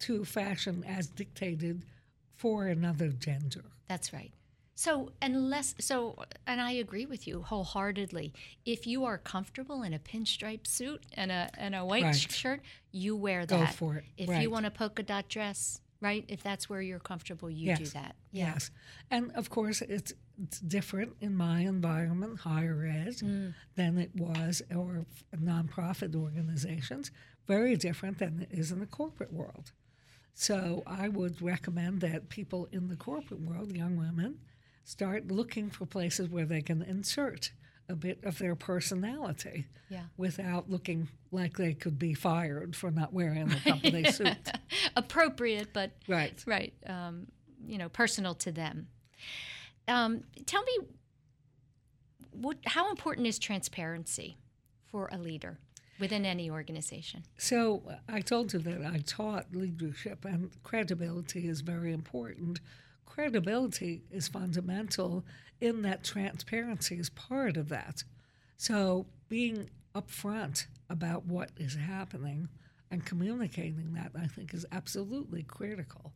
to 0.00 0.24
fashion 0.24 0.84
as 0.86 1.08
dictated 1.08 1.84
for 2.34 2.66
another 2.66 3.08
gender. 3.08 3.64
That's 3.88 4.12
right. 4.12 4.32
So, 4.76 5.12
unless, 5.22 5.76
so, 5.78 6.16
and 6.46 6.60
I 6.60 6.72
agree 6.72 7.06
with 7.06 7.28
you 7.28 7.42
wholeheartedly. 7.42 8.32
If 8.64 8.86
you 8.86 9.04
are 9.04 9.18
comfortable 9.18 9.84
in 9.84 9.94
a 9.94 10.00
pinstripe 10.00 10.66
suit 10.66 11.04
and 11.14 11.30
a 11.30 11.48
and 11.56 11.76
a 11.76 11.84
white 11.84 12.02
right. 12.02 12.16
shirt, 12.16 12.60
you 12.90 13.14
wear 13.14 13.46
that. 13.46 13.66
Go 13.66 13.72
for 13.72 13.96
it. 13.96 14.04
If 14.16 14.28
right. 14.28 14.42
you 14.42 14.50
want 14.50 14.66
a 14.66 14.72
polka 14.72 15.04
dot 15.04 15.28
dress, 15.28 15.80
right? 16.00 16.24
If 16.28 16.42
that's 16.42 16.68
where 16.68 16.82
you're 16.82 16.98
comfortable, 16.98 17.50
you 17.50 17.68
yes. 17.68 17.78
do 17.78 17.84
that. 17.86 18.16
Yeah. 18.32 18.52
Yes, 18.54 18.70
and 19.10 19.32
of 19.32 19.50
course, 19.50 19.82
it's 19.82 20.12
it's 20.42 20.60
different 20.60 21.14
in 21.20 21.36
my 21.36 21.60
environment, 21.60 22.40
higher 22.40 22.84
ed, 22.84 23.14
mm. 23.18 23.54
than 23.76 23.98
it 23.98 24.10
was 24.16 24.62
or 24.74 25.06
nonprofit 25.36 26.14
organizations. 26.14 27.10
Very 27.46 27.76
different 27.76 28.18
than 28.18 28.46
it 28.50 28.58
is 28.58 28.72
in 28.72 28.80
the 28.80 28.86
corporate 28.86 29.32
world. 29.32 29.72
So 30.34 30.82
I 30.86 31.08
would 31.08 31.40
recommend 31.40 32.00
that 32.00 32.28
people 32.28 32.68
in 32.72 32.88
the 32.88 32.96
corporate 32.96 33.40
world, 33.40 33.76
young 33.76 33.96
women, 33.96 34.38
start 34.84 35.28
looking 35.28 35.70
for 35.70 35.86
places 35.86 36.28
where 36.28 36.44
they 36.44 36.60
can 36.60 36.82
insert 36.82 37.52
a 37.88 37.94
bit 37.94 38.18
of 38.24 38.38
their 38.38 38.54
personality 38.54 39.66
yeah. 39.88 40.04
without 40.16 40.70
looking 40.70 41.08
like 41.30 41.56
they 41.56 41.74
could 41.74 41.98
be 41.98 42.14
fired 42.14 42.74
for 42.74 42.90
not 42.90 43.12
wearing 43.12 43.48
the 43.48 43.56
company 43.56 44.04
suit. 44.12 44.50
Appropriate, 44.96 45.68
but 45.72 45.92
right, 46.08 46.42
right, 46.46 46.72
um, 46.86 47.26
you 47.66 47.78
know, 47.78 47.88
personal 47.88 48.34
to 48.34 48.52
them. 48.52 48.88
Um, 49.86 50.24
tell 50.46 50.62
me, 50.62 50.78
what, 52.32 52.56
how 52.64 52.90
important 52.90 53.26
is 53.26 53.38
transparency 53.38 54.38
for 54.86 55.08
a 55.12 55.18
leader 55.18 55.58
within 56.00 56.24
any 56.24 56.50
organization? 56.50 57.24
So 57.36 57.82
I 58.08 58.20
told 58.20 58.52
you 58.52 58.60
that 58.60 58.84
I 58.84 58.98
taught 59.06 59.46
leadership, 59.52 60.24
and 60.24 60.50
credibility 60.62 61.48
is 61.48 61.60
very 61.60 61.92
important 61.92 62.60
credibility 63.14 64.02
is 64.10 64.26
fundamental 64.26 65.24
in 65.60 65.82
that 65.82 66.04
transparency 66.04 66.96
is 66.98 67.10
part 67.10 67.56
of 67.56 67.68
that. 67.68 68.04
So 68.56 69.06
being 69.28 69.70
upfront 69.94 70.66
about 70.90 71.26
what 71.26 71.50
is 71.56 71.74
happening 71.76 72.48
and 72.90 73.04
communicating 73.04 73.94
that, 73.94 74.12
I 74.20 74.26
think, 74.26 74.54
is 74.54 74.66
absolutely 74.72 75.42
critical. 75.42 76.12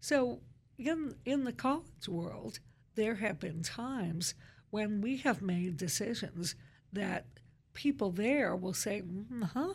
So 0.00 0.40
in 0.78 1.14
in 1.24 1.44
the 1.44 1.52
college 1.52 2.08
world, 2.08 2.58
there 2.94 3.16
have 3.16 3.38
been 3.38 3.62
times 3.62 4.34
when 4.70 5.00
we 5.00 5.18
have 5.18 5.42
made 5.42 5.76
decisions 5.76 6.54
that 6.92 7.26
people 7.74 8.10
there 8.10 8.54
will 8.56 8.74
say, 8.74 9.02
mm, 9.02 9.42
"Huh." 9.44 9.74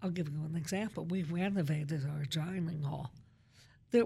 I'll 0.00 0.10
give 0.10 0.28
you 0.28 0.44
an 0.44 0.54
example. 0.54 1.04
We 1.04 1.24
renovated 1.24 2.06
our 2.06 2.24
dining 2.24 2.82
hall. 2.82 3.12
There, 3.90 4.04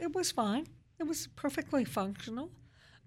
it 0.00 0.14
was 0.14 0.30
fine. 0.30 0.66
It 1.00 1.04
was 1.04 1.28
perfectly 1.34 1.84
functional, 1.84 2.50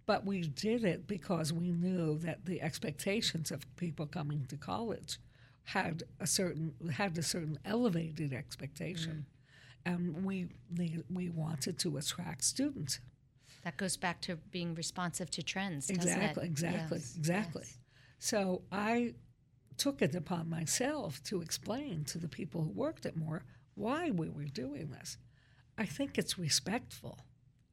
but 0.05 0.25
we 0.25 0.41
did 0.41 0.83
it 0.83 1.07
because 1.07 1.53
we 1.53 1.71
knew 1.71 2.17
that 2.19 2.45
the 2.45 2.61
expectations 2.61 3.51
of 3.51 3.75
people 3.75 4.05
coming 4.05 4.45
to 4.49 4.57
college 4.57 5.19
had 5.63 6.03
a 6.19 6.27
certain 6.27 6.73
had 6.91 7.17
a 7.17 7.23
certain 7.23 7.59
elevated 7.65 8.33
expectation, 8.33 9.25
mm. 9.85 9.93
and 9.93 10.25
we 10.25 10.47
we 11.09 11.29
wanted 11.29 11.77
to 11.79 11.97
attract 11.97 12.43
students. 12.43 12.99
That 13.63 13.77
goes 13.77 13.95
back 13.95 14.21
to 14.21 14.37
being 14.37 14.73
responsive 14.73 15.29
to 15.31 15.43
trends. 15.43 15.89
Exactly, 15.89 16.45
exactly, 16.45 16.97
yes. 16.97 17.15
exactly. 17.15 17.63
Yes. 17.65 17.77
So 18.17 18.63
I 18.71 19.13
took 19.77 20.01
it 20.01 20.15
upon 20.15 20.49
myself 20.49 21.21
to 21.23 21.41
explain 21.41 22.03
to 22.05 22.17
the 22.17 22.27
people 22.27 22.61
who 22.61 22.69
worked 22.69 23.05
at 23.05 23.15
Moore 23.15 23.43
why 23.75 24.11
we 24.11 24.29
were 24.29 24.45
doing 24.45 24.91
this. 24.91 25.17
I 25.77 25.85
think 25.85 26.17
it's 26.17 26.37
respectful 26.37 27.19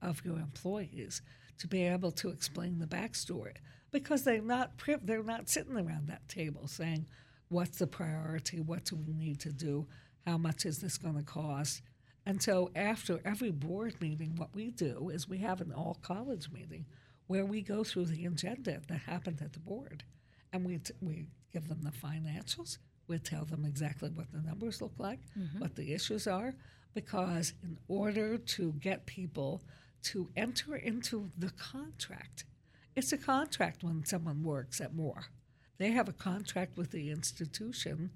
of 0.01 0.25
your 0.25 0.39
employees 0.39 1.23
to 1.59 1.67
be 1.67 1.83
able 1.83 2.13
to 2.13 2.29
explain 2.29 2.79
the 2.79 2.87
backstory 2.87 3.55
because 3.91 4.25
they're 4.25 4.43
not 4.43 4.73
they're 5.03 5.23
not 5.23 5.49
sitting 5.49 5.77
around 5.77 6.09
that 6.09 6.29
table 6.29 6.67
saying 6.67 7.07
what's 7.49 7.79
the 7.79 7.87
priority? 7.87 8.61
What 8.61 8.85
do 8.85 8.97
we 8.97 9.13
need 9.13 9.41
to 9.41 9.53
do? 9.53 9.87
How 10.27 10.37
much 10.37 10.67
is 10.67 10.79
this 10.79 10.99
going 10.99 11.17
to 11.17 11.23
cost? 11.23 11.83
And 12.27 12.43
so 12.43 12.71
after 12.77 13.21
every 13.25 13.51
board 13.51 14.01
meeting 14.01 14.35
what 14.37 14.55
we 14.55 14.71
do 14.71 15.09
is 15.09 15.29
we 15.29 15.39
have 15.39 15.63
an 15.63 15.73
all 15.73 15.99
college 16.03 16.51
meeting 16.53 16.85
where 17.27 17.47
we 17.47 17.63
go 17.63 17.85
through 17.85 18.07
the 18.07 18.27
agenda 18.27 18.81
that 18.87 18.99
happened 19.01 19.41
at 19.43 19.55
the 19.55 19.61
board. 19.61 20.05
And 20.53 20.65
we, 20.65 20.79
t- 20.79 20.95
we 21.01 21.27
give 21.53 21.69
them 21.69 21.81
the 21.83 21.91
financials. 21.91 22.79
We 23.07 23.19
tell 23.19 23.45
them 23.47 23.65
exactly 23.65 24.11
what 24.11 24.31
the 24.31 24.41
numbers 24.41 24.83
look 24.83 24.93
like 24.99 25.21
mm-hmm. 25.39 25.61
what 25.61 25.75
the 25.77 25.95
issues 25.95 26.27
are 26.27 26.55
because 26.95 27.55
in 27.63 27.79
order 27.89 28.37
to 28.37 28.73
get 28.73 29.07
people 29.07 29.63
to 30.05 30.29
enter 30.37 30.77
into 30.77 31.31
the 31.39 31.51
contract. 31.51 32.45
It's 32.97 33.13
a 33.13 33.19
contract 33.19 33.83
when 33.83 34.05
someone 34.05 34.43
works 34.43 34.81
at 34.81 34.95
Moore. 34.95 35.27
They 35.79 35.93
have 35.93 36.09
a 36.09 36.13
contract 36.13 36.77
with 36.77 36.91
the 36.91 37.11
institution 37.11 38.11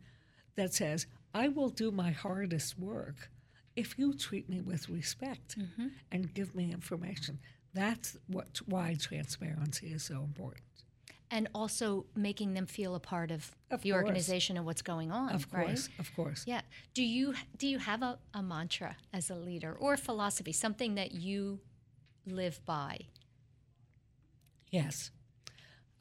that 0.57 0.75
says, 0.75 1.07
I 1.33 1.49
will 1.49 1.71
do 1.71 1.91
my 1.91 2.11
hardest 2.11 2.79
work 2.79 3.31
if 3.77 3.99
you 3.99 4.13
treat 4.13 4.49
me 4.49 4.61
with 4.61 4.89
respect 4.89 5.59
mm-hmm. 5.59 5.89
and 6.11 6.35
give 6.35 6.55
me 6.55 6.73
information. 6.73 7.39
That's 7.73 8.17
what, 8.27 8.61
why 8.67 8.97
transparency 9.01 9.89
is 9.93 10.03
so 10.03 10.17
important. 10.17 10.65
And 11.31 11.49
also 11.55 12.05
making 12.15 12.53
them 12.53 12.67
feel 12.67 12.95
a 12.95 13.01
part 13.01 13.31
of, 13.31 13.53
of 13.71 13.81
the 13.81 13.93
course. 13.93 14.03
organization 14.03 14.59
and 14.59 14.67
what's 14.67 14.83
going 14.83 15.11
on. 15.11 15.31
Of 15.31 15.51
course, 15.51 15.89
right? 15.89 15.99
of 15.99 16.15
course. 16.15 16.45
Yeah. 16.47 16.61
Do 16.93 17.03
you 17.03 17.33
do 17.57 17.67
you 17.67 17.79
have 17.79 18.03
a, 18.03 18.19
a 18.35 18.43
mantra 18.43 18.97
as 19.15 19.31
a 19.31 19.35
leader 19.35 19.73
or 19.73 19.95
a 19.95 19.97
philosophy, 19.97 20.53
something 20.53 20.97
that 20.97 21.13
you 21.13 21.61
live 22.27 22.65
by? 22.65 22.99
Yes, 24.71 25.11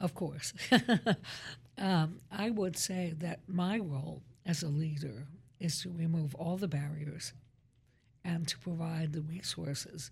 of 0.00 0.14
course. 0.14 0.52
um, 1.78 2.18
I 2.30 2.50
would 2.50 2.76
say 2.76 3.14
that 3.18 3.40
my 3.46 3.78
role 3.78 4.22
as 4.46 4.62
a 4.62 4.68
leader 4.68 5.26
is 5.60 5.80
to 5.82 5.90
remove 5.90 6.34
all 6.34 6.56
the 6.56 6.68
barriers 6.68 7.32
and 8.24 8.46
to 8.48 8.58
provide 8.58 9.12
the 9.12 9.22
resources 9.22 10.10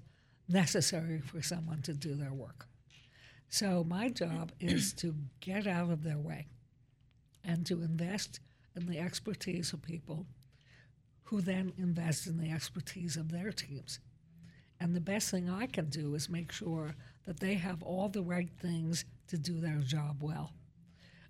necessary 0.48 1.20
for 1.20 1.42
someone 1.42 1.82
to 1.82 1.92
do 1.92 2.14
their 2.14 2.32
work. 2.32 2.66
So, 3.48 3.84
my 3.84 4.08
job 4.08 4.52
is 4.60 4.92
to 4.94 5.14
get 5.40 5.66
out 5.66 5.90
of 5.90 6.04
their 6.04 6.18
way 6.18 6.46
and 7.44 7.64
to 7.66 7.82
invest 7.82 8.40
in 8.76 8.86
the 8.86 8.98
expertise 8.98 9.72
of 9.72 9.82
people 9.82 10.26
who 11.24 11.40
then 11.40 11.72
invest 11.78 12.26
in 12.26 12.38
the 12.38 12.50
expertise 12.50 13.16
of 13.16 13.30
their 13.30 13.52
teams. 13.52 14.00
And 14.80 14.96
the 14.96 15.00
best 15.00 15.30
thing 15.30 15.50
I 15.50 15.66
can 15.66 15.90
do 15.90 16.14
is 16.14 16.28
make 16.28 16.50
sure 16.50 16.94
that 17.26 17.38
they 17.38 17.54
have 17.54 17.82
all 17.82 18.08
the 18.08 18.22
right 18.22 18.48
things 18.60 19.04
to 19.28 19.36
do 19.36 19.60
their 19.60 19.78
job 19.78 20.16
well. 20.22 20.52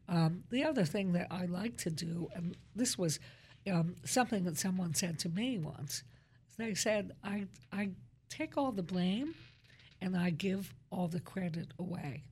Um, 0.08 0.44
the 0.50 0.64
other 0.64 0.84
thing 0.84 1.12
that 1.12 1.28
I 1.30 1.46
like 1.46 1.76
to 1.78 1.90
do, 1.90 2.28
and 2.34 2.56
this 2.74 2.96
was 2.96 3.18
um, 3.70 3.96
something 4.04 4.44
that 4.44 4.58
someone 4.58 4.94
said 4.94 5.18
to 5.20 5.28
me 5.28 5.58
once, 5.58 6.02
they 6.56 6.74
said, 6.74 7.12
I, 7.24 7.46
I 7.72 7.90
take 8.28 8.56
all 8.56 8.72
the 8.72 8.82
blame 8.82 9.34
and 10.00 10.16
I 10.16 10.30
give 10.30 10.74
all 10.90 11.08
the 11.08 11.20
credit 11.20 11.68
away. 11.78 12.24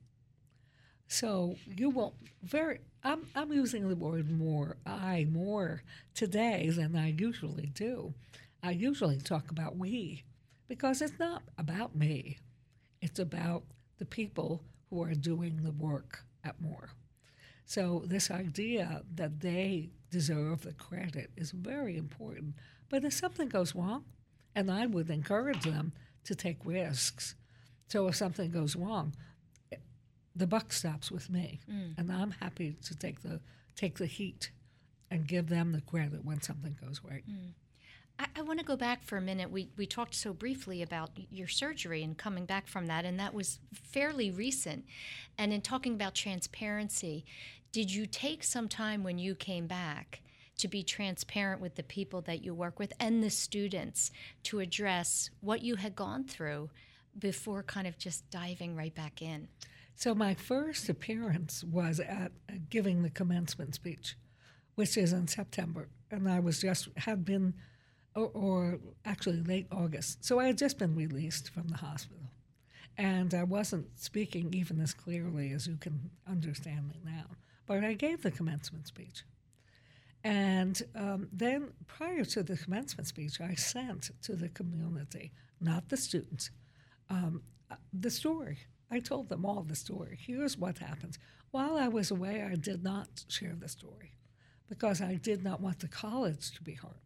So 1.07 1.55
you 1.65 1.89
will 1.89 2.13
very. 2.43 2.79
I'm 3.03 3.25
I'm 3.35 3.51
using 3.51 3.89
the 3.89 3.95
word 3.95 4.29
more. 4.29 4.77
I 4.85 5.25
more 5.29 5.81
today 6.13 6.69
than 6.69 6.95
I 6.95 7.09
usually 7.17 7.67
do. 7.67 8.13
I 8.61 8.71
usually 8.71 9.17
talk 9.17 9.49
about 9.49 9.77
we, 9.77 10.23
because 10.69 11.01
it's 11.01 11.19
not 11.19 11.43
about 11.57 11.95
me. 11.95 12.37
It's 13.01 13.19
about 13.19 13.63
the 13.97 14.05
people 14.05 14.63
who 14.89 15.03
are 15.03 15.13
doing 15.13 15.63
the 15.63 15.71
work 15.71 16.23
at 16.45 16.61
Moore. 16.61 16.91
So 17.65 18.03
this 18.05 18.31
idea 18.31 19.03
that 19.15 19.41
they 19.41 19.89
deserve 20.09 20.61
the 20.61 20.73
credit 20.73 21.31
is 21.35 21.51
very 21.51 21.97
important. 21.97 22.55
But 22.89 23.03
if 23.03 23.13
something 23.13 23.49
goes 23.49 23.75
wrong, 23.75 24.05
and 24.55 24.71
I 24.71 24.85
would 24.85 25.09
encourage 25.09 25.63
them 25.63 25.93
to 26.23 26.35
take 26.35 26.65
risks. 26.65 27.35
So 27.87 28.07
if 28.07 28.15
something 28.15 28.51
goes 28.51 28.75
wrong, 28.75 29.15
the 30.35 30.47
buck 30.47 30.71
stops 30.71 31.11
with 31.11 31.29
me, 31.29 31.59
mm. 31.69 31.97
and 31.97 32.11
I'm 32.11 32.31
happy 32.31 32.77
to 32.85 32.95
take 32.95 33.21
the 33.21 33.41
take 33.75 33.97
the 33.97 34.05
heat 34.05 34.51
and 35.11 35.27
give 35.27 35.49
them 35.49 35.71
the 35.71 35.81
credit 35.81 36.23
when 36.23 36.41
something 36.41 36.75
goes 36.83 37.01
right. 37.03 37.23
Mm. 37.29 37.53
I, 38.19 38.27
I 38.37 38.41
want 38.41 38.59
to 38.59 38.65
go 38.65 38.75
back 38.75 39.03
for 39.03 39.17
a 39.17 39.21
minute. 39.21 39.49
We 39.49 39.69
we 39.77 39.87
talked 39.87 40.13
so 40.13 40.33
briefly 40.33 40.81
about 40.81 41.11
your 41.31 41.47
surgery 41.47 42.03
and 42.03 42.17
coming 42.17 42.45
back 42.45 42.67
from 42.67 42.87
that, 42.87 43.05
and 43.05 43.19
that 43.19 43.33
was 43.33 43.59
fairly 43.73 44.29
recent. 44.29 44.85
And 45.37 45.53
in 45.53 45.61
talking 45.61 45.93
about 45.93 46.13
transparency, 46.13 47.25
did 47.71 47.91
you 47.91 48.05
take 48.05 48.43
some 48.43 48.67
time 48.67 49.03
when 49.03 49.17
you 49.17 49.35
came 49.35 49.67
back? 49.67 50.21
to 50.59 50.67
be 50.67 50.83
transparent 50.83 51.61
with 51.61 51.75
the 51.75 51.83
people 51.83 52.21
that 52.21 52.43
you 52.43 52.53
work 52.53 52.79
with 52.79 52.93
and 52.99 53.23
the 53.23 53.29
students 53.29 54.11
to 54.43 54.59
address 54.59 55.29
what 55.39 55.61
you 55.61 55.77
had 55.77 55.95
gone 55.95 56.25
through 56.25 56.69
before 57.17 57.63
kind 57.63 57.87
of 57.87 57.97
just 57.97 58.29
diving 58.29 58.75
right 58.75 58.93
back 58.93 59.21
in? 59.21 59.47
So, 59.95 60.13
my 60.13 60.33
first 60.33 60.87
appearance 60.87 61.63
was 61.63 61.99
at 61.99 62.31
uh, 62.49 62.55
giving 62.69 63.03
the 63.03 63.09
commencement 63.09 63.75
speech, 63.75 64.15
which 64.75 64.97
is 64.97 65.11
in 65.11 65.27
September. 65.27 65.89
And 66.11 66.29
I 66.29 66.39
was 66.39 66.61
just, 66.61 66.89
had 66.97 67.25
been, 67.25 67.53
or, 68.19 68.31
or 68.33 68.79
actually 69.05 69.41
late 69.43 69.67
August. 69.71 70.23
So, 70.25 70.39
I 70.39 70.47
had 70.47 70.57
just 70.57 70.77
been 70.77 70.95
released 70.95 71.49
from 71.49 71.67
the 71.67 71.77
hospital. 71.77 72.17
And 72.97 73.33
I 73.33 73.43
wasn't 73.43 73.87
speaking 73.97 74.53
even 74.53 74.81
as 74.81 74.93
clearly 74.93 75.53
as 75.53 75.67
you 75.67 75.77
can 75.77 76.09
understand 76.27 76.89
me 76.89 76.99
now. 77.05 77.27
But 77.65 77.83
I 77.83 77.93
gave 77.93 78.23
the 78.23 78.31
commencement 78.31 78.87
speech. 78.87 79.23
And 80.23 80.81
um, 80.95 81.29
then, 81.31 81.69
prior 81.87 82.25
to 82.25 82.43
the 82.43 82.57
commencement 82.57 83.07
speech, 83.07 83.39
I 83.39 83.55
sent 83.55 84.11
to 84.23 84.35
the 84.35 84.49
community, 84.49 85.31
not 85.61 85.87
the 85.87 85.95
students, 85.95 86.51
um, 87.09 87.41
uh, 87.71 87.75
the 87.93 88.09
story. 88.09 88.57
I 88.91 88.99
told 88.99 89.29
them 89.29 89.45
all 89.45 89.63
the 89.63 89.75
story. 89.75 90.17
Here's 90.19 90.57
what 90.57 90.79
happens. 90.79 91.19
While 91.51 91.77
I 91.77 91.87
was 91.87 92.11
away, 92.11 92.43
I 92.43 92.55
did 92.55 92.83
not 92.83 93.23
share 93.29 93.55
the 93.57 93.69
story 93.69 94.13
because 94.67 95.01
I 95.01 95.15
did 95.15 95.43
not 95.43 95.61
want 95.61 95.79
the 95.79 95.87
college 95.87 96.51
to 96.51 96.61
be 96.63 96.73
harmed. 96.73 96.97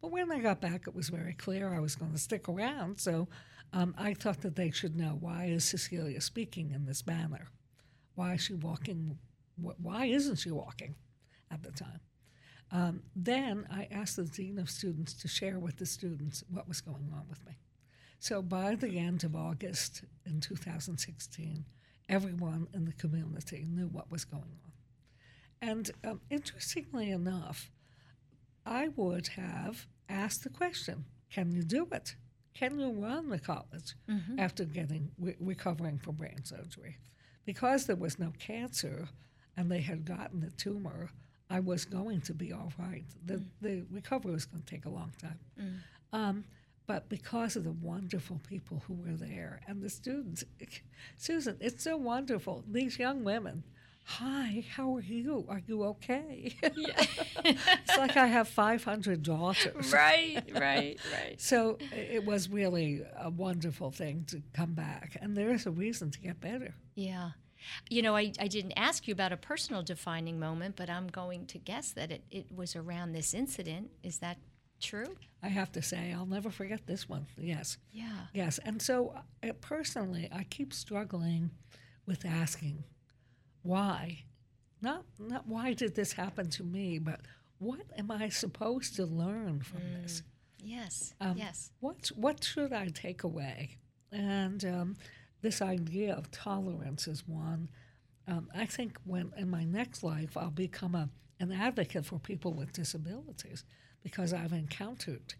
But 0.00 0.10
when 0.10 0.30
I 0.32 0.38
got 0.38 0.60
back, 0.60 0.86
it 0.86 0.94
was 0.94 1.08
very 1.08 1.34
clear 1.34 1.74
I 1.74 1.80
was 1.80 1.94
going 1.94 2.12
to 2.12 2.18
stick 2.18 2.48
around. 2.48 2.98
So 3.00 3.28
um, 3.72 3.94
I 3.98 4.14
thought 4.14 4.40
that 4.42 4.56
they 4.56 4.70
should 4.70 4.96
know 4.96 5.16
why 5.20 5.46
is 5.46 5.64
Cecilia 5.64 6.20
speaking 6.20 6.70
in 6.70 6.86
this 6.86 7.06
manner? 7.06 7.48
Why 8.14 8.34
is 8.34 8.42
she 8.42 8.54
walking? 8.54 9.18
Why 9.56 10.06
isn't 10.06 10.36
she 10.36 10.50
walking 10.50 10.94
at 11.50 11.62
the 11.62 11.70
time? 11.70 12.00
Um, 12.72 13.02
then 13.16 13.66
I 13.70 13.88
asked 13.90 14.16
the 14.16 14.24
dean 14.24 14.58
of 14.58 14.70
students 14.70 15.14
to 15.14 15.28
share 15.28 15.58
with 15.58 15.76
the 15.76 15.86
students 15.86 16.44
what 16.48 16.68
was 16.68 16.80
going 16.80 17.10
on 17.12 17.24
with 17.28 17.44
me. 17.46 17.58
So 18.20 18.42
by 18.42 18.74
the 18.74 18.98
end 18.98 19.24
of 19.24 19.34
August 19.34 20.04
in 20.24 20.40
2016, 20.40 21.64
everyone 22.08 22.68
in 22.72 22.84
the 22.84 22.92
community 22.92 23.66
knew 23.68 23.88
what 23.88 24.10
was 24.10 24.24
going 24.24 24.42
on. 24.42 24.72
And 25.62 25.90
um, 26.04 26.20
interestingly 26.30 27.10
enough, 27.10 27.70
I 28.64 28.88
would 28.96 29.28
have 29.28 29.86
asked 30.08 30.44
the 30.44 30.50
question 30.50 31.04
can 31.30 31.52
you 31.52 31.62
do 31.62 31.86
it? 31.92 32.16
Can 32.54 32.78
you 32.78 32.90
run 32.90 33.28
the 33.28 33.38
college 33.38 33.94
mm-hmm. 34.08 34.38
after 34.38 34.64
getting 34.64 35.12
re- 35.18 35.36
recovering 35.38 35.98
from 35.98 36.16
brain 36.16 36.44
surgery? 36.44 36.98
Because 37.44 37.86
there 37.86 37.96
was 37.96 38.18
no 38.18 38.32
cancer 38.38 39.08
and 39.56 39.70
they 39.70 39.80
had 39.80 40.04
gotten 40.04 40.40
the 40.40 40.50
tumor, 40.50 41.10
I 41.48 41.60
was 41.60 41.84
going 41.84 42.20
to 42.22 42.34
be 42.34 42.52
all 42.52 42.72
right. 42.78 43.04
The, 43.24 43.34
mm. 43.34 43.46
the 43.60 43.84
recovery 43.90 44.32
was 44.32 44.44
going 44.44 44.62
to 44.62 44.70
take 44.70 44.86
a 44.86 44.90
long 44.90 45.12
time. 45.20 45.38
Mm. 45.60 45.74
Um, 46.12 46.44
but 46.86 47.08
because 47.08 47.56
of 47.56 47.64
the 47.64 47.72
wonderful 47.72 48.40
people 48.48 48.82
who 48.86 48.94
were 48.94 49.16
there 49.16 49.60
and 49.68 49.80
the 49.80 49.88
students, 49.88 50.44
Susan, 51.16 51.56
it's 51.60 51.84
so 51.84 51.96
wonderful. 51.96 52.64
These 52.68 52.98
young 52.98 53.22
women, 53.22 53.62
hi, 54.04 54.64
how 54.74 54.96
are 54.96 55.02
you? 55.02 55.44
Are 55.48 55.62
you 55.66 55.84
okay? 55.84 56.54
Yeah. 56.62 57.04
it's 57.44 57.96
like 57.96 58.16
I 58.16 58.26
have 58.26 58.48
500 58.48 59.22
daughters. 59.22 59.92
Right, 59.92 60.42
right, 60.54 60.98
right. 61.12 61.40
so 61.40 61.78
it 61.92 62.24
was 62.24 62.48
really 62.48 63.02
a 63.18 63.30
wonderful 63.30 63.90
thing 63.90 64.24
to 64.28 64.42
come 64.52 64.74
back. 64.74 65.16
And 65.20 65.36
there 65.36 65.52
is 65.52 65.66
a 65.66 65.70
reason 65.70 66.10
to 66.10 66.20
get 66.20 66.40
better. 66.40 66.74
Yeah. 66.94 67.30
You 67.88 68.02
know, 68.02 68.16
I, 68.16 68.32
I 68.40 68.48
didn't 68.48 68.72
ask 68.76 69.06
you 69.06 69.12
about 69.12 69.32
a 69.32 69.36
personal 69.36 69.82
defining 69.82 70.40
moment, 70.40 70.76
but 70.76 70.88
I'm 70.88 71.08
going 71.08 71.46
to 71.46 71.58
guess 71.58 71.92
that 71.92 72.10
it, 72.10 72.24
it 72.30 72.46
was 72.54 72.74
around 72.74 73.12
this 73.12 73.34
incident. 73.34 73.90
Is 74.02 74.18
that 74.18 74.38
true? 74.80 75.16
I 75.42 75.48
have 75.48 75.70
to 75.72 75.82
say, 75.82 76.12
I'll 76.12 76.26
never 76.26 76.50
forget 76.50 76.86
this 76.86 77.08
one. 77.08 77.26
Yes. 77.38 77.78
Yeah. 77.92 78.26
Yes. 78.32 78.58
And 78.64 78.80
so, 78.80 79.14
uh, 79.46 79.52
personally, 79.60 80.28
I 80.32 80.44
keep 80.44 80.72
struggling 80.72 81.50
with 82.06 82.24
asking 82.24 82.84
why. 83.62 84.24
Not, 84.82 85.04
not 85.18 85.46
why 85.46 85.74
did 85.74 85.94
this 85.94 86.12
happen 86.12 86.48
to 86.50 86.64
me, 86.64 86.98
but 86.98 87.20
what 87.58 87.82
am 87.98 88.10
I 88.10 88.30
supposed 88.30 88.96
to 88.96 89.04
learn 89.04 89.60
from 89.60 89.80
mm. 89.80 90.02
this? 90.02 90.22
Yes. 90.62 91.14
Um, 91.20 91.36
yes. 91.36 91.70
What, 91.80 92.10
what 92.16 92.42
should 92.42 92.72
I 92.72 92.88
take 92.88 93.24
away? 93.24 93.76
And 94.12 94.64
um, 94.64 94.96
this 95.42 95.62
idea 95.62 96.14
of 96.14 96.30
tolerance 96.30 97.06
is 97.06 97.26
one. 97.26 97.68
Um, 98.26 98.48
I 98.54 98.66
think 98.66 98.98
when 99.04 99.32
in 99.36 99.50
my 99.50 99.64
next 99.64 100.02
life 100.02 100.36
I'll 100.36 100.50
become 100.50 100.94
a, 100.94 101.08
an 101.38 101.52
advocate 101.52 102.06
for 102.06 102.18
people 102.18 102.52
with 102.52 102.72
disabilities 102.72 103.64
because 104.02 104.32
I've 104.32 104.52
encountered 104.52 105.34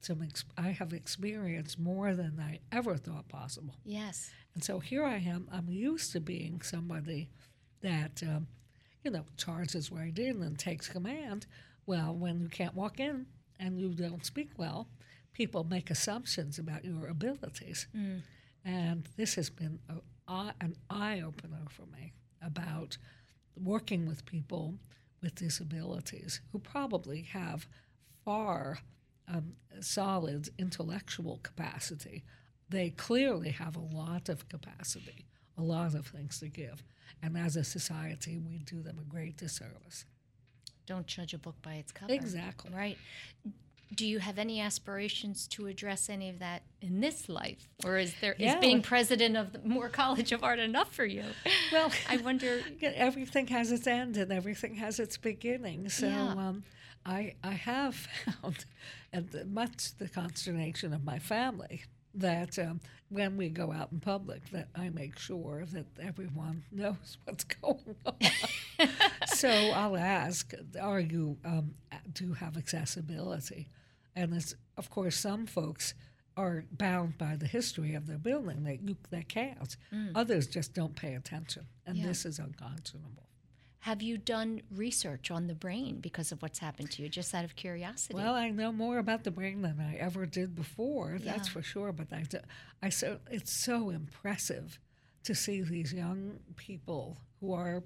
some. 0.00 0.22
Ex- 0.22 0.44
I 0.56 0.68
have 0.70 0.92
experienced 0.92 1.78
more 1.78 2.14
than 2.14 2.38
I 2.40 2.60
ever 2.72 2.96
thought 2.96 3.28
possible. 3.28 3.74
Yes. 3.84 4.30
And 4.54 4.62
so 4.62 4.78
here 4.78 5.04
I 5.04 5.16
am. 5.16 5.48
I'm 5.50 5.68
used 5.68 6.12
to 6.12 6.20
being 6.20 6.60
somebody 6.62 7.28
that, 7.84 8.22
um, 8.22 8.48
you 9.02 9.10
know, 9.10 9.24
charges 9.36 9.92
right 9.92 10.18
in 10.18 10.42
and 10.42 10.58
takes 10.58 10.88
command. 10.88 11.46
Well, 11.86 12.14
when 12.14 12.40
you 12.40 12.48
can't 12.48 12.74
walk 12.74 12.98
in 12.98 13.26
and 13.60 13.78
you 13.78 13.90
don't 13.90 14.24
speak 14.24 14.50
well, 14.56 14.88
people 15.32 15.64
make 15.64 15.90
assumptions 15.90 16.58
about 16.58 16.84
your 16.84 17.08
abilities. 17.08 17.86
Mm. 17.96 18.22
And 18.64 19.08
this 19.16 19.34
has 19.34 19.50
been 19.50 19.78
a, 19.88 20.52
an 20.60 20.76
eye 20.88 21.20
opener 21.20 21.66
for 21.68 21.84
me 21.86 22.14
about 22.42 22.96
working 23.62 24.06
with 24.06 24.24
people 24.24 24.74
with 25.22 25.34
disabilities 25.34 26.40
who 26.52 26.58
probably 26.58 27.22
have 27.22 27.66
far 28.24 28.78
um, 29.28 29.54
solid 29.80 30.48
intellectual 30.58 31.40
capacity. 31.42 32.24
They 32.68 32.90
clearly 32.90 33.50
have 33.50 33.76
a 33.76 33.80
lot 33.80 34.28
of 34.28 34.48
capacity, 34.48 35.26
a 35.58 35.62
lot 35.62 35.94
of 35.94 36.06
things 36.06 36.40
to 36.40 36.48
give. 36.48 36.82
And 37.22 37.36
as 37.36 37.56
a 37.56 37.64
society, 37.64 38.38
we 38.38 38.58
do 38.58 38.82
them 38.82 38.98
a 39.00 39.10
great 39.10 39.36
disservice. 39.36 40.04
Don't 40.86 41.06
judge 41.06 41.32
a 41.32 41.38
book 41.38 41.56
by 41.62 41.74
its 41.74 41.92
cover. 41.92 42.12
Exactly. 42.12 42.70
Right 42.74 42.98
do 43.94 44.06
you 44.06 44.18
have 44.18 44.38
any 44.38 44.60
aspirations 44.60 45.46
to 45.48 45.66
address 45.66 46.08
any 46.08 46.28
of 46.28 46.38
that 46.38 46.62
in 46.80 47.00
this 47.00 47.28
life 47.28 47.68
or 47.84 47.96
is 47.96 48.14
there 48.20 48.34
yeah. 48.38 48.54
is 48.54 48.60
being 48.60 48.82
president 48.82 49.36
of 49.36 49.52
the 49.52 49.60
Moore 49.60 49.88
College 49.88 50.32
of 50.32 50.42
Art 50.42 50.58
enough 50.58 50.92
for 50.92 51.04
you 51.04 51.24
well 51.72 51.90
i 52.08 52.16
wonder 52.18 52.62
everything 52.82 53.46
has 53.48 53.70
its 53.70 53.86
end 53.86 54.16
and 54.16 54.32
everything 54.32 54.74
has 54.76 54.98
its 54.98 55.16
beginning 55.16 55.88
so 55.88 56.06
yeah. 56.06 56.30
um, 56.30 56.64
I, 57.06 57.34
I 57.44 57.52
have 57.52 57.94
found 58.42 58.64
and 59.12 59.30
much 59.52 59.96
the 59.98 60.08
consternation 60.08 60.92
of 60.92 61.04
my 61.04 61.18
family 61.18 61.84
that 62.14 62.58
um, 62.58 62.80
when 63.08 63.36
we 63.36 63.48
go 63.48 63.72
out 63.72 63.90
in 63.92 64.00
public 64.00 64.50
that 64.50 64.68
I 64.74 64.90
make 64.90 65.18
sure 65.18 65.64
that 65.72 65.86
everyone 66.00 66.64
knows 66.72 67.18
what's 67.24 67.44
going 67.44 67.96
on. 68.06 68.14
so 69.26 69.48
I'll 69.48 69.96
ask, 69.96 70.52
are 70.80 71.00
you 71.00 71.36
um, 71.44 71.74
do 72.12 72.24
you 72.24 72.32
have 72.34 72.56
accessibility? 72.56 73.68
And 74.16 74.32
it's, 74.34 74.54
of 74.76 74.90
course, 74.90 75.16
some 75.16 75.46
folks 75.46 75.94
are 76.36 76.64
bound 76.70 77.18
by 77.18 77.36
the 77.36 77.46
history 77.46 77.94
of 77.94 78.06
their 78.06 78.18
building. 78.18 78.64
They, 78.64 78.80
you, 78.82 78.96
they 79.10 79.22
can't. 79.22 79.76
Mm. 79.92 80.12
Others 80.14 80.48
just 80.48 80.74
don't 80.74 80.94
pay 80.94 81.14
attention. 81.14 81.66
And 81.86 81.96
yeah. 81.96 82.06
this 82.06 82.24
is 82.24 82.38
unconscionable. 82.38 83.23
Have 83.84 84.00
you 84.00 84.16
done 84.16 84.62
research 84.74 85.30
on 85.30 85.46
the 85.46 85.54
brain 85.54 86.00
because 86.00 86.32
of 86.32 86.40
what's 86.40 86.58
happened 86.58 86.90
to 86.92 87.02
you, 87.02 87.10
just 87.10 87.34
out 87.34 87.44
of 87.44 87.54
curiosity? 87.54 88.14
Well, 88.14 88.32
I 88.32 88.48
know 88.48 88.72
more 88.72 88.96
about 88.96 89.24
the 89.24 89.30
brain 89.30 89.60
than 89.60 89.78
I 89.78 89.96
ever 89.96 90.24
did 90.24 90.54
before, 90.54 91.18
yeah. 91.20 91.32
that's 91.32 91.48
for 91.48 91.60
sure. 91.60 91.92
But 91.92 92.06
I, 92.10 92.24
I 92.82 92.88
so, 92.88 93.18
it's 93.30 93.52
so 93.52 93.90
impressive 93.90 94.78
to 95.24 95.34
see 95.34 95.60
these 95.60 95.92
young 95.92 96.38
people 96.56 97.18
who 97.40 97.52
are 97.52 97.84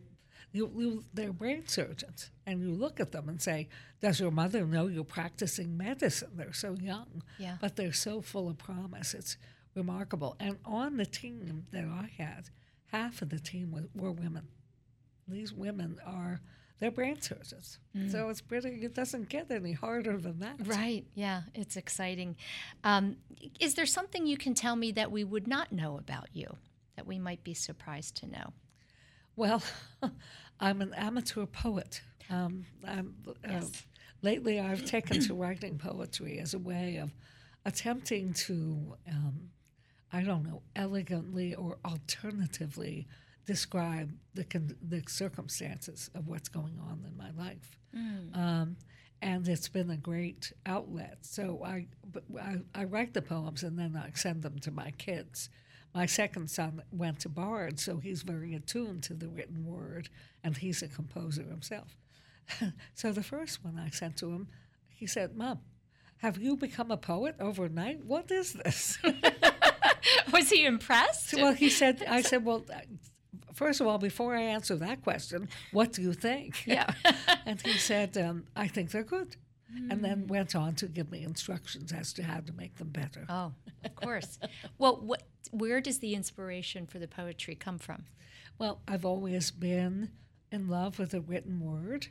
you, 0.52 0.70
you, 0.76 1.04
they're 1.12 1.32
brain 1.32 1.66
surgeons, 1.66 2.30
and 2.46 2.60
you 2.62 2.70
look 2.70 3.00
at 3.00 3.10
them 3.10 3.28
and 3.28 3.42
say, 3.42 3.68
"Does 4.00 4.20
your 4.20 4.30
mother 4.30 4.64
know 4.64 4.86
you're 4.86 5.02
practicing 5.02 5.76
medicine?" 5.76 6.30
They're 6.36 6.52
so 6.52 6.76
young, 6.80 7.24
Yeah. 7.40 7.56
but 7.60 7.74
they're 7.74 7.92
so 7.92 8.20
full 8.20 8.48
of 8.48 8.56
promise. 8.56 9.14
It's 9.14 9.36
remarkable. 9.74 10.36
And 10.38 10.58
on 10.64 10.96
the 10.96 11.06
team 11.06 11.66
that 11.72 11.86
I 11.86 12.08
had, 12.16 12.50
half 12.92 13.20
of 13.20 13.30
the 13.30 13.40
team 13.40 13.72
were, 13.72 13.88
were 13.96 14.12
women. 14.12 14.46
These 15.28 15.52
women 15.52 15.98
are 16.06 16.40
they're 16.80 16.90
brain 16.90 17.20
surgeons, 17.20 17.78
so 18.08 18.28
it's 18.28 18.40
pretty. 18.40 18.68
It 18.84 18.94
doesn't 18.94 19.28
get 19.28 19.50
any 19.50 19.72
harder 19.72 20.16
than 20.16 20.38
that. 20.38 20.56
Right. 20.64 21.04
Yeah, 21.14 21.42
it's 21.54 21.76
exciting. 21.76 22.36
Um, 22.84 23.16
is 23.58 23.74
there 23.74 23.86
something 23.86 24.26
you 24.26 24.36
can 24.36 24.54
tell 24.54 24.76
me 24.76 24.92
that 24.92 25.10
we 25.10 25.24
would 25.24 25.48
not 25.48 25.72
know 25.72 25.98
about 25.98 26.28
you 26.32 26.56
that 26.96 27.06
we 27.06 27.18
might 27.18 27.42
be 27.42 27.54
surprised 27.54 28.16
to 28.18 28.26
know? 28.26 28.52
Well, 29.36 29.62
I'm 30.60 30.80
an 30.80 30.94
amateur 30.94 31.46
poet. 31.46 32.00
Um, 32.30 32.64
I'm, 32.86 33.14
uh, 33.26 33.32
Yes. 33.48 33.86
lately, 34.22 34.60
I've 34.60 34.84
taken 34.84 35.18
to 35.20 35.34
writing 35.34 35.78
poetry 35.78 36.38
as 36.38 36.54
a 36.54 36.58
way 36.58 36.96
of 36.96 37.12
attempting 37.64 38.32
to, 38.34 38.96
um, 39.08 39.50
I 40.12 40.22
don't 40.22 40.44
know, 40.44 40.62
elegantly 40.76 41.54
or 41.54 41.78
alternatively 41.84 43.06
describe 43.48 44.12
the, 44.34 44.44
con- 44.44 44.76
the 44.86 45.02
circumstances 45.08 46.10
of 46.14 46.28
what's 46.28 46.50
going 46.50 46.78
on 46.88 47.02
in 47.08 47.16
my 47.16 47.30
life. 47.42 47.78
Um, 48.34 48.76
and 49.22 49.48
it's 49.48 49.68
been 49.68 49.90
a 49.90 49.96
great 49.96 50.52
outlet. 50.66 51.16
So 51.22 51.62
I, 51.64 51.86
I, 52.38 52.56
I 52.74 52.84
write 52.84 53.14
the 53.14 53.22
poems 53.22 53.62
and 53.62 53.78
then 53.78 53.96
I 53.96 54.10
send 54.14 54.42
them 54.42 54.58
to 54.60 54.70
my 54.70 54.90
kids. 54.92 55.48
My 55.94 56.04
second 56.04 56.50
son 56.50 56.82
went 56.92 57.20
to 57.20 57.30
Bard, 57.30 57.80
so 57.80 57.96
he's 57.96 58.20
very 58.22 58.54
attuned 58.54 59.02
to 59.04 59.14
the 59.14 59.28
written 59.28 59.64
word, 59.64 60.10
and 60.44 60.54
he's 60.54 60.82
a 60.82 60.88
composer 60.88 61.42
himself. 61.44 61.96
so 62.94 63.10
the 63.10 63.22
first 63.22 63.64
one 63.64 63.78
I 63.78 63.88
sent 63.88 64.18
to 64.18 64.30
him, 64.30 64.48
he 64.90 65.06
said, 65.06 65.34
Mom, 65.34 65.60
have 66.18 66.36
you 66.36 66.56
become 66.56 66.90
a 66.90 66.98
poet 66.98 67.36
overnight? 67.40 68.04
What 68.04 68.30
is 68.30 68.52
this? 68.52 68.98
Was 70.32 70.50
he 70.50 70.66
impressed? 70.74 71.34
well, 71.34 71.54
he 71.54 71.70
said, 71.70 72.04
I 72.06 72.20
said, 72.20 72.44
well, 72.44 72.64
first 73.52 73.80
of 73.80 73.86
all, 73.86 73.98
before 73.98 74.34
I 74.34 74.42
answer 74.42 74.76
that 74.76 75.02
question, 75.02 75.48
what 75.72 75.92
do 75.92 76.02
you 76.02 76.12
think? 76.12 76.62
Yeah. 76.66 76.92
and 77.46 77.60
he 77.62 77.72
said, 77.78 78.16
um, 78.18 78.44
I 78.54 78.68
think 78.68 78.90
they're 78.90 79.02
good. 79.02 79.36
And 79.90 80.02
then 80.02 80.26
went 80.28 80.54
on 80.56 80.74
to 80.76 80.86
give 80.86 81.10
me 81.10 81.22
instructions 81.22 81.92
as 81.92 82.14
to 82.14 82.22
how 82.22 82.40
to 82.40 82.52
make 82.54 82.76
them 82.76 82.88
better. 82.88 83.26
oh, 83.28 83.52
of 83.84 83.94
course. 83.96 84.38
well, 84.78 84.96
what, 84.96 85.24
where 85.50 85.80
does 85.82 85.98
the 85.98 86.14
inspiration 86.14 86.86
for 86.86 86.98
the 86.98 87.06
poetry 87.06 87.54
come 87.54 87.78
from? 87.78 88.06
Well, 88.58 88.80
I've 88.88 89.04
always 89.04 89.50
been 89.50 90.10
in 90.50 90.68
love 90.68 90.98
with 90.98 91.10
the 91.10 91.20
written 91.20 91.60
word. 91.60 92.06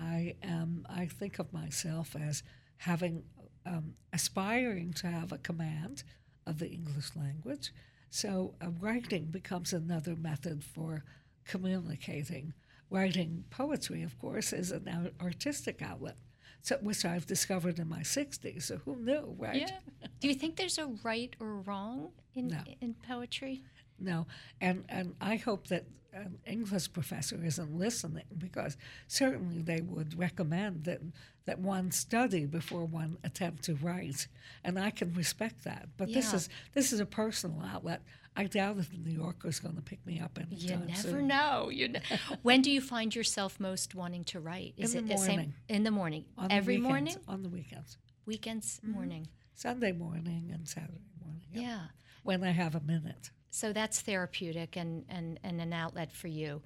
I 0.00 0.36
am. 0.42 0.86
I 0.88 1.04
think 1.06 1.38
of 1.38 1.52
myself 1.52 2.16
as 2.18 2.42
having, 2.78 3.24
um, 3.66 3.94
aspiring 4.14 4.94
to 4.94 5.06
have 5.08 5.32
a 5.32 5.38
command 5.38 6.02
of 6.46 6.58
the 6.58 6.68
English 6.70 7.14
language. 7.14 7.72
So 8.10 8.54
uh, 8.62 8.70
writing 8.80 9.26
becomes 9.26 9.72
another 9.72 10.16
method 10.16 10.64
for 10.64 11.04
communicating. 11.44 12.52
Writing 12.90 13.44
poetry, 13.50 14.02
of 14.02 14.18
course, 14.18 14.52
is 14.52 14.70
an 14.70 15.10
artistic 15.20 15.82
outlet, 15.82 16.16
so, 16.62 16.76
which 16.80 17.04
I've 17.04 17.26
discovered 17.26 17.78
in 17.80 17.88
my 17.88 18.00
60s. 18.00 18.62
So 18.62 18.76
who 18.84 18.96
knew, 18.96 19.34
right? 19.38 19.56
Yeah. 19.56 20.06
Do 20.20 20.28
you 20.28 20.34
think 20.34 20.56
there's 20.56 20.78
a 20.78 20.86
right 21.02 21.34
or 21.40 21.60
wrong 21.62 22.12
in 22.34 22.48
No. 22.48 22.58
in 22.80 22.94
poetry? 23.06 23.62
No, 23.98 24.26
and 24.60 24.84
and 24.88 25.14
I 25.20 25.36
hope 25.36 25.68
that 25.68 25.84
an 26.12 26.38
English 26.46 26.92
professor 26.92 27.38
isn't 27.44 27.76
listening 27.76 28.24
because 28.38 28.76
certainly 29.06 29.60
they 29.60 29.80
would 29.82 30.18
recommend 30.18 30.84
that 30.84 31.00
that 31.44 31.58
one 31.60 31.90
study 31.90 32.46
before 32.46 32.84
one 32.84 33.18
attempt 33.22 33.62
to 33.64 33.74
write, 33.76 34.26
and 34.64 34.78
I 34.78 34.90
can 34.90 35.12
respect 35.14 35.64
that. 35.64 35.88
But 35.96 36.12
this 36.12 36.32
is 36.32 36.48
this 36.74 36.92
is 36.92 37.00
a 37.00 37.06
personal 37.06 37.62
outlet. 37.64 38.02
I 38.38 38.44
doubt 38.44 38.76
if 38.76 38.90
the 38.90 38.98
New 38.98 39.16
Yorker 39.16 39.48
is 39.48 39.60
going 39.60 39.76
to 39.76 39.80
pick 39.82 40.04
me 40.06 40.20
up 40.20 40.38
You 40.50 40.76
never 40.76 41.00
soon. 41.00 41.26
know. 41.26 41.70
You 41.70 41.88
know. 41.88 42.00
when 42.42 42.60
do 42.60 42.70
you 42.70 42.82
find 42.82 43.14
yourself 43.14 43.58
most 43.58 43.94
wanting 43.94 44.24
to 44.24 44.40
write? 44.40 44.74
In 44.76 44.90
the 44.90 45.00
the 45.00 45.16
same 45.16 45.54
in 45.68 45.84
the 45.84 45.90
morning? 45.90 46.26
On 46.36 46.48
the 46.48 46.54
Every 46.54 46.76
weekends- 46.76 46.88
morning? 46.88 47.16
on 47.28 47.42
the 47.42 47.48
weekends, 47.48 47.96
Weekends 48.26 48.80
mm-hmm. 48.84 48.92
morning. 48.92 49.28
Sunday 49.54 49.92
morning 49.92 50.50
and 50.52 50.68
Saturday 50.68 51.00
morning. 51.24 51.46
Yeah. 51.50 51.86
when 52.24 52.44
I 52.44 52.50
have 52.50 52.74
a 52.74 52.80
minute. 52.80 53.30
So 53.50 53.72
that's 53.72 54.00
therapeutic 54.00 54.76
and, 54.76 55.04
and, 55.08 55.40
and 55.42 55.60
an 55.60 55.72
outlet 55.72 56.12
for 56.12 56.28
you. 56.28 56.62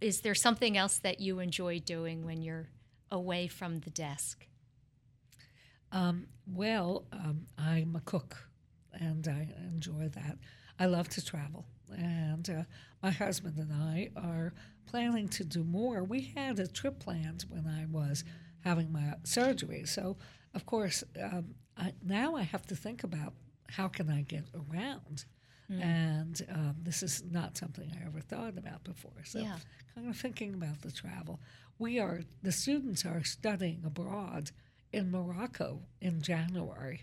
Is 0.00 0.20
there 0.20 0.34
something 0.34 0.76
else 0.76 0.98
that 0.98 1.20
you 1.20 1.38
enjoy 1.38 1.78
doing 1.80 2.24
when 2.24 2.42
you're 2.42 2.68
away 3.10 3.46
from 3.46 3.80
the 3.80 3.90
desk? 3.90 4.46
Um, 5.92 6.26
well, 6.46 7.06
um, 7.12 7.46
I'm 7.56 7.96
a 7.96 8.00
cook, 8.00 8.48
and 8.92 9.26
I 9.26 9.48
enjoy 9.66 10.08
that. 10.08 10.38
I 10.78 10.86
love 10.86 11.08
to 11.10 11.24
travel, 11.24 11.64
and 11.96 12.48
uh, 12.50 12.62
my 13.02 13.10
husband 13.10 13.56
and 13.58 13.72
I 13.72 14.10
are 14.16 14.52
planning 14.86 15.28
to 15.28 15.44
do 15.44 15.64
more. 15.64 16.04
We 16.04 16.32
had 16.36 16.58
a 16.58 16.66
trip 16.66 16.98
planned 16.98 17.46
when 17.48 17.66
I 17.66 17.86
was 17.86 18.24
having 18.60 18.92
my 18.92 19.14
surgery, 19.24 19.84
so 19.86 20.16
of 20.54 20.66
course 20.66 21.02
um, 21.22 21.54
I, 21.76 21.92
now 22.02 22.36
I 22.36 22.42
have 22.42 22.66
to 22.66 22.76
think 22.76 23.04
about 23.04 23.32
how 23.70 23.88
can 23.88 24.10
I 24.10 24.22
get 24.22 24.44
around. 24.54 25.24
And 25.68 26.46
um, 26.50 26.76
this 26.82 27.02
is 27.02 27.24
not 27.30 27.56
something 27.56 27.90
I 28.00 28.06
ever 28.06 28.20
thought 28.20 28.56
about 28.56 28.84
before. 28.84 29.24
So, 29.24 29.40
Yeah. 29.40 29.58
kind 29.94 30.08
of 30.08 30.16
thinking 30.16 30.54
about 30.54 30.82
the 30.82 30.92
travel. 30.92 31.40
We 31.78 31.98
are 31.98 32.20
the 32.42 32.52
students 32.52 33.04
are 33.04 33.24
studying 33.24 33.82
abroad 33.84 34.52
in 34.92 35.10
Morocco 35.10 35.82
in 36.00 36.22
January. 36.22 37.02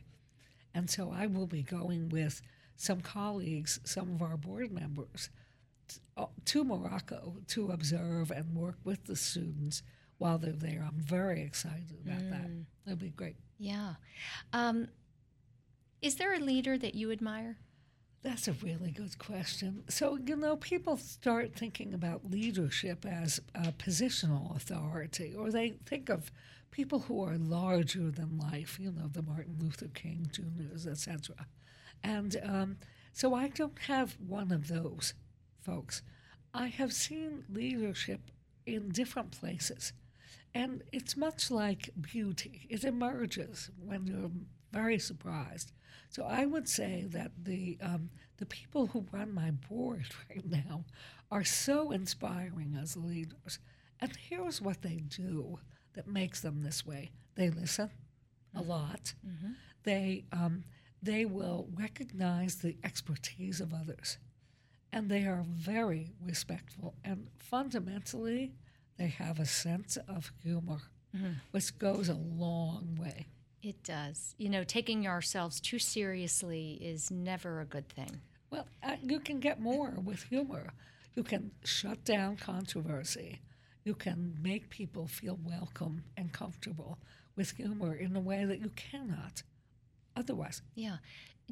And 0.74 0.90
so 0.90 1.12
I 1.12 1.28
will 1.28 1.46
be 1.48 1.62
going 1.62 2.10
with 2.10 2.42
some 2.76 3.02
colleagues, 3.02 3.80
some 3.84 4.14
of 4.14 4.22
our 4.22 4.38
board 4.38 4.72
members, 4.72 5.30
uh, 6.18 6.26
to 6.46 6.64
Morocco 6.64 7.36
to 7.50 7.70
observe 7.72 8.32
and 8.32 8.56
work 8.56 8.78
with 8.84 9.04
the 9.06 9.16
students 9.16 9.84
while 10.18 10.38
they're 10.38 10.54
there. 10.54 10.84
I'm 10.88 11.00
very 11.00 11.42
excited 11.42 11.98
about 12.06 12.30
that. 12.30 12.50
It'll 12.86 12.98
be 12.98 13.10
great. 13.10 13.36
Yeah. 13.60 13.96
Um, 14.54 14.88
is 16.02 16.16
there 16.16 16.34
a 16.34 16.40
leader 16.40 16.78
that 16.78 16.96
you 16.96 17.12
admire? 17.12 17.58
That's 18.24 18.48
a 18.48 18.54
really 18.54 18.92
good 18.92 19.20
question. 19.20 19.84
So, 19.90 20.18
you 20.18 20.38
know, 20.38 20.56
people 20.56 20.96
start 20.96 21.56
thinking 21.56 21.94
about 21.94 22.32
leadership 22.32 23.06
as 23.06 23.42
a 23.54 23.74
positional 23.74 24.56
authority, 24.56 25.36
or 25.38 25.52
they 25.52 25.74
think 25.86 26.08
of 26.10 26.32
people 26.72 27.00
who 27.00 27.22
are 27.22 27.38
larger 27.38 28.10
than 28.10 28.38
life, 28.38 28.80
you 28.80 28.92
know, 28.92 29.10
the 29.12 29.22
Martin 29.22 29.58
Luther 29.60 29.90
King 29.94 30.30
Jr.'s, 30.32 30.88
etc. 30.88 31.36
And 32.02 32.40
um, 32.44 32.78
so 33.12 33.34
I 33.34 33.50
don't 33.50 33.78
have 33.88 34.16
one 34.26 34.54
of 34.54 34.70
those 34.70 35.14
folks. 35.62 36.02
I 36.54 36.68
have 36.68 36.94
seen 36.94 37.44
leadership 37.52 38.32
in 38.66 38.88
different 38.90 39.32
places. 39.32 39.92
And 40.56 40.84
it's 40.92 41.18
much 41.18 41.50
like 41.50 41.90
beauty, 42.00 42.68
it 42.70 42.84
emerges 42.84 43.72
when 43.84 44.06
you're 44.06 44.32
very 44.72 45.00
surprised. 45.00 45.72
So 46.10 46.26
I 46.26 46.46
would 46.46 46.70
say 46.70 47.06
that 47.10 47.32
the, 47.44 47.78
um, 47.82 48.10
the 48.38 48.46
people 48.46 48.88
who 48.88 49.06
run 49.12 49.34
my 49.34 49.52
board 49.52 50.06
right 50.30 50.46
now 50.46 50.86
are 51.32 51.44
so 51.44 51.92
inspiring 51.92 52.78
as 52.80 52.96
leaders. 52.96 53.60
And 54.00 54.16
here's 54.16 54.62
what 54.62 54.82
they 54.82 54.98
do 55.08 55.60
that 55.94 56.08
makes 56.08 56.42
them 56.42 56.62
this 56.62 56.86
way 56.86 57.12
they 57.36 57.50
listen 57.50 57.90
a 58.56 58.62
lot, 58.62 59.14
they, 59.84 60.26
um, 60.32 60.64
they 61.02 61.26
will 61.26 61.68
recognize 61.74 62.56
the 62.58 62.78
expertise 62.84 63.60
of 63.60 63.74
others 63.74 64.18
and 64.92 65.10
they 65.10 65.26
are 65.26 65.44
very 65.48 66.14
respectful. 66.24 66.94
And 67.04 67.28
fundamentally, 67.40 68.54
they 68.98 69.08
have 69.08 69.40
a 69.40 69.46
sense 69.46 69.98
of 70.08 70.32
humor, 70.44 70.80
which 71.52 71.78
goes 71.78 72.10
a 72.10 72.14
long 72.14 72.98
way. 73.00 73.28
It 73.62 73.82
does. 73.84 74.36
You 74.38 74.50
know, 74.50 74.64
taking 74.64 75.08
ourselves 75.08 75.60
too 75.60 75.80
seriously 75.80 76.80
is 76.82 77.10
never 77.10 77.62
a 77.62 77.66
good 77.66 77.88
thing. 77.88 78.22
Well, 78.50 78.68
uh, 78.84 78.98
you 79.02 79.20
can 79.20 79.40
get 79.40 79.60
more 79.60 79.94
with 80.04 80.24
humor. 80.24 80.74
You 81.16 81.24
can 81.24 81.52
shut 81.64 82.04
down 82.04 82.38
controversy. 82.38 83.40
You 83.84 83.96
can 83.96 84.38
make 84.42 84.70
people 84.70 85.08
feel 85.08 85.40
welcome 85.44 86.04
and 86.18 86.32
comfortable 86.32 86.98
with 87.36 87.52
humor 87.52 87.96
in 87.96 88.16
a 88.16 88.20
way 88.20 88.46
that 88.46 88.60
you 88.60 88.70
cannot 88.76 89.44
otherwise. 90.16 90.62
Yeah. 90.76 90.98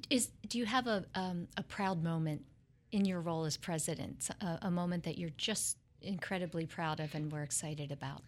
Is 0.10 0.32
do 0.48 0.58
you 0.58 0.66
have 0.66 0.88
a 0.88 1.06
um, 1.16 1.48
a 1.58 1.64
proud 1.64 2.04
moment 2.04 2.44
in 2.92 3.06
your 3.06 3.20
role 3.22 3.46
as 3.46 3.58
president? 3.58 4.30
A, 4.42 4.60
a 4.64 4.72
moment 4.72 5.04
that 5.04 5.18
you're 5.18 5.32
just 5.38 5.78
incredibly 6.02 6.66
proud 6.66 7.00
of 7.00 7.16
and 7.16 7.32
we're 7.32 7.44
excited 7.44 7.92
about? 7.92 8.24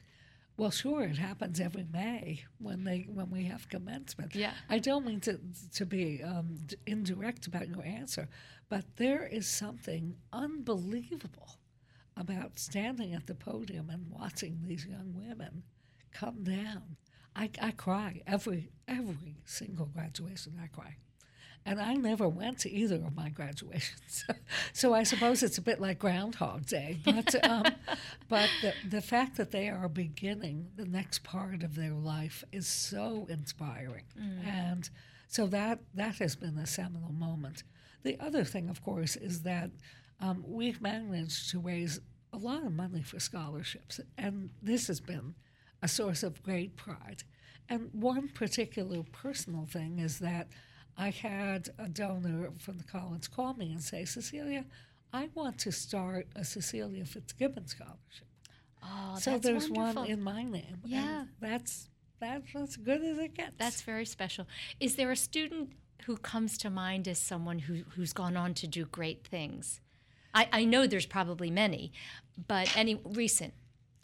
Well, 0.55 0.69
sure, 0.69 1.03
it 1.03 1.17
happens 1.17 1.59
every 1.59 1.85
May 1.91 2.43
when 2.59 2.83
they 2.83 3.07
when 3.11 3.31
we 3.31 3.45
have 3.45 3.67
commencement. 3.69 4.35
Yeah. 4.35 4.53
I 4.69 4.77
don't 4.77 5.05
mean 5.05 5.19
to 5.21 5.39
to 5.75 5.85
be 5.85 6.21
um, 6.23 6.59
indirect 6.85 7.47
about 7.47 7.67
your 7.69 7.83
answer, 7.83 8.29
but 8.69 8.85
there 8.97 9.25
is 9.25 9.47
something 9.47 10.15
unbelievable 10.31 11.57
about 12.15 12.59
standing 12.59 13.13
at 13.13 13.25
the 13.25 13.33
podium 13.33 13.89
and 13.89 14.05
watching 14.11 14.59
these 14.63 14.85
young 14.85 15.13
women 15.15 15.63
come 16.11 16.43
down. 16.43 16.97
I, 17.35 17.49
I 17.59 17.71
cry 17.71 18.21
every 18.27 18.69
every 18.87 19.37
single 19.45 19.87
graduation. 19.87 20.59
I 20.61 20.67
cry, 20.67 20.97
and 21.65 21.79
I 21.79 21.93
never 21.93 22.27
went 22.27 22.59
to 22.59 22.71
either 22.71 22.95
of 22.95 23.15
my 23.15 23.29
graduations. 23.29 24.25
so 24.73 24.93
I 24.93 25.03
suppose 25.03 25.43
it's 25.43 25.57
a 25.57 25.61
bit 25.61 25.79
like 25.79 25.99
Groundhog 25.99 26.65
Day. 26.65 26.99
But 27.03 27.35
um, 27.47 27.63
but 28.29 28.49
the 28.61 28.73
the 28.89 29.01
fact 29.01 29.37
that 29.37 29.51
they 29.51 29.69
are 29.69 29.89
beginning 29.89 30.67
the 30.75 30.85
next 30.85 31.23
part 31.23 31.63
of 31.63 31.75
their 31.75 31.93
life 31.93 32.43
is 32.51 32.67
so 32.67 33.25
inspiring, 33.29 34.05
mm. 34.19 34.45
and 34.45 34.89
so 35.27 35.47
that 35.47 35.79
that 35.93 36.15
has 36.17 36.35
been 36.35 36.57
a 36.57 36.67
seminal 36.67 37.13
moment. 37.13 37.63
The 38.03 38.19
other 38.19 38.43
thing, 38.43 38.69
of 38.69 38.83
course, 38.83 39.15
is 39.15 39.43
that 39.43 39.71
um, 40.19 40.43
we've 40.45 40.81
managed 40.81 41.49
to 41.51 41.59
raise 41.59 42.01
a 42.33 42.37
lot 42.37 42.65
of 42.65 42.73
money 42.73 43.01
for 43.01 43.19
scholarships, 43.19 44.01
and 44.17 44.49
this 44.61 44.87
has 44.87 44.99
been 44.99 45.35
a 45.81 45.87
source 45.87 46.23
of 46.23 46.43
great 46.43 46.75
pride. 46.75 47.23
And 47.69 47.89
one 47.93 48.27
particular 48.27 49.03
personal 49.11 49.65
thing 49.65 49.99
is 49.99 50.19
that 50.19 50.47
I 50.97 51.09
had 51.09 51.69
a 51.77 51.87
donor 51.89 52.51
from 52.59 52.77
the 52.77 52.83
college 52.83 53.31
call 53.31 53.53
me 53.55 53.71
and 53.71 53.81
say, 53.81 54.05
Cecilia, 54.05 54.65
I 55.11 55.29
want 55.33 55.57
to 55.59 55.71
start 55.71 56.27
a 56.35 56.43
Cecilia 56.43 57.05
Fitzgibbon 57.05 57.67
scholarship. 57.67 58.27
Oh, 58.83 59.17
so 59.19 59.37
there's 59.37 59.69
wonderful. 59.69 60.03
one 60.03 60.11
in 60.11 60.21
my 60.21 60.43
name. 60.43 60.79
Yeah, 60.85 61.25
that's 61.39 61.89
that's 62.19 62.55
as 62.55 62.75
good 62.75 63.03
as 63.03 63.17
it 63.17 63.35
gets. 63.35 63.53
That's 63.57 63.81
very 63.81 64.05
special. 64.05 64.47
Is 64.79 64.95
there 64.95 65.11
a 65.11 65.15
student 65.15 65.71
who 66.05 66.17
comes 66.17 66.57
to 66.59 66.69
mind 66.69 67.07
as 67.07 67.19
someone 67.19 67.59
who 67.59 67.83
who's 67.95 68.13
gone 68.13 68.35
on 68.35 68.53
to 68.55 68.67
do 68.67 68.85
great 68.85 69.25
things? 69.25 69.79
I, 70.33 70.47
I 70.51 70.65
know 70.65 70.87
there's 70.87 71.05
probably 71.05 71.51
many, 71.51 71.93
but 72.47 72.75
any 72.75 72.99
recent. 73.05 73.53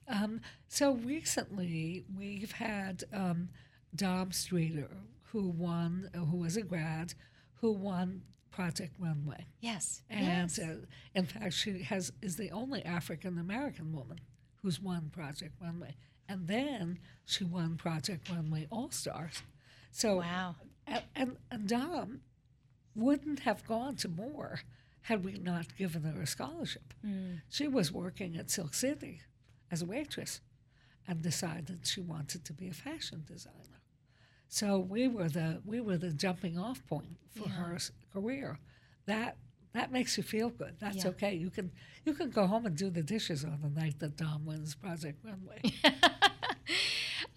Um, 0.08 0.42
so 0.68 0.94
recently, 0.94 2.06
we've 2.16 2.52
had 2.54 3.04
um, 3.14 3.50
Dom 3.96 4.32
Streeter, 4.32 4.90
who 5.32 5.50
won, 5.50 6.10
uh, 6.14 6.20
who 6.20 6.38
was 6.38 6.58
a 6.58 6.62
grad, 6.62 7.14
who 7.62 7.72
won 7.72 8.22
Project 8.52 8.96
Runway. 9.00 9.46
Yes, 9.62 10.02
and 10.10 10.50
yes. 10.52 10.60
Uh, 10.60 10.78
in 11.14 11.26
fact, 11.26 11.54
she 11.54 11.84
has 11.84 12.12
is 12.22 12.36
the 12.36 12.52
only 12.52 12.84
African 12.84 13.38
American 13.38 13.94
woman 13.94 14.20
who's 14.62 14.80
won 14.80 15.10
Project 15.14 15.54
Runway, 15.62 15.96
and 16.28 16.48
then 16.48 17.00
she 17.26 17.44
won 17.44 17.78
Project 17.78 18.30
Runway 18.30 18.68
All 18.72 18.92
Stars. 18.92 19.44
So 19.92 20.18
wow, 20.18 20.56
and, 20.88 21.04
and, 21.16 21.38
and 21.52 21.68
Dom 21.68 22.22
wouldn't 22.96 23.40
have 23.42 23.66
gone 23.68 23.96
to 23.98 24.08
Moore 24.10 24.62
had 25.02 25.24
we 25.24 25.34
not 25.34 25.76
given 25.78 26.04
her 26.04 26.22
a 26.22 26.28
scholarship. 26.28 26.94
Mm. 27.06 27.42
She 27.50 27.68
was 27.68 27.92
working 27.92 28.36
at 28.36 28.52
Silk 28.52 28.74
City 28.74 29.22
as 29.72 29.82
a 29.82 29.86
waitress 29.86 30.42
and 31.08 31.22
decided 31.22 31.88
she 31.88 32.02
wanted 32.02 32.46
to 32.46 32.54
be 32.54 32.68
a 32.68 32.74
fashion 32.74 33.24
designer. 33.28 33.79
So 34.50 34.80
we 34.80 35.08
were 35.08 35.30
the 35.30 35.62
we 35.66 35.80
were 35.80 35.98
the 35.98 36.12
jumping 36.12 36.58
off 36.58 36.86
point 36.88 37.18
for 37.36 37.48
yeah. 37.48 37.56
her 37.56 37.78
career. 38.14 38.60
That 39.06 39.38
that 39.74 39.92
makes 39.92 40.18
you 40.18 40.24
feel 40.24 40.50
good. 40.50 40.76
That's 40.80 41.04
yeah. 41.04 41.12
okay. 41.12 41.34
You 41.36 41.50
can 41.50 41.72
you 42.04 42.14
can 42.14 42.30
go 42.32 42.48
home 42.48 42.66
and 42.66 42.76
do 42.76 42.90
the 42.90 43.04
dishes 43.04 43.46
on 43.46 43.60
the 43.62 43.70
night 43.70 44.00
that 44.00 44.18
Dom 44.18 44.46
wins 44.46 44.76
Project 44.76 45.24
Runway. 45.24 45.62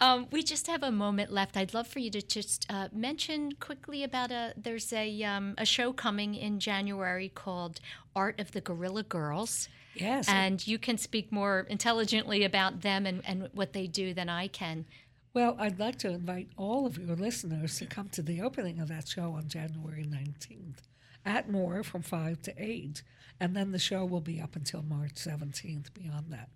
Um, 0.03 0.27
we 0.33 0.43
just 0.43 0.67
have 0.67 0.83
a 0.83 0.91
moment 0.91 1.31
left. 1.31 1.57
I'd 1.57 1.73
love 1.73 1.87
for 1.87 2.01
you 2.01 2.11
to 2.11 2.21
just 2.21 2.67
uh, 2.69 2.89
mention 2.93 3.53
quickly 3.53 4.03
about 4.03 4.33
a 4.33 4.53
there's 4.57 4.93
a 4.93 5.23
um, 5.23 5.55
a 5.57 5.65
show 5.65 5.93
coming 5.93 6.35
in 6.35 6.59
January 6.59 7.29
called 7.29 7.79
Art 8.17 8.41
of 8.41 8.51
the 8.51 8.61
Guerrilla 8.61 9.05
Girls. 9.05 9.69
Yes, 9.95 10.29
and 10.29 10.67
you 10.67 10.77
can 10.77 10.99
speak 10.99 11.31
more 11.31 11.67
intelligently 11.71 12.43
about 12.43 12.81
them 12.81 13.07
and, 13.07 13.23
and 13.25 13.49
what 13.53 13.75
they 13.75 13.87
do 13.87 14.13
than 14.13 14.29
I 14.29 14.49
can. 14.49 14.87
Well, 15.35 15.57
I'd 15.59 15.79
like 15.79 15.97
to 16.01 16.11
invite 16.11 16.51
all 16.59 16.85
of 16.85 16.99
your 16.99 17.17
listeners 17.17 17.79
to 17.79 17.87
come 17.87 18.11
to 18.11 18.21
the 18.21 18.43
opening 18.43 18.81
of 18.81 18.89
that 18.89 19.09
show 19.09 19.33
on 19.33 19.49
January 19.49 20.05
19th 20.05 20.83
at 21.25 21.51
Moore 21.51 21.83
from 21.83 22.03
5 22.03 22.43
to 22.43 22.55
8. 22.59 23.03
And 23.41 23.57
then 23.57 23.73
the 23.73 23.79
show 23.79 24.05
will 24.05 24.21
be 24.21 24.43
up 24.43 24.57
until 24.57 24.83
March 24.83 25.15
17th 25.15 25.95
beyond 25.95 26.27
that. 26.29 26.51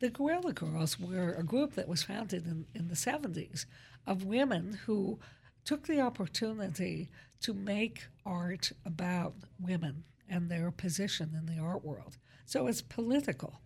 The 0.00 0.10
Guerrilla 0.10 0.52
Girls 0.52 1.00
were 1.00 1.32
a 1.32 1.42
group 1.42 1.72
that 1.72 1.88
was 1.88 2.02
founded 2.02 2.46
in, 2.46 2.66
in 2.74 2.88
the 2.88 2.94
70s 2.94 3.64
of 4.06 4.24
women 4.24 4.80
who 4.84 5.18
took 5.64 5.86
the 5.86 6.02
opportunity 6.02 7.08
to 7.40 7.54
make 7.54 8.08
art 8.26 8.72
about 8.84 9.36
women 9.58 10.04
and 10.28 10.50
their 10.50 10.70
position 10.70 11.30
in 11.34 11.46
the 11.46 11.60
art 11.60 11.82
world. 11.82 12.18
So 12.44 12.66
it's 12.66 12.82
political. 12.82 13.58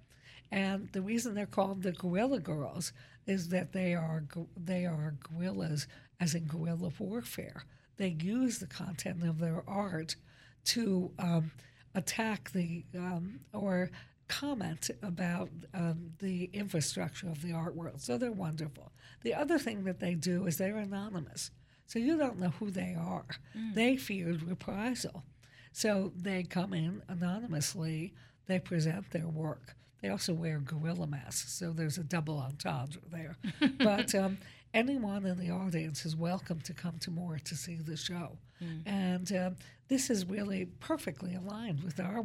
And 0.53 0.91
the 0.93 1.01
reason 1.01 1.35
they're 1.35 1.47
called 1.47 1.83
the 1.83 1.93
Guerrilla 1.93 2.39
Girls 2.39 2.93
is 3.27 3.49
that 3.49 3.73
they 3.73 3.95
are 3.95 4.23
they 4.57 4.85
are 4.85 5.15
guerrillas, 5.23 5.87
as 6.21 6.35
in 6.35 6.45
guerrilla 6.45 6.93
warfare. 6.99 7.65
They 7.97 8.17
use 8.21 8.59
the 8.59 8.67
content 8.67 9.27
of 9.27 9.39
their 9.39 9.65
art 9.67 10.17
to 10.67 11.11
um, 11.19 11.53
attack 11.95 12.53
the 12.53 12.85
um, 12.95 13.41
or 13.53 13.91
comment 14.29 14.91
about 15.03 15.49
um, 15.75 16.13
the 16.19 16.51
infrastructure 16.53 17.29
of 17.29 17.43
the 17.43 17.53
art 17.53 17.75
world. 17.75 18.01
So 18.01 18.19
they're 18.19 18.33
wonderful. 18.33 18.93
The 19.23 19.35
other 19.35 19.59
thing 19.59 19.85
that 19.85 20.01
they 20.01 20.15
do 20.15 20.47
is 20.47 20.59
they're 20.59 20.77
anonymous. 20.77 21.51
So 21.87 21.99
you 21.99 22.17
don't 22.17 22.39
know 22.39 22.53
who 22.59 22.71
they 22.71 22.97
are. 22.99 23.27
Mm. 23.57 23.75
They 23.75 23.97
feared 23.97 24.43
reprisal. 24.43 25.25
So 25.73 26.13
they 26.17 26.43
come 26.43 26.73
in 26.73 27.03
anonymously, 27.09 28.15
they 28.47 28.59
present 28.59 29.11
their 29.11 29.29
work. 29.29 29.77
They 30.03 30.09
also 30.09 30.35
wear 30.35 30.59
gorilla 30.59 31.07
masks, 31.07 31.53
so 31.53 31.73
there's 31.73 31.97
a 31.97 32.03
double 32.03 32.39
entendre 32.39 33.01
there. 33.11 33.37
but 33.79 34.15
um, 34.15 34.39
anyone 34.75 35.25
in 35.25 35.39
the 35.39 35.51
audience 35.51 36.05
is 36.05 36.17
welcome 36.17 36.61
to 36.63 36.75
come 36.75 36.99
to 37.01 37.11
Moore 37.11 37.39
to 37.45 37.57
see 37.57 37.77
the 37.77 37.97
show. 37.97 38.37
Mm. 38.61 38.83
And 38.85 39.33
uh, 39.33 39.51
this 39.89 40.11
is 40.11 40.27
really 40.27 40.67
perfectly 40.81 41.35
aligned 41.35 41.85
with 41.85 42.01
our 42.01 42.25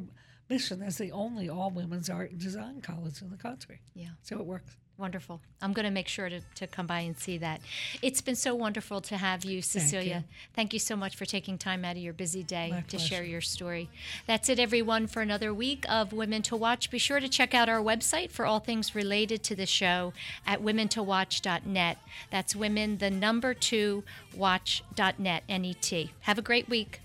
mission 0.50 0.82
as 0.82 0.98
the 0.98 1.12
only 1.12 1.50
all 1.50 1.70
women's 1.70 2.10
art 2.10 2.32
and 2.32 2.40
design 2.40 2.82
college 2.82 3.22
in 3.22 3.30
the 3.30 3.38
country. 3.38 3.80
Yeah. 3.94 4.10
So 4.24 4.40
it 4.40 4.46
works. 4.46 4.76
Wonderful. 5.00 5.42
I'm 5.62 5.74
going 5.74 5.86
to 5.86 5.92
make 5.92 6.08
sure 6.08 6.28
to, 6.28 6.42
to 6.56 6.66
come 6.66 6.88
by 6.88 7.02
and 7.02 7.16
see 7.16 7.38
that. 7.38 7.62
It's 8.02 8.20
been 8.20 8.36
so 8.36 8.56
wonderful 8.56 9.00
to 9.02 9.18
have 9.18 9.46
you, 9.46 9.62
Cecilia. 9.62 10.12
Thank 10.12 10.24
you, 10.26 10.48
Thank 10.56 10.74
you 10.74 10.80
so 10.80 10.96
much 10.96 11.16
for 11.16 11.26
taking 11.26 11.60
time 11.60 11.86
out 11.86 11.98
of 11.98 12.02
your 12.02 12.14
busy 12.14 12.42
day 12.42 12.70
My 12.72 12.82
to 12.82 12.98
pleasure. 12.98 13.06
share 13.08 13.24
your 13.24 13.42
story. 13.42 13.90
That's 14.26 14.50
it, 14.50 14.58
everyone, 14.60 15.06
for 15.06 15.22
another 15.22 15.54
week 15.54 15.86
of 15.88 16.14
Women 16.14 16.42
to 16.44 16.56
Watch. 16.56 16.90
Be 16.90 16.98
sure 16.98 17.20
to 17.20 17.30
check 17.30 17.54
out 17.54 17.70
our 17.70 17.80
website 17.80 18.32
for 18.32 18.48
all 18.48 18.60
things 18.60 18.96
related 18.96 19.44
to 19.44 19.56
the 19.56 19.68
show 19.68 20.14
at 20.48 20.64
womentowatch.net. 20.64 21.98
That's 22.32 22.56
women, 22.56 22.98
the 22.98 23.12
number 23.12 23.54
two, 23.54 24.04
watch.net, 24.36 25.44
N 25.48 25.66
E 25.66 25.74
T. 25.76 26.12
Have 26.22 26.40
a 26.40 26.42
great 26.42 26.68
week. 26.70 27.02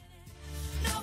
No 0.85 1.03